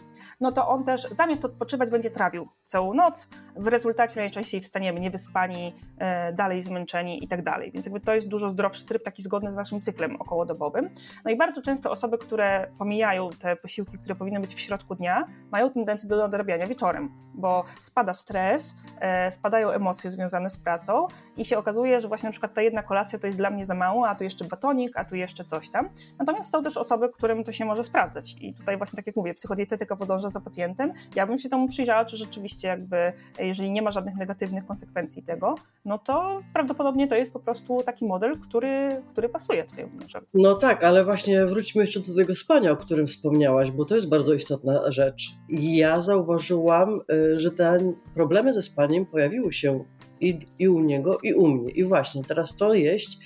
no 0.43 0.53
to 0.53 0.69
on 0.69 0.85
też 0.85 1.09
zamiast 1.11 1.45
odpoczywać 1.45 1.91
będzie 1.91 2.11
trawił 2.11 2.49
całą 2.67 2.95
noc. 2.95 3.29
W 3.57 3.67
rezultacie 3.67 4.21
najczęściej 4.21 4.61
wstaniemy 4.61 5.01
niewyspani, 5.01 5.75
e, 5.99 6.33
dalej 6.33 6.63
zmęczeni 6.63 7.25
i 7.25 7.29
tak 7.29 7.45
dalej. 7.45 7.73
Więc 7.73 7.87
jakby 7.87 8.01
to 8.01 8.15
jest 8.15 8.29
dużo 8.29 8.51
zdrowszy 8.51 8.87
tryb, 8.87 9.03
taki 9.05 9.23
zgodny 9.23 9.51
z 9.51 9.57
naszym 9.57 9.81
cyklem 9.81 10.17
okołodobowym. 10.17 10.91
No 11.25 11.31
i 11.31 11.37
bardzo 11.37 11.63
często 11.63 11.91
osoby, 11.91 12.19
które 12.19 12.67
pomijają 12.79 13.31
te 13.31 13.57
posiłki, 13.57 13.99
które 13.99 14.15
powinny 14.15 14.41
być 14.41 14.55
w 14.55 14.61
środku 14.61 14.95
dnia, 14.95 15.27
mają 15.51 15.71
tendencję 15.71 16.09
do 16.09 16.17
nadrabiania 16.17 16.67
wieczorem, 16.67 17.11
bo 17.35 17.65
spada 17.81 18.15
stres, 18.15 18.75
e, 19.01 19.31
spadają 19.31 19.71
emocje 19.71 20.11
związane 20.11 20.51
z 20.51 20.59
pracą 20.59 21.07
i 21.37 21.45
się 21.45 21.59
okazuje, 21.59 22.01
że 22.01 22.09
właśnie 22.09 22.27
na 22.27 22.31
przykład 22.31 22.55
ta 22.55 22.63
jedna 22.63 22.83
kolacja 22.83 23.19
to 23.19 23.27
jest 23.27 23.39
dla 23.39 23.51
mnie 23.51 23.65
za 23.65 23.75
mało, 23.75 24.09
a 24.09 24.15
tu 24.15 24.25
jeszcze 24.25 24.45
batonik, 24.45 24.97
a 24.97 25.05
tu 25.05 25.17
jeszcze 25.17 25.45
coś 25.45 25.71
tam. 25.71 25.89
Natomiast 26.19 26.53
są 26.53 26.63
też 26.63 26.77
osoby, 26.77 27.09
którym 27.09 27.45
to 27.45 27.53
się 27.53 27.65
może 27.65 27.85
sprawdzać. 27.85 28.37
I 28.41 28.55
tutaj 28.55 28.77
właśnie 28.77 28.97
tak 28.97 29.07
jak 29.07 29.17
mówię, 29.17 29.35
psychodietetyka 29.35 29.97
podąża 29.97 30.31
za 30.33 30.41
pacjentem. 30.41 30.93
Ja 31.17 31.27
bym 31.27 31.39
się 31.39 31.49
temu 31.49 31.69
przyjrzała, 31.69 32.05
czy 32.05 32.17
rzeczywiście 32.17 32.69
jakby, 32.69 33.13
jeżeli 33.39 33.71
nie 33.71 33.83
ma 33.83 33.91
żadnych 33.91 34.17
negatywnych 34.17 34.67
konsekwencji 34.67 35.23
tego, 35.23 35.55
no 35.85 35.99
to 35.99 36.41
prawdopodobnie 36.53 37.09
to 37.09 37.15
jest 37.15 37.33
po 37.33 37.41
prostu 37.41 37.83
taki 37.87 38.07
model, 38.07 38.39
który, 38.41 39.03
który 39.13 39.29
pasuje 39.29 39.65
tutaj 39.65 39.85
obniżowi. 39.85 40.27
No 40.35 40.55
tak, 40.55 40.85
ale 40.85 41.05
właśnie 41.05 41.47
wróćmy 41.47 41.83
jeszcze 41.83 42.01
do 42.01 42.15
tego 42.15 42.35
spania, 42.35 42.71
o 42.71 42.77
którym 42.77 43.07
wspomniałaś, 43.07 43.71
bo 43.71 43.85
to 43.85 43.95
jest 43.95 44.09
bardzo 44.09 44.35
istotna 44.35 44.93
rzecz. 44.93 45.31
Ja 45.49 46.01
zauważyłam, 46.01 47.01
y, 47.13 47.41
że 47.41 47.51
te 47.51 47.79
problemy 48.15 48.55
ze 48.55 48.63
spaniem 48.63 49.07
pojawiły 49.07 49.53
się 49.53 49.85
i, 50.21 50.39
i 50.59 50.69
u 50.69 50.81
niego, 50.81 51.19
i 51.23 51.35
u 51.35 51.49
mnie. 51.49 51.71
I 51.71 51.85
właśnie 51.85 52.25
teraz 52.25 52.55
co 52.55 52.75
jeść, 52.75 53.19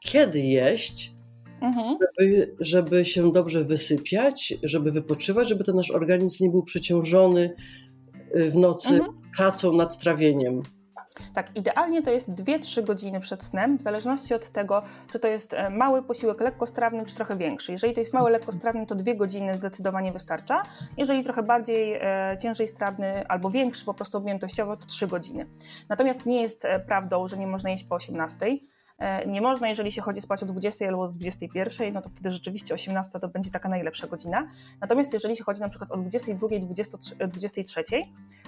kiedy 0.00 0.40
jeść, 0.40 1.17
mhm. 1.60 1.96
żeby, 2.18 2.56
żeby 2.60 3.04
się 3.04 3.32
dobrze 3.32 3.64
wysypiać, 3.64 4.54
żeby 4.62 4.92
wypoczywać, 4.92 5.48
żeby 5.48 5.64
ten 5.64 5.76
nasz 5.76 5.90
organizm 5.90 6.44
nie 6.44 6.50
był 6.50 6.62
przeciążony 6.62 7.54
y, 8.36 8.50
w 8.50 8.56
nocy 8.56 8.94
mhm. 8.94 9.12
pracą 9.36 9.72
nad 9.72 9.98
trawieniem. 9.98 10.62
Tak, 11.34 11.56
idealnie 11.56 12.02
to 12.02 12.10
jest 12.10 12.28
2-3 12.28 12.84
godziny 12.84 13.20
przed 13.20 13.44
snem, 13.44 13.78
w 13.78 13.82
zależności 13.82 14.34
od 14.34 14.50
tego, 14.50 14.82
czy 15.12 15.18
to 15.18 15.28
jest 15.28 15.54
e, 15.54 15.70
mały 15.70 16.02
posiłek 16.02 16.40
lekkostrawny, 16.40 17.06
czy 17.06 17.14
trochę 17.14 17.36
większy. 17.36 17.72
Jeżeli 17.72 17.94
to 17.94 18.00
jest 18.00 18.14
mały 18.14 18.30
lekkostrawny, 18.30 18.86
to 18.86 18.94
2 18.94 19.14
godziny 19.14 19.56
zdecydowanie 19.56 20.12
wystarcza. 20.12 20.62
Jeżeli 20.96 21.24
trochę 21.24 21.42
bardziej 21.42 21.94
e, 21.94 22.36
ciężej 22.42 22.68
strawny 22.68 23.28
albo 23.28 23.50
większy 23.50 23.84
po 23.84 23.94
prostu 23.94 24.18
objętościowo, 24.18 24.76
to 24.76 24.86
3 24.86 25.06
godziny. 25.06 25.46
Natomiast 25.88 26.26
nie 26.26 26.42
jest 26.42 26.64
e, 26.64 26.80
prawdą, 26.80 27.28
że 27.28 27.36
nie 27.36 27.46
można 27.46 27.70
jeść 27.70 27.84
po 27.84 27.94
18 27.94 28.46
E, 28.46 28.58
nie 29.26 29.40
można, 29.40 29.68
jeżeli 29.68 29.92
się 29.92 30.02
chodzi 30.02 30.20
spać 30.20 30.42
o 30.42 30.46
20 30.46 30.88
albo 30.88 31.02
o 31.02 31.08
21, 31.08 31.94
no 31.94 32.02
to 32.02 32.10
wtedy 32.10 32.30
rzeczywiście 32.30 32.74
18 32.74 33.20
to 33.20 33.28
będzie 33.28 33.50
taka 33.50 33.68
najlepsza 33.68 34.06
godzina. 34.06 34.48
Natomiast 34.80 35.12
jeżeli 35.12 35.36
się 35.36 35.44
chodzi 35.44 35.60
na 35.60 35.68
przykład 35.68 35.92
o 35.92 35.96
22, 35.96 36.48
23, 37.28 37.84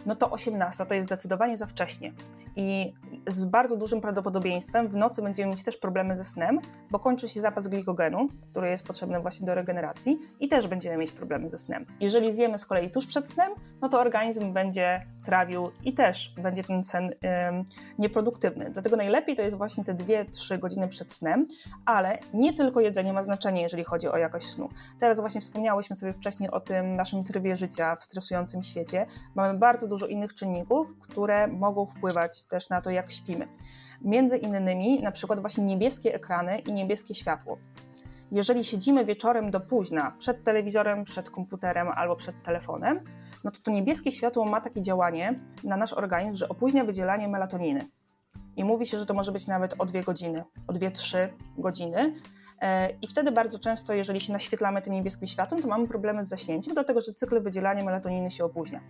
no 0.07 0.16
to 0.16 0.30
18 0.30 0.86
to 0.86 0.94
jest 0.94 1.09
zdecydowanie 1.09 1.57
za 1.57 1.66
wcześnie. 1.66 2.12
I 2.57 2.94
z 3.28 3.44
bardzo 3.44 3.76
dużym 3.76 4.01
prawdopodobieństwem 4.01 4.88
w 4.88 4.96
nocy 4.96 5.22
będziemy 5.22 5.51
mieć 5.51 5.64
też 5.64 5.76
problemy 5.76 6.16
ze 6.16 6.24
snem, 6.24 6.61
bo 6.90 6.98
kończy 6.98 7.28
się 7.28 7.40
zapas 7.40 7.68
glikogenu, 7.68 8.28
który 8.51 8.70
jest 8.70 8.86
potrzebny 8.86 9.20
właśnie 9.20 9.46
do 9.46 9.55
regeneracji 9.55 10.18
i 10.40 10.48
też 10.48 10.68
będziemy 10.68 10.96
mieć 10.96 11.12
problemy 11.12 11.51
ze 11.51 11.59
snem. 11.59 11.86
Jeżeli 12.01 12.32
zjemy 12.32 12.59
z 12.59 12.66
kolei 12.66 12.90
tuż 12.90 13.07
przed 13.07 13.30
snem, 13.30 13.53
no 13.80 13.88
to 13.88 14.01
organizm 14.01 14.53
będzie 14.53 15.07
trawił 15.26 15.70
i 15.84 15.94
też 15.94 16.34
będzie 16.42 16.64
ten 16.64 16.84
sen 16.84 17.05
ym, 17.05 17.64
nieproduktywny. 17.98 18.70
Dlatego 18.70 18.96
najlepiej 18.96 19.36
to 19.36 19.42
jest 19.42 19.57
właśnie 19.57 19.84
te 19.84 19.94
2-3 19.94 20.59
godziny 20.59 20.88
przed 20.88 21.14
snem, 21.14 21.48
ale 21.84 22.18
nie 22.34 22.53
tylko 22.53 22.80
jedzenie 22.80 23.12
ma 23.12 23.22
znaczenie, 23.22 23.62
jeżeli 23.62 23.84
chodzi 23.84 24.09
o 24.09 24.16
jakość 24.16 24.46
snu. 24.46 24.68
Teraz 25.01 25.20
właśnie 25.20 25.40
wspomniałyśmy 25.40 25.96
sobie 25.96 26.12
wcześniej 26.12 26.51
o 26.51 26.61
tym 26.61 26.96
naszym 26.96 27.24
trybie 27.24 27.57
życia 27.57 27.96
w 27.96 28.05
stresującym 28.05 28.62
świecie. 28.62 29.07
Mamy 29.34 29.59
bardzo 29.59 29.88
dużo 29.88 30.07
innych 30.07 30.34
czynników, 30.34 30.98
które 31.01 31.46
mogą 31.46 31.86
wpływać 31.86 32.39
też 32.45 32.68
na 32.68 32.80
to, 32.80 32.91
jak 32.91 33.11
śpimy. 33.11 33.49
Między 34.03 34.36
innymi 34.36 35.03
na 35.03 35.12
przykład 35.12 35.41
właśnie 35.41 35.64
niebieskie 35.64 36.14
ekrany 36.14 36.59
i 36.59 36.72
niebieskie 36.72 37.14
światło 37.14 37.59
jeżeli 38.32 38.64
siedzimy 38.64 39.05
wieczorem 39.05 39.51
do 39.51 39.61
późna 39.61 40.14
przed 40.18 40.45
telewizorem, 40.45 41.05
przed 41.05 41.30
komputerem 41.30 41.88
albo 41.88 42.16
przed 42.16 42.43
telefonem, 42.43 43.01
no 43.45 43.51
to 43.51 43.59
to 43.62 43.70
niebieskie 43.70 44.12
światło 44.12 44.45
ma 44.45 44.61
takie 44.61 44.82
działanie 44.82 45.34
na 45.64 45.76
nasz 45.76 45.93
organizm, 45.93 46.34
że 46.34 46.49
opóźnia 46.49 46.84
wydzielanie 46.84 47.28
melatoniny. 47.28 47.86
I 48.57 48.64
mówi 48.64 48.86
się, 48.86 48.99
że 48.99 49.07
to 49.07 49.14
może 49.14 49.32
być 49.32 49.47
nawet 49.47 49.74
o 49.78 49.86
dwie 49.86 50.03
godziny, 50.03 50.45
o 50.68 50.72
dwie, 50.72 50.91
trzy 50.91 51.32
godziny. 51.59 52.14
E, 52.61 52.90
I 53.02 53.06
wtedy 53.06 53.32
bardzo 53.32 53.58
często, 53.58 53.92
jeżeli 53.92 54.20
się 54.20 54.32
naświetlamy 54.32 54.82
tym 54.82 54.94
niebieskim 54.94 55.28
światłem, 55.28 55.62
to 55.62 55.68
mamy 55.68 55.88
problemy 55.88 56.24
z 56.26 56.28
zaśnięciem, 56.28 56.74
dlatego 56.74 57.00
że 57.00 57.12
cykl 57.12 57.42
wydzielania 57.42 57.84
melatoniny 57.84 58.30
się 58.30 58.44
opóźnia. 58.44 58.80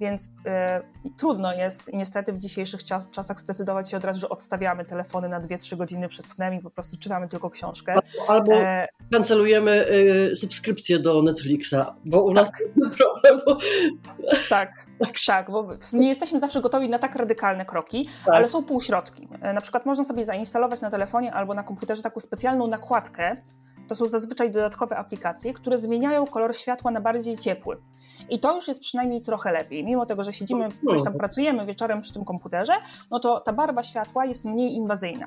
Więc 0.00 0.28
e, 0.46 0.82
trudno 1.18 1.54
jest 1.54 1.92
niestety 1.92 2.32
w 2.32 2.38
dzisiejszych 2.38 2.84
czas, 2.84 3.10
czasach 3.10 3.40
zdecydować 3.40 3.90
się 3.90 3.96
od 3.96 4.04
razu, 4.04 4.20
że 4.20 4.28
odstawiamy 4.28 4.84
telefony 4.84 5.28
na 5.28 5.40
2-3 5.40 5.76
godziny 5.76 6.08
przed 6.08 6.30
snem 6.30 6.54
i 6.54 6.60
po 6.60 6.70
prostu 6.70 6.96
czytamy 6.98 7.28
tylko 7.28 7.50
książkę. 7.50 7.94
Albo 8.28 8.52
e... 8.52 8.88
kancelujemy 9.12 9.86
y, 9.90 10.36
subskrypcję 10.36 10.98
do 10.98 11.22
Netflixa, 11.22 11.94
bo 12.04 12.22
u 12.22 12.32
nas 12.32 12.50
tak. 12.50 12.60
jest 12.60 12.98
problem. 12.98 13.40
Bo... 13.46 13.58
Tak, 14.48 14.86
tak, 14.98 15.14
tak, 15.26 15.50
bo 15.50 15.68
nie 15.92 16.08
jesteśmy 16.08 16.40
zawsze 16.40 16.60
gotowi 16.60 16.88
na 16.88 16.98
tak 16.98 17.16
radykalne 17.16 17.64
kroki, 17.64 18.08
tak. 18.24 18.34
ale 18.34 18.48
są 18.48 18.64
półśrodki. 18.64 19.28
E, 19.40 19.52
na 19.52 19.60
przykład 19.60 19.86
można 19.86 20.04
sobie 20.04 20.24
zainstalować 20.24 20.80
na 20.80 20.90
telefonie 20.90 21.32
albo 21.32 21.54
na 21.54 21.62
komputerze 21.62 22.02
taką 22.02 22.20
specjalną 22.20 22.66
nakładkę. 22.66 23.15
To 23.88 23.94
są 23.94 24.06
zazwyczaj 24.06 24.50
dodatkowe 24.50 24.96
aplikacje, 24.96 25.54
które 25.54 25.78
zmieniają 25.78 26.26
kolor 26.26 26.56
światła 26.56 26.90
na 26.90 27.00
bardziej 27.00 27.38
ciepły. 27.38 27.76
I 28.28 28.40
to 28.40 28.54
już 28.54 28.68
jest 28.68 28.80
przynajmniej 28.80 29.22
trochę 29.22 29.52
lepiej. 29.52 29.84
Mimo 29.84 30.06
tego, 30.06 30.24
że 30.24 30.32
siedzimy, 30.32 30.68
coś 30.88 31.02
tam 31.02 31.12
pracujemy 31.12 31.66
wieczorem 31.66 32.00
przy 32.00 32.12
tym 32.12 32.24
komputerze, 32.24 32.72
no 33.10 33.20
to 33.20 33.40
ta 33.40 33.52
barwa 33.52 33.82
światła 33.82 34.24
jest 34.24 34.44
mniej 34.44 34.74
inwazyjna. 34.74 35.26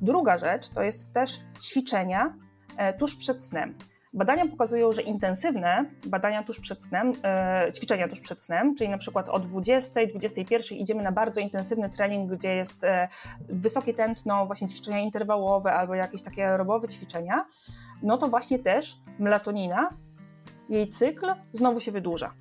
Druga 0.00 0.38
rzecz 0.38 0.68
to 0.68 0.82
jest 0.82 1.12
też 1.12 1.40
ćwiczenia 1.60 2.34
e, 2.76 2.92
tuż 2.98 3.16
przed 3.16 3.44
snem. 3.44 3.74
Badania 4.14 4.46
pokazują, 4.46 4.92
że 4.92 5.02
intensywne 5.02 5.84
badania 6.06 6.42
tuż 6.42 6.60
przed 6.60 6.84
snem, 6.84 7.12
e, 7.24 7.72
ćwiczenia 7.76 8.08
tuż 8.08 8.20
przed 8.20 8.42
snem, 8.42 8.74
czyli 8.74 8.90
na 8.90 8.98
przykład 8.98 9.28
o 9.28 9.38
20, 9.38 10.06
21 10.06 10.78
idziemy 10.78 11.02
na 11.02 11.12
bardzo 11.12 11.40
intensywny 11.40 11.90
trening, 11.90 12.32
gdzie 12.32 12.54
jest 12.54 12.84
e, 12.84 13.08
wysokie 13.48 13.94
tętno, 13.94 14.46
właśnie 14.46 14.68
ćwiczenia 14.68 14.98
interwałowe 14.98 15.72
albo 15.72 15.94
jakieś 15.94 16.22
takie 16.22 16.48
aerobowe 16.48 16.88
ćwiczenia, 16.88 17.46
no 18.02 18.18
to 18.18 18.28
właśnie 18.28 18.58
też 18.58 18.96
melatonina, 19.18 19.90
jej 20.68 20.88
cykl 20.88 21.26
znowu 21.52 21.80
się 21.80 21.92
wydłuża. 21.92 22.34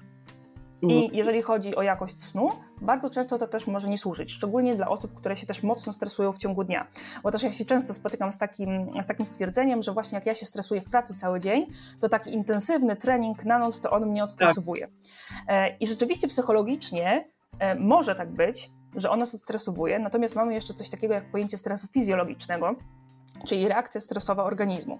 I 0.89 0.93
mhm. 0.93 1.15
jeżeli 1.15 1.41
chodzi 1.41 1.75
o 1.75 1.81
jakość 1.81 2.23
snu, 2.23 2.49
bardzo 2.81 3.09
często 3.09 3.37
to 3.37 3.47
też 3.47 3.67
może 3.67 3.89
nie 3.89 3.97
służyć, 3.97 4.31
szczególnie 4.31 4.75
dla 4.75 4.87
osób, 4.87 5.13
które 5.13 5.35
się 5.35 5.45
też 5.47 5.63
mocno 5.63 5.93
stresują 5.93 6.31
w 6.31 6.37
ciągu 6.37 6.63
dnia. 6.63 6.87
Bo 7.23 7.31
też 7.31 7.43
ja 7.43 7.51
się 7.51 7.65
często 7.65 7.93
spotykam 7.93 8.31
z 8.31 8.37
takim, 8.37 9.01
z 9.03 9.07
takim 9.07 9.25
stwierdzeniem, 9.25 9.83
że 9.83 9.93
właśnie 9.93 10.15
jak 10.15 10.25
ja 10.25 10.35
się 10.35 10.45
stresuję 10.45 10.81
w 10.81 10.89
pracy 10.89 11.13
cały 11.13 11.39
dzień, 11.39 11.65
to 11.99 12.09
taki 12.09 12.33
intensywny 12.33 12.95
trening 12.95 13.45
na 13.45 13.59
noc, 13.59 13.81
to 13.81 13.91
on 13.91 14.05
mnie 14.05 14.23
odstresowuje. 14.23 14.87
Tak. 15.47 15.81
I 15.81 15.87
rzeczywiście 15.87 16.27
psychologicznie 16.27 17.29
e, 17.59 17.75
może 17.75 18.15
tak 18.15 18.31
być, 18.31 18.71
że 18.95 19.09
on 19.09 19.19
nas 19.19 19.35
odstresowuje, 19.35 19.99
natomiast 19.99 20.35
mamy 20.35 20.53
jeszcze 20.53 20.73
coś 20.73 20.89
takiego 20.89 21.13
jak 21.13 21.31
pojęcie 21.31 21.57
stresu 21.57 21.87
fizjologicznego, 21.87 22.75
czyli 23.47 23.67
reakcja 23.67 24.01
stresowa 24.01 24.43
organizmu. 24.43 24.99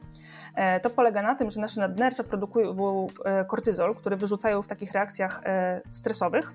E, 0.56 0.80
to 0.80 0.90
polega 0.90 1.22
na 1.22 1.36
tym, 1.36 1.52
że 1.52 1.62
nasze 1.62 1.82
nadnercza 1.82 2.24
produkują 2.24 3.08
e, 3.26 3.46
kortyzol, 3.46 3.96
który 3.96 4.16
wyrzucają 4.16 4.62
w 4.62 4.68
takich 4.68 4.92
reakcjach 4.92 5.42
e, 5.46 5.82
stresowych. 5.92 6.54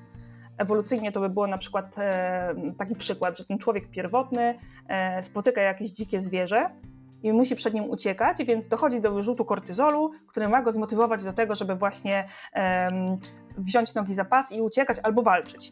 Ewolucyjnie 0.59 1.12
to 1.12 1.20
by 1.20 1.28
było 1.28 1.47
na 1.47 1.59
przykład 1.59 1.97
taki 2.78 2.95
przykład, 2.95 3.39
że 3.39 3.45
ten 3.45 3.59
człowiek 3.59 3.91
pierwotny 3.91 4.59
spotyka 5.22 5.61
jakieś 5.61 5.91
dzikie 5.91 6.20
zwierzę 6.20 6.70
i 7.22 7.32
musi 7.32 7.57
przed 7.57 7.74
nim 7.74 7.91
uciekać, 7.91 8.45
więc 8.45 8.68
dochodzi 8.68 9.01
do 9.01 9.12
wyrzutu 9.12 9.45
kortyzolu, 9.45 10.11
który 10.26 10.49
ma 10.49 10.62
go 10.62 10.72
zmotywować 10.72 11.24
do 11.24 11.32
tego, 11.32 11.55
żeby 11.55 11.74
właśnie 11.74 12.28
wziąć 13.59 13.95
nogi 13.95 14.14
za 14.14 14.24
pas 14.24 14.53
i 14.53 14.61
uciekać 14.61 14.99
albo 15.03 15.22
walczyć. 15.22 15.70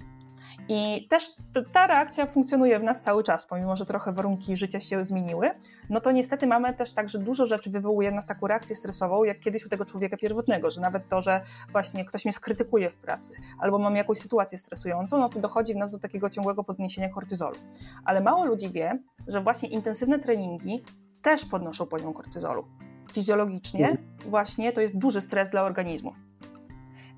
I 0.69 1.09
też 1.09 1.31
ta 1.73 1.87
reakcja 1.87 2.27
funkcjonuje 2.27 2.81
w 2.81 2.83
nas 2.83 3.03
cały 3.03 3.25
czas, 3.25 3.47
pomimo 3.47 3.77
że 3.77 3.87
trochę 3.87 4.13
warunki 4.13 4.57
życia 4.57 4.81
się 4.81 5.05
zmieniły. 5.05 5.51
No 5.91 6.01
to 6.01 6.13
niestety 6.13 6.47
mamy 6.47 6.75
też 6.75 6.93
tak, 6.93 7.09
że 7.09 7.19
dużo 7.19 7.47
rzeczy 7.47 7.71
wywołuje 7.71 8.11
w 8.11 8.15
nas 8.15 8.27
taką 8.27 8.47
reakcję 8.47 8.77
stresową, 8.77 9.25
jak 9.25 9.41
kiedyś 9.41 9.67
u 9.67 9.69
tego 9.69 9.85
człowieka 9.85 10.17
pierwotnego, 10.17 10.71
że 10.71 10.81
nawet 10.81 11.09
to, 11.09 11.23
że 11.23 11.41
właśnie 11.73 12.05
ktoś 12.05 12.25
mnie 12.25 12.33
skrytykuje 12.33 12.91
w 12.91 12.97
pracy, 12.97 13.33
albo 13.61 13.79
mam 13.79 13.97
jakąś 13.97 14.19
sytuację 14.19 14.59
stresującą, 14.59 15.19
no 15.19 15.29
to 15.29 15.41
dochodzi 15.41 15.75
w 15.75 15.77
nas 15.77 15.93
do 15.93 15.99
takiego 15.99 16.31
ciągłego 16.31 16.65
podniesienia 16.65 17.09
kortyzolu. 17.09 17.57
Ale 18.05 18.21
mało 18.21 18.45
ludzi 18.45 18.71
wie, 18.71 18.99
że 19.27 19.41
właśnie 19.41 19.69
intensywne 19.69 20.19
treningi 20.19 20.83
też 21.23 21.45
podnoszą 21.45 21.87
poziom 21.87 22.15
kortyzolu. 22.15 22.65
Fizjologicznie 23.13 23.89
mhm. 23.89 24.09
właśnie 24.19 24.73
to 24.73 24.81
jest 24.81 24.99
duży 24.99 25.21
stres 25.21 25.51
dla 25.51 25.63
organizmu. 25.63 26.13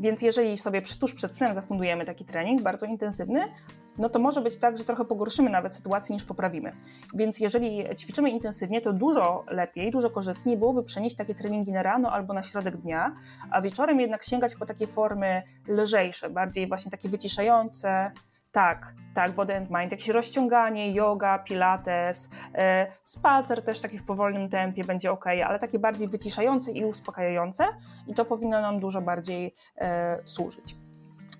Więc 0.01 0.22
jeżeli 0.22 0.59
sobie 0.59 0.82
tuż 0.82 1.14
przed 1.14 1.36
snem 1.36 1.55
zafundujemy 1.55 2.05
taki 2.05 2.24
trening 2.24 2.62
bardzo 2.62 2.86
intensywny, 2.86 3.40
no 3.99 4.09
to 4.09 4.18
może 4.18 4.40
być 4.40 4.57
tak, 4.57 4.78
że 4.78 4.84
trochę 4.84 5.05
pogorszymy 5.05 5.51
nawet 5.51 5.76
sytuację 5.76 6.14
niż 6.14 6.24
poprawimy. 6.24 6.72
Więc 7.14 7.40
jeżeli 7.40 7.84
ćwiczymy 7.96 8.30
intensywnie, 8.30 8.80
to 8.80 8.92
dużo 8.92 9.44
lepiej, 9.49 9.90
dużo 9.90 10.11
korzystniej 10.11 10.57
byłoby 10.57 10.82
przenieść 10.82 11.16
takie 11.16 11.34
treningi 11.34 11.72
na 11.72 11.82
rano 11.82 12.12
albo 12.12 12.34
na 12.34 12.42
środek 12.42 12.76
dnia, 12.76 13.14
a 13.51 13.62
wieczorem 13.62 14.01
jednak 14.01 14.24
sięgać 14.24 14.55
po 14.57 14.66
takie 14.66 14.86
formy 14.86 15.42
lżejsze, 15.68 16.30
bardziej 16.30 16.68
właśnie 16.68 16.90
takie 16.90 17.09
wyciszające, 17.09 18.12
tak, 18.53 18.94
tak, 19.14 19.32
body 19.32 19.57
and 19.57 19.70
mind, 19.70 19.92
jakieś 19.92 20.09
rozciąganie, 20.09 20.92
yoga, 20.92 21.38
pilates, 21.38 22.28
e, 22.55 22.86
spacer 23.05 23.62
też 23.62 23.80
taki 23.80 23.99
w 23.99 24.05
powolnym 24.05 24.49
tempie 24.49 24.84
będzie 24.84 25.12
ok, 25.12 25.26
ale 25.26 25.59
takie 25.59 25.78
bardziej 25.78 26.09
wyciszające 26.09 26.72
i 26.72 26.84
uspokajające 26.84 27.64
i 28.07 28.14
to 28.14 28.24
powinno 28.24 28.61
nam 28.61 28.80
dużo 28.80 29.01
bardziej 29.01 29.55
e, 29.76 30.18
służyć. 30.24 30.76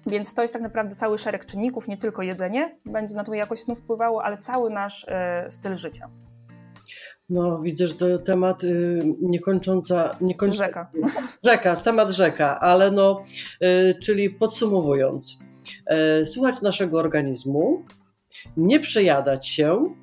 Więc 0.07 0.35
to 0.35 0.43
jest 0.43 0.55
tak 0.55 0.63
naprawdę 0.63 0.97
cały 0.97 1.19
szereg 1.19 1.47
czynników, 1.47 1.89
nie 1.89 1.99
tylko 1.99 2.23
jedzenie 2.23 2.77
będzie 2.85 3.15
na 3.15 3.25
tą 3.25 3.33
jakość 3.33 3.63
snu 3.63 3.75
wpływało, 3.75 4.25
ale 4.25 4.39
cały 4.39 4.71
nasz 4.71 5.07
e, 5.09 5.47
styl 5.51 5.77
życia. 5.77 6.11
No, 7.31 7.59
widzę, 7.59 7.87
że 7.87 7.95
to 7.95 8.19
temat 8.19 8.65
y, 8.65 9.03
niekończąca, 9.21 10.17
niekończąca. 10.21 10.67
Rzeka. 10.67 10.91
Rzeka, 11.51 11.77
temat 11.77 12.11
rzeka, 12.11 12.61
ale 12.61 12.91
no, 12.91 13.23
y, 13.63 13.95
czyli 14.03 14.31
podsumowując, 14.31 15.39
słuchać 16.25 16.63
naszego 16.63 16.99
organizmu, 16.99 17.85
nie 18.57 18.81
przejadać 18.81 19.49
się, 19.49 19.95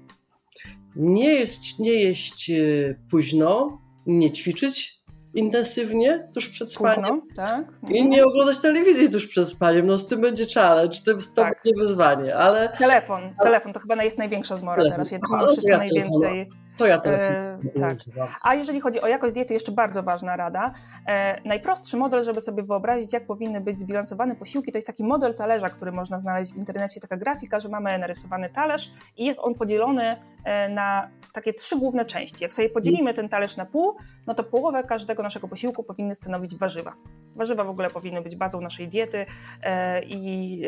nie 0.95 1.34
jeść, 1.34 1.80
nie 1.80 1.91
jeść 1.93 2.49
y, 2.49 2.99
późno, 3.11 3.82
nie 4.05 4.32
ćwiczyć 4.32 4.95
intensywnie 5.34 6.28
tuż 6.34 6.49
przed 6.49 6.74
spaniem. 6.74 7.22
Tak. 7.36 7.66
I 7.89 8.05
nie 8.07 8.26
oglądać 8.26 8.59
telewizji 8.59 9.09
tuż 9.09 9.28
przed 9.28 9.49
spaniem. 9.49 9.88
No 9.88 9.97
z 9.97 10.07
tym 10.07 10.22
będzie 10.22 10.45
challenge, 10.55 10.97
tym, 11.05 11.20
to 11.20 11.41
Tak. 11.41 11.61
będzie 11.63 11.82
wyzwanie, 11.82 12.36
ale 12.36 12.70
Telefon, 12.70 13.22
telefon 13.43 13.74
to 13.74 13.80
chyba 13.80 14.03
jest 14.03 14.18
największa 14.18 14.57
zmora 14.57 14.76
Telefon. 14.76 14.91
teraz, 14.95 15.11
jednak 15.11 15.32
mimo 15.32 15.45
no 15.45 15.51
wszystko 15.51 15.78
najwięcej. 15.78 16.49
To 16.78 16.86
ja 16.88 16.95
E, 16.95 16.99
telefon 16.99 17.69
tak. 18.15 18.39
A 18.43 18.55
jeżeli 18.55 18.82
chodzi 18.82 19.01
o 19.01 19.07
jakość 19.07 19.34
diety, 19.34 19.53
jeszcze 19.53 19.71
bardzo 19.71 20.03
ważna 20.03 20.36
rada. 20.36 20.71
E, 21.07 21.41
najprostszy 21.45 21.97
model, 21.97 22.23
żeby 22.23 22.41
sobie 22.41 22.63
wyobrazić, 22.63 23.13
jak 23.13 23.26
powinny 23.26 23.61
być 23.61 23.80
zbilansowane 23.80 24.36
posiłki, 24.36 24.71
to 24.71 24.78
jest 24.78 24.88
taki 24.88 25.03
model 25.03 25.34
talerza, 25.34 25.69
który 25.69 25.91
można 25.91 26.19
znaleźć 26.19 26.53
w 26.53 26.57
internecie, 26.57 27.01
taka 27.01 27.17
grafika, 27.17 27.59
że 27.59 27.69
mamy 27.69 27.97
narysowany 27.97 28.49
talerz 28.49 28.91
i 29.17 29.26
jest 29.26 29.39
on 29.39 29.55
podzielony 29.55 30.15
e, 30.43 30.69
na 30.69 31.09
takie 31.34 31.53
trzy 31.53 31.80
główne 31.80 32.05
części. 32.05 32.38
Jak 32.39 32.53
sobie 32.53 32.69
podzielimy 32.69 33.13
ten 33.13 33.30
talerz 33.30 33.57
na 33.57 33.65
pół, 33.65 33.97
no 34.28 34.34
to 34.34 34.43
połowę 34.43 34.84
każdego 34.84 35.23
naszego 35.23 35.47
posiłku 35.47 35.84
powinny 35.84 36.15
stanowić 36.15 36.55
warzywa. 36.55 36.93
Warzywa 37.36 37.63
w 37.63 37.69
ogóle 37.69 37.89
powinny 37.89 38.21
być 38.21 38.36
bazą 38.36 38.61
naszej 38.61 38.88
diety 38.88 39.26
e, 39.63 40.03
i, 40.03 40.61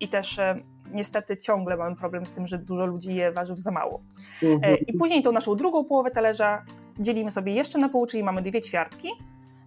i 0.00 0.08
też 0.08 0.40
niestety 0.90 1.36
ciągle 1.36 1.76
mamy 1.76 1.96
problem 1.96 2.26
z 2.26 2.32
tym, 2.32 2.46
że 2.46 2.58
dużo 2.58 2.86
ludzi 2.86 3.14
je 3.14 3.32
warzyw 3.32 3.58
za 3.58 3.70
mało. 3.70 4.00
E, 4.42 4.46
Mhm. 4.46 4.76
I 4.86 4.92
później 4.98 5.22
tą 5.22 5.32
naszą 5.32 5.54
drugą 5.56 5.84
połowę 5.84 6.10
talerza 6.10 6.62
dzielimy 6.98 7.30
sobie 7.30 7.52
jeszcze 7.52 7.78
na 7.78 7.88
pół, 7.88 8.06
czyli 8.06 8.22
mamy 8.22 8.42
dwie 8.42 8.62
ćwiartki. 8.62 9.08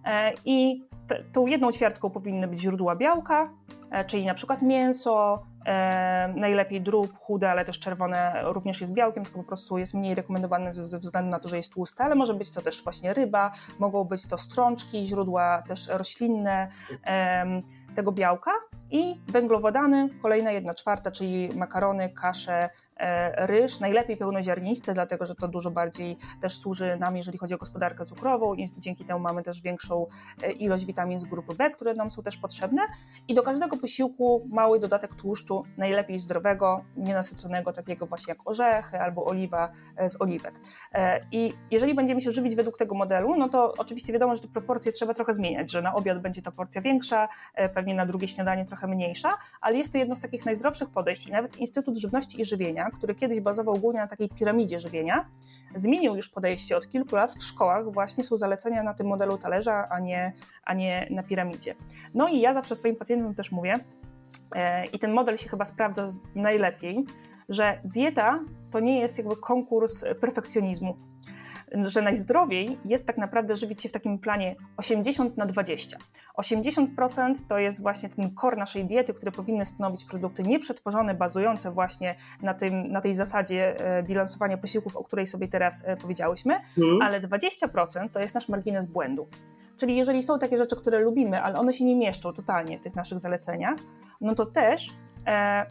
E, 0.04 0.32
I 0.44 0.84
te, 1.08 1.24
tą 1.32 1.46
jedną 1.46 1.72
ćwiartką 1.72 2.10
powinny 2.10 2.48
być 2.48 2.60
źródła 2.60 2.96
białka, 2.96 3.50
e, 3.90 4.04
czyli 4.04 4.26
na 4.26 4.34
przykład 4.34 4.62
mięso, 4.62 5.42
najlepiej 6.34 6.80
drób, 6.80 7.18
chude, 7.18 7.50
ale 7.50 7.64
też 7.64 7.78
czerwone 7.78 8.40
również 8.44 8.80
jest 8.80 8.92
białkiem, 8.92 9.24
tylko 9.24 9.38
po 9.38 9.44
prostu 9.44 9.78
jest 9.78 9.94
mniej 9.94 10.14
rekomendowane 10.14 10.74
ze- 10.74 10.98
względu 10.98 11.30
na 11.30 11.38
to, 11.38 11.48
że 11.48 11.56
jest 11.56 11.72
tłuste, 11.72 12.04
ale 12.04 12.14
może 12.14 12.34
być 12.34 12.50
to 12.50 12.62
też 12.62 12.84
właśnie 12.84 13.14
ryba, 13.14 13.52
mogą 13.78 14.04
być 14.04 14.26
to 14.28 14.38
strączki, 14.38 15.06
źródła 15.06 15.62
też 15.68 15.88
roślinne 15.88 16.68
em, 17.02 17.62
tego 17.96 18.12
białka 18.12 18.50
i 18.90 19.20
węglowodany, 19.28 20.08
kolejna 20.22 20.52
jedna 20.52 20.74
czwarta, 20.74 21.10
czyli 21.10 21.48
makarony, 21.56 22.10
kasze, 22.10 22.70
ryż, 23.36 23.80
najlepiej 23.80 24.16
pełnoziarnisty, 24.16 24.94
dlatego 24.94 25.26
że 25.26 25.34
to 25.34 25.48
dużo 25.48 25.70
bardziej 25.70 26.16
też 26.40 26.58
służy 26.58 26.96
nam, 27.00 27.16
jeżeli 27.16 27.38
chodzi 27.38 27.54
o 27.54 27.58
gospodarkę 27.58 28.04
cukrową 28.04 28.54
i 28.54 28.66
dzięki 28.78 29.04
temu 29.04 29.20
mamy 29.20 29.42
też 29.42 29.62
większą 29.62 30.06
e, 30.42 30.52
ilość 30.52 30.84
witamin 30.84 31.20
z 31.20 31.24
grupy 31.24 31.54
B, 31.54 31.70
które 31.70 31.94
nam 31.94 32.10
są 32.10 32.22
też 32.22 32.36
potrzebne 32.36 32.82
i 33.28 33.34
do 33.34 33.42
każdego 33.42 33.76
posiłku 33.76 34.46
mały 34.50 34.80
dodatek 34.80 35.14
tłuszczu, 35.14 35.64
najlepiej 35.76 36.18
zdrowego, 36.18 36.84
nienasyconego, 36.96 37.72
takiego 37.72 38.06
właśnie 38.06 38.30
jak 38.30 38.50
orzechy 38.50 39.00
albo 39.00 39.24
oliwa 39.24 39.72
e, 39.96 40.10
z 40.10 40.20
oliwek. 40.20 40.60
E, 40.92 41.20
I 41.32 41.52
jeżeli 41.70 41.94
będziemy 41.94 42.20
się 42.20 42.30
żywić 42.30 42.54
według 42.54 42.78
tego 42.78 42.94
modelu, 42.94 43.36
no 43.36 43.48
to 43.48 43.74
oczywiście 43.78 44.12
wiadomo, 44.12 44.36
że 44.36 44.42
te 44.42 44.48
proporcje 44.48 44.92
trzeba 44.92 45.14
trochę 45.14 45.34
zmieniać, 45.34 45.70
że 45.70 45.82
na 45.82 45.94
obiad 45.94 46.20
będzie 46.20 46.42
ta 46.42 46.50
porcja 46.50 46.82
większa, 46.82 47.28
e, 47.54 47.68
pewnie 47.68 47.94
na 47.94 48.06
drugie 48.06 48.28
śniadanie 48.28 48.64
trochę 48.64 48.86
mniejsza, 48.86 49.30
ale 49.60 49.76
jest 49.76 49.92
to 49.92 49.98
jedno 49.98 50.16
z 50.16 50.20
takich 50.20 50.46
najzdrowszych 50.46 50.90
podejść 50.90 51.26
i 51.26 51.32
nawet 51.32 51.56
Instytut 51.56 51.96
Żywności 51.98 52.40
i 52.40 52.44
Żywienia, 52.44 52.85
który 52.90 53.14
kiedyś 53.14 53.40
bazował 53.40 53.74
głównie 53.74 54.00
na 54.00 54.06
takiej 54.06 54.28
piramidzie 54.28 54.80
żywienia, 54.80 55.28
zmienił 55.74 56.16
już 56.16 56.28
podejście 56.28 56.76
od 56.76 56.88
kilku 56.88 57.16
lat 57.16 57.34
w 57.34 57.42
szkołach, 57.42 57.92
właśnie 57.92 58.24
są 58.24 58.36
zalecenia 58.36 58.82
na 58.82 58.94
tym 58.94 59.06
modelu 59.06 59.38
talerza, 59.38 59.88
a 59.88 60.00
nie, 60.00 60.32
a 60.64 60.74
nie 60.74 61.06
na 61.10 61.22
piramidzie. 61.22 61.74
No 62.14 62.28
i 62.28 62.40
ja 62.40 62.54
zawsze 62.54 62.74
swoim 62.74 62.96
pacjentom 62.96 63.34
też 63.34 63.52
mówię, 63.52 63.74
e, 64.54 64.86
i 64.86 64.98
ten 64.98 65.12
model 65.12 65.36
się 65.36 65.48
chyba 65.48 65.64
sprawdza 65.64 66.08
najlepiej, 66.34 67.04
że 67.48 67.80
dieta 67.84 68.40
to 68.70 68.80
nie 68.80 69.00
jest 69.00 69.18
jakby 69.18 69.36
konkurs 69.36 70.04
perfekcjonizmu. 70.20 70.96
Że 71.84 72.02
najzdrowiej 72.02 72.78
jest 72.84 73.06
tak 73.06 73.18
naprawdę 73.18 73.56
żywić 73.56 73.82
się 73.82 73.88
w 73.88 73.92
takim 73.92 74.18
planie 74.18 74.56
80 74.76 75.36
na 75.36 75.46
20. 75.46 75.96
80% 76.38 77.34
to 77.48 77.58
jest 77.58 77.82
właśnie 77.82 78.08
ten 78.08 78.34
core 78.34 78.56
naszej 78.56 78.84
diety, 78.84 79.14
które 79.14 79.32
powinny 79.32 79.64
stanowić 79.64 80.04
produkty 80.04 80.42
nieprzetworzone, 80.42 81.14
bazujące 81.14 81.70
właśnie 81.70 82.14
na, 82.42 82.54
tym, 82.54 82.92
na 82.92 83.00
tej 83.00 83.14
zasadzie 83.14 83.80
e, 83.80 84.02
bilansowania 84.02 84.56
posiłków, 84.58 84.96
o 84.96 85.04
której 85.04 85.26
sobie 85.26 85.48
teraz 85.48 85.82
e, 85.84 85.96
powiedziałyśmy, 85.96 86.54
Mhm. 86.54 87.02
ale 87.02 87.20
20% 87.20 88.10
to 88.10 88.20
jest 88.20 88.34
nasz 88.34 88.48
margines 88.48 88.86
błędu. 88.86 89.26
Czyli 89.76 89.96
jeżeli 89.96 90.22
są 90.22 90.38
takie 90.38 90.58
rzeczy, 90.58 90.76
które 90.76 90.98
lubimy, 91.00 91.42
ale 91.42 91.58
one 91.58 91.72
się 91.72 91.84
nie 91.84 91.96
mieszczą 91.96 92.32
totalnie 92.32 92.78
w 92.78 92.82
tych 92.82 92.94
naszych 92.94 93.20
zaleceniach, 93.20 93.78
no 94.20 94.34
to 94.34 94.46
też 94.46 94.92
e, 95.26 95.66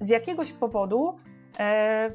z 0.00 0.08
jakiegoś 0.08 0.52
powodu 0.52 1.16
e, 1.58 2.10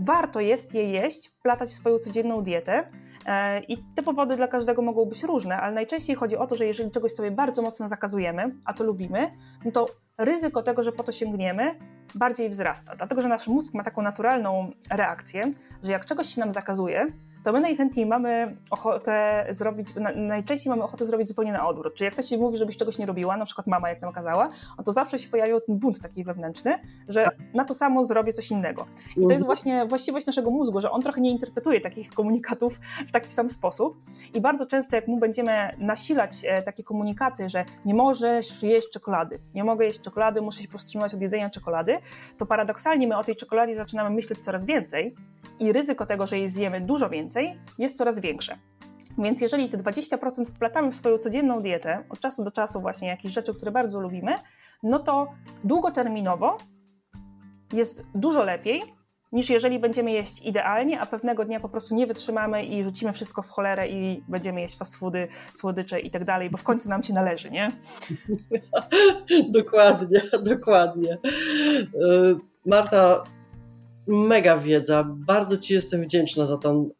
warto 0.00 0.40
jest 0.40 0.74
je 0.74 0.90
jeść, 0.90 1.28
wplatać 1.28 1.68
w 1.68 1.72
swoją 1.72 1.98
codzienną 1.98 2.42
dietę. 2.42 2.84
E, 3.26 3.60
I 3.60 3.78
te 3.78 4.02
powody 4.02 4.36
dla 4.36 4.48
każdego 4.48 4.82
mogą 4.82 5.04
być 5.04 5.22
różne, 5.22 5.60
ale 5.60 5.74
najczęściej 5.74 6.16
chodzi 6.16 6.36
o 6.36 6.46
to, 6.46 6.56
że 6.56 6.66
jeżeli 6.66 6.90
czegoś 6.90 7.12
sobie 7.12 7.30
bardzo 7.30 7.62
mocno 7.62 7.88
zakazujemy, 7.88 8.54
a 8.64 8.72
to 8.74 8.84
lubimy, 8.84 9.30
no 9.64 9.72
to 9.72 9.86
ryzyko 10.18 10.62
tego, 10.62 10.82
że 10.82 10.92
po 10.92 11.02
to 11.02 11.12
sięgniemy, 11.12 11.74
bardziej 12.14 12.48
wzrasta. 12.48 12.96
Dlatego, 12.96 13.22
że 13.22 13.28
nasz 13.28 13.46
mózg 13.46 13.74
ma 13.74 13.82
taką 13.82 14.02
naturalną 14.02 14.70
reakcję, 14.90 15.52
że 15.82 15.92
jak 15.92 16.06
czegoś 16.06 16.34
się 16.34 16.40
nam 16.40 16.52
zakazuje, 16.52 17.06
to 17.44 17.52
my 17.52 17.60
najchętniej 17.60 18.06
mamy 18.06 18.56
ochotę 18.70 19.46
zrobić, 19.50 19.94
na, 19.94 20.10
najczęściej 20.12 20.70
mamy 20.70 20.82
ochotę 20.82 21.06
zrobić 21.06 21.28
zupełnie 21.28 21.52
na 21.52 21.68
odwrót. 21.68 21.94
Czyli 21.94 22.04
jak 22.04 22.14
ktoś 22.14 22.26
ci 22.26 22.38
mówi, 22.38 22.58
żebyś 22.58 22.76
czegoś 22.76 22.98
nie 22.98 23.06
robiła, 23.06 23.36
na 23.36 23.44
przykład 23.44 23.66
mama 23.66 23.88
jak 23.88 24.02
nam 24.02 24.12
kazała, 24.12 24.50
no 24.78 24.84
to 24.84 24.92
zawsze 24.92 25.18
się 25.18 25.28
pojawił 25.28 25.60
ten 25.60 25.78
bunt 25.78 26.00
taki 26.00 26.24
wewnętrzny, 26.24 26.78
że 27.08 27.28
na 27.54 27.64
to 27.64 27.74
samo 27.74 28.02
zrobię 28.02 28.32
coś 28.32 28.50
innego. 28.50 28.86
I 29.16 29.26
to 29.26 29.32
jest 29.32 29.44
właśnie 29.44 29.86
właściwość 29.86 30.26
naszego 30.26 30.50
mózgu, 30.50 30.80
że 30.80 30.90
on 30.90 31.02
trochę 31.02 31.20
nie 31.20 31.30
interpretuje 31.30 31.80
takich 31.80 32.10
komunikatów 32.10 32.80
w 33.08 33.12
taki 33.12 33.32
sam 33.32 33.50
sposób. 33.50 33.96
I 34.34 34.40
bardzo 34.40 34.66
często, 34.66 34.96
jak 34.96 35.08
mu 35.08 35.18
będziemy 35.18 35.76
nasilać 35.78 36.44
e, 36.44 36.62
takie 36.62 36.84
komunikaty, 36.84 37.48
że 37.48 37.64
nie 37.84 37.94
możesz 37.94 38.62
jeść 38.62 38.90
czekolady, 38.90 39.38
nie 39.54 39.64
mogę 39.64 39.86
jeść 39.86 40.00
czekolady, 40.00 40.42
muszę 40.42 40.62
się 40.62 40.68
powstrzymać 40.68 41.14
od 41.14 41.22
jedzenia 41.22 41.50
czekolady, 41.50 41.98
to 42.38 42.46
paradoksalnie 42.46 43.08
my 43.08 43.16
o 43.16 43.24
tej 43.24 43.36
czekoladzie 43.36 43.74
zaczynamy 43.74 44.10
myśleć 44.10 44.38
coraz 44.38 44.66
więcej 44.66 45.14
i 45.60 45.72
ryzyko 45.72 46.06
tego, 46.06 46.26
że 46.26 46.38
jej 46.38 46.48
zjemy 46.48 46.80
dużo 46.80 47.08
więcej, 47.10 47.29
jest 47.78 47.96
coraz 47.96 48.20
większe. 48.20 48.58
Więc 49.18 49.40
jeżeli 49.40 49.68
te 49.68 49.78
20% 49.78 50.44
wplatamy 50.44 50.92
w 50.92 50.96
swoją 50.96 51.18
codzienną 51.18 51.60
dietę, 51.60 52.04
od 52.08 52.20
czasu 52.20 52.44
do 52.44 52.50
czasu 52.50 52.80
właśnie 52.80 53.08
jakieś 53.08 53.32
rzeczy, 53.32 53.54
które 53.54 53.70
bardzo 53.70 54.00
lubimy, 54.00 54.34
no 54.82 54.98
to 54.98 55.32
długoterminowo 55.64 56.58
jest 57.72 58.04
dużo 58.14 58.44
lepiej, 58.44 58.82
niż 59.32 59.50
jeżeli 59.50 59.78
będziemy 59.78 60.10
jeść 60.10 60.42
idealnie, 60.42 61.00
a 61.00 61.06
pewnego 61.06 61.44
dnia 61.44 61.60
po 61.60 61.68
prostu 61.68 61.94
nie 61.94 62.06
wytrzymamy 62.06 62.64
i 62.64 62.84
rzucimy 62.84 63.12
wszystko 63.12 63.42
w 63.42 63.48
cholerę 63.48 63.88
i 63.88 64.22
będziemy 64.28 64.60
jeść 64.60 64.76
fast 64.76 64.96
foody, 64.96 65.28
słodycze 65.54 66.00
i 66.00 66.10
tak 66.10 66.24
dalej, 66.24 66.50
bo 66.50 66.56
w 66.56 66.62
końcu 66.62 66.88
nam 66.88 67.02
się 67.02 67.12
należy, 67.12 67.50
nie? 67.50 67.68
dokładnie, 69.60 70.22
dokładnie. 70.42 71.18
Y, 71.94 72.36
Marta, 72.66 73.24
mega 74.10 74.56
wiedza. 74.58 75.04
Bardzo 75.08 75.56
Ci 75.56 75.74
jestem 75.74 76.02
wdzięczna 76.02 76.46
za 76.46 76.56
tą, 76.58 76.90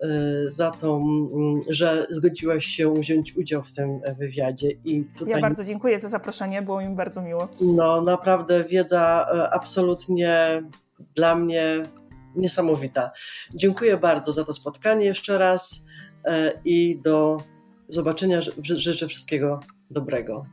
y, 0.47 0.51
za 0.51 0.71
tą, 0.71 1.05
że 1.69 2.07
zgodziłaś 2.11 2.65
się 2.65 2.95
wziąć 2.95 3.37
udział 3.37 3.63
w 3.63 3.73
tym 3.75 4.01
wywiadzie. 4.19 4.71
I 4.85 5.05
tutaj, 5.05 5.35
Ja 5.35 5.41
bardzo 5.41 5.65
dziękuję 5.65 6.01
za 6.01 6.09
zaproszenie, 6.09 6.63
było 6.63 6.81
mi 6.81 6.89
bardzo 6.97 7.23
miło. 7.23 7.49
no 7.61 8.03
naprawdę 8.03 8.65
wiedza 8.65 9.27
y, 9.35 9.51
absolutnie 9.51 10.63
dla 11.15 11.35
mnie 11.35 11.83
niesamowita. 12.37 13.11
Dziękuję 13.55 13.97
bardzo 13.97 14.33
za 14.33 14.45
to 14.45 14.53
spotkanie 14.53 15.05
jeszcze 15.07 15.39
raz 15.39 15.85
i 16.65 17.01
do 17.05 17.37
zobaczenia. 17.87 18.41
Ży- 18.41 18.53
Życzę 18.63 19.07
wszystkiego 19.07 19.61
dobrego. 19.91 20.45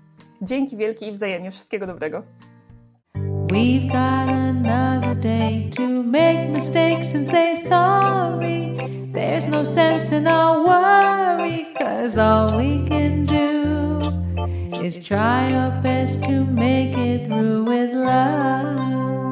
Dzięki 0.41 0.77
wielkie 0.77 1.07
i 1.07 1.11
wzajemnie. 1.11 1.51
Wszystkiego 1.51 1.87
dobrego. 1.87 2.23
We've 3.49 3.89
got 3.89 4.29
another 4.29 5.15
day 5.15 5.69
to 5.77 6.03
make 6.03 6.49
mistakes 6.49 7.13
and 7.13 7.29
say 7.29 7.63
sorry. 7.65 8.77
There's 9.13 9.45
no 9.45 9.63
sense 9.63 10.11
in 10.11 10.27
our 10.27 10.65
worry, 10.65 11.65
cause 11.79 12.17
all 12.17 12.57
we 12.57 12.85
can 12.87 13.25
do 13.25 13.99
is 14.83 15.05
try 15.05 15.49
our 15.53 15.81
best 15.81 16.23
to 16.23 16.43
make 16.43 16.97
it 16.97 17.27
through 17.27 17.63
with 17.63 17.93
love. 17.93 19.26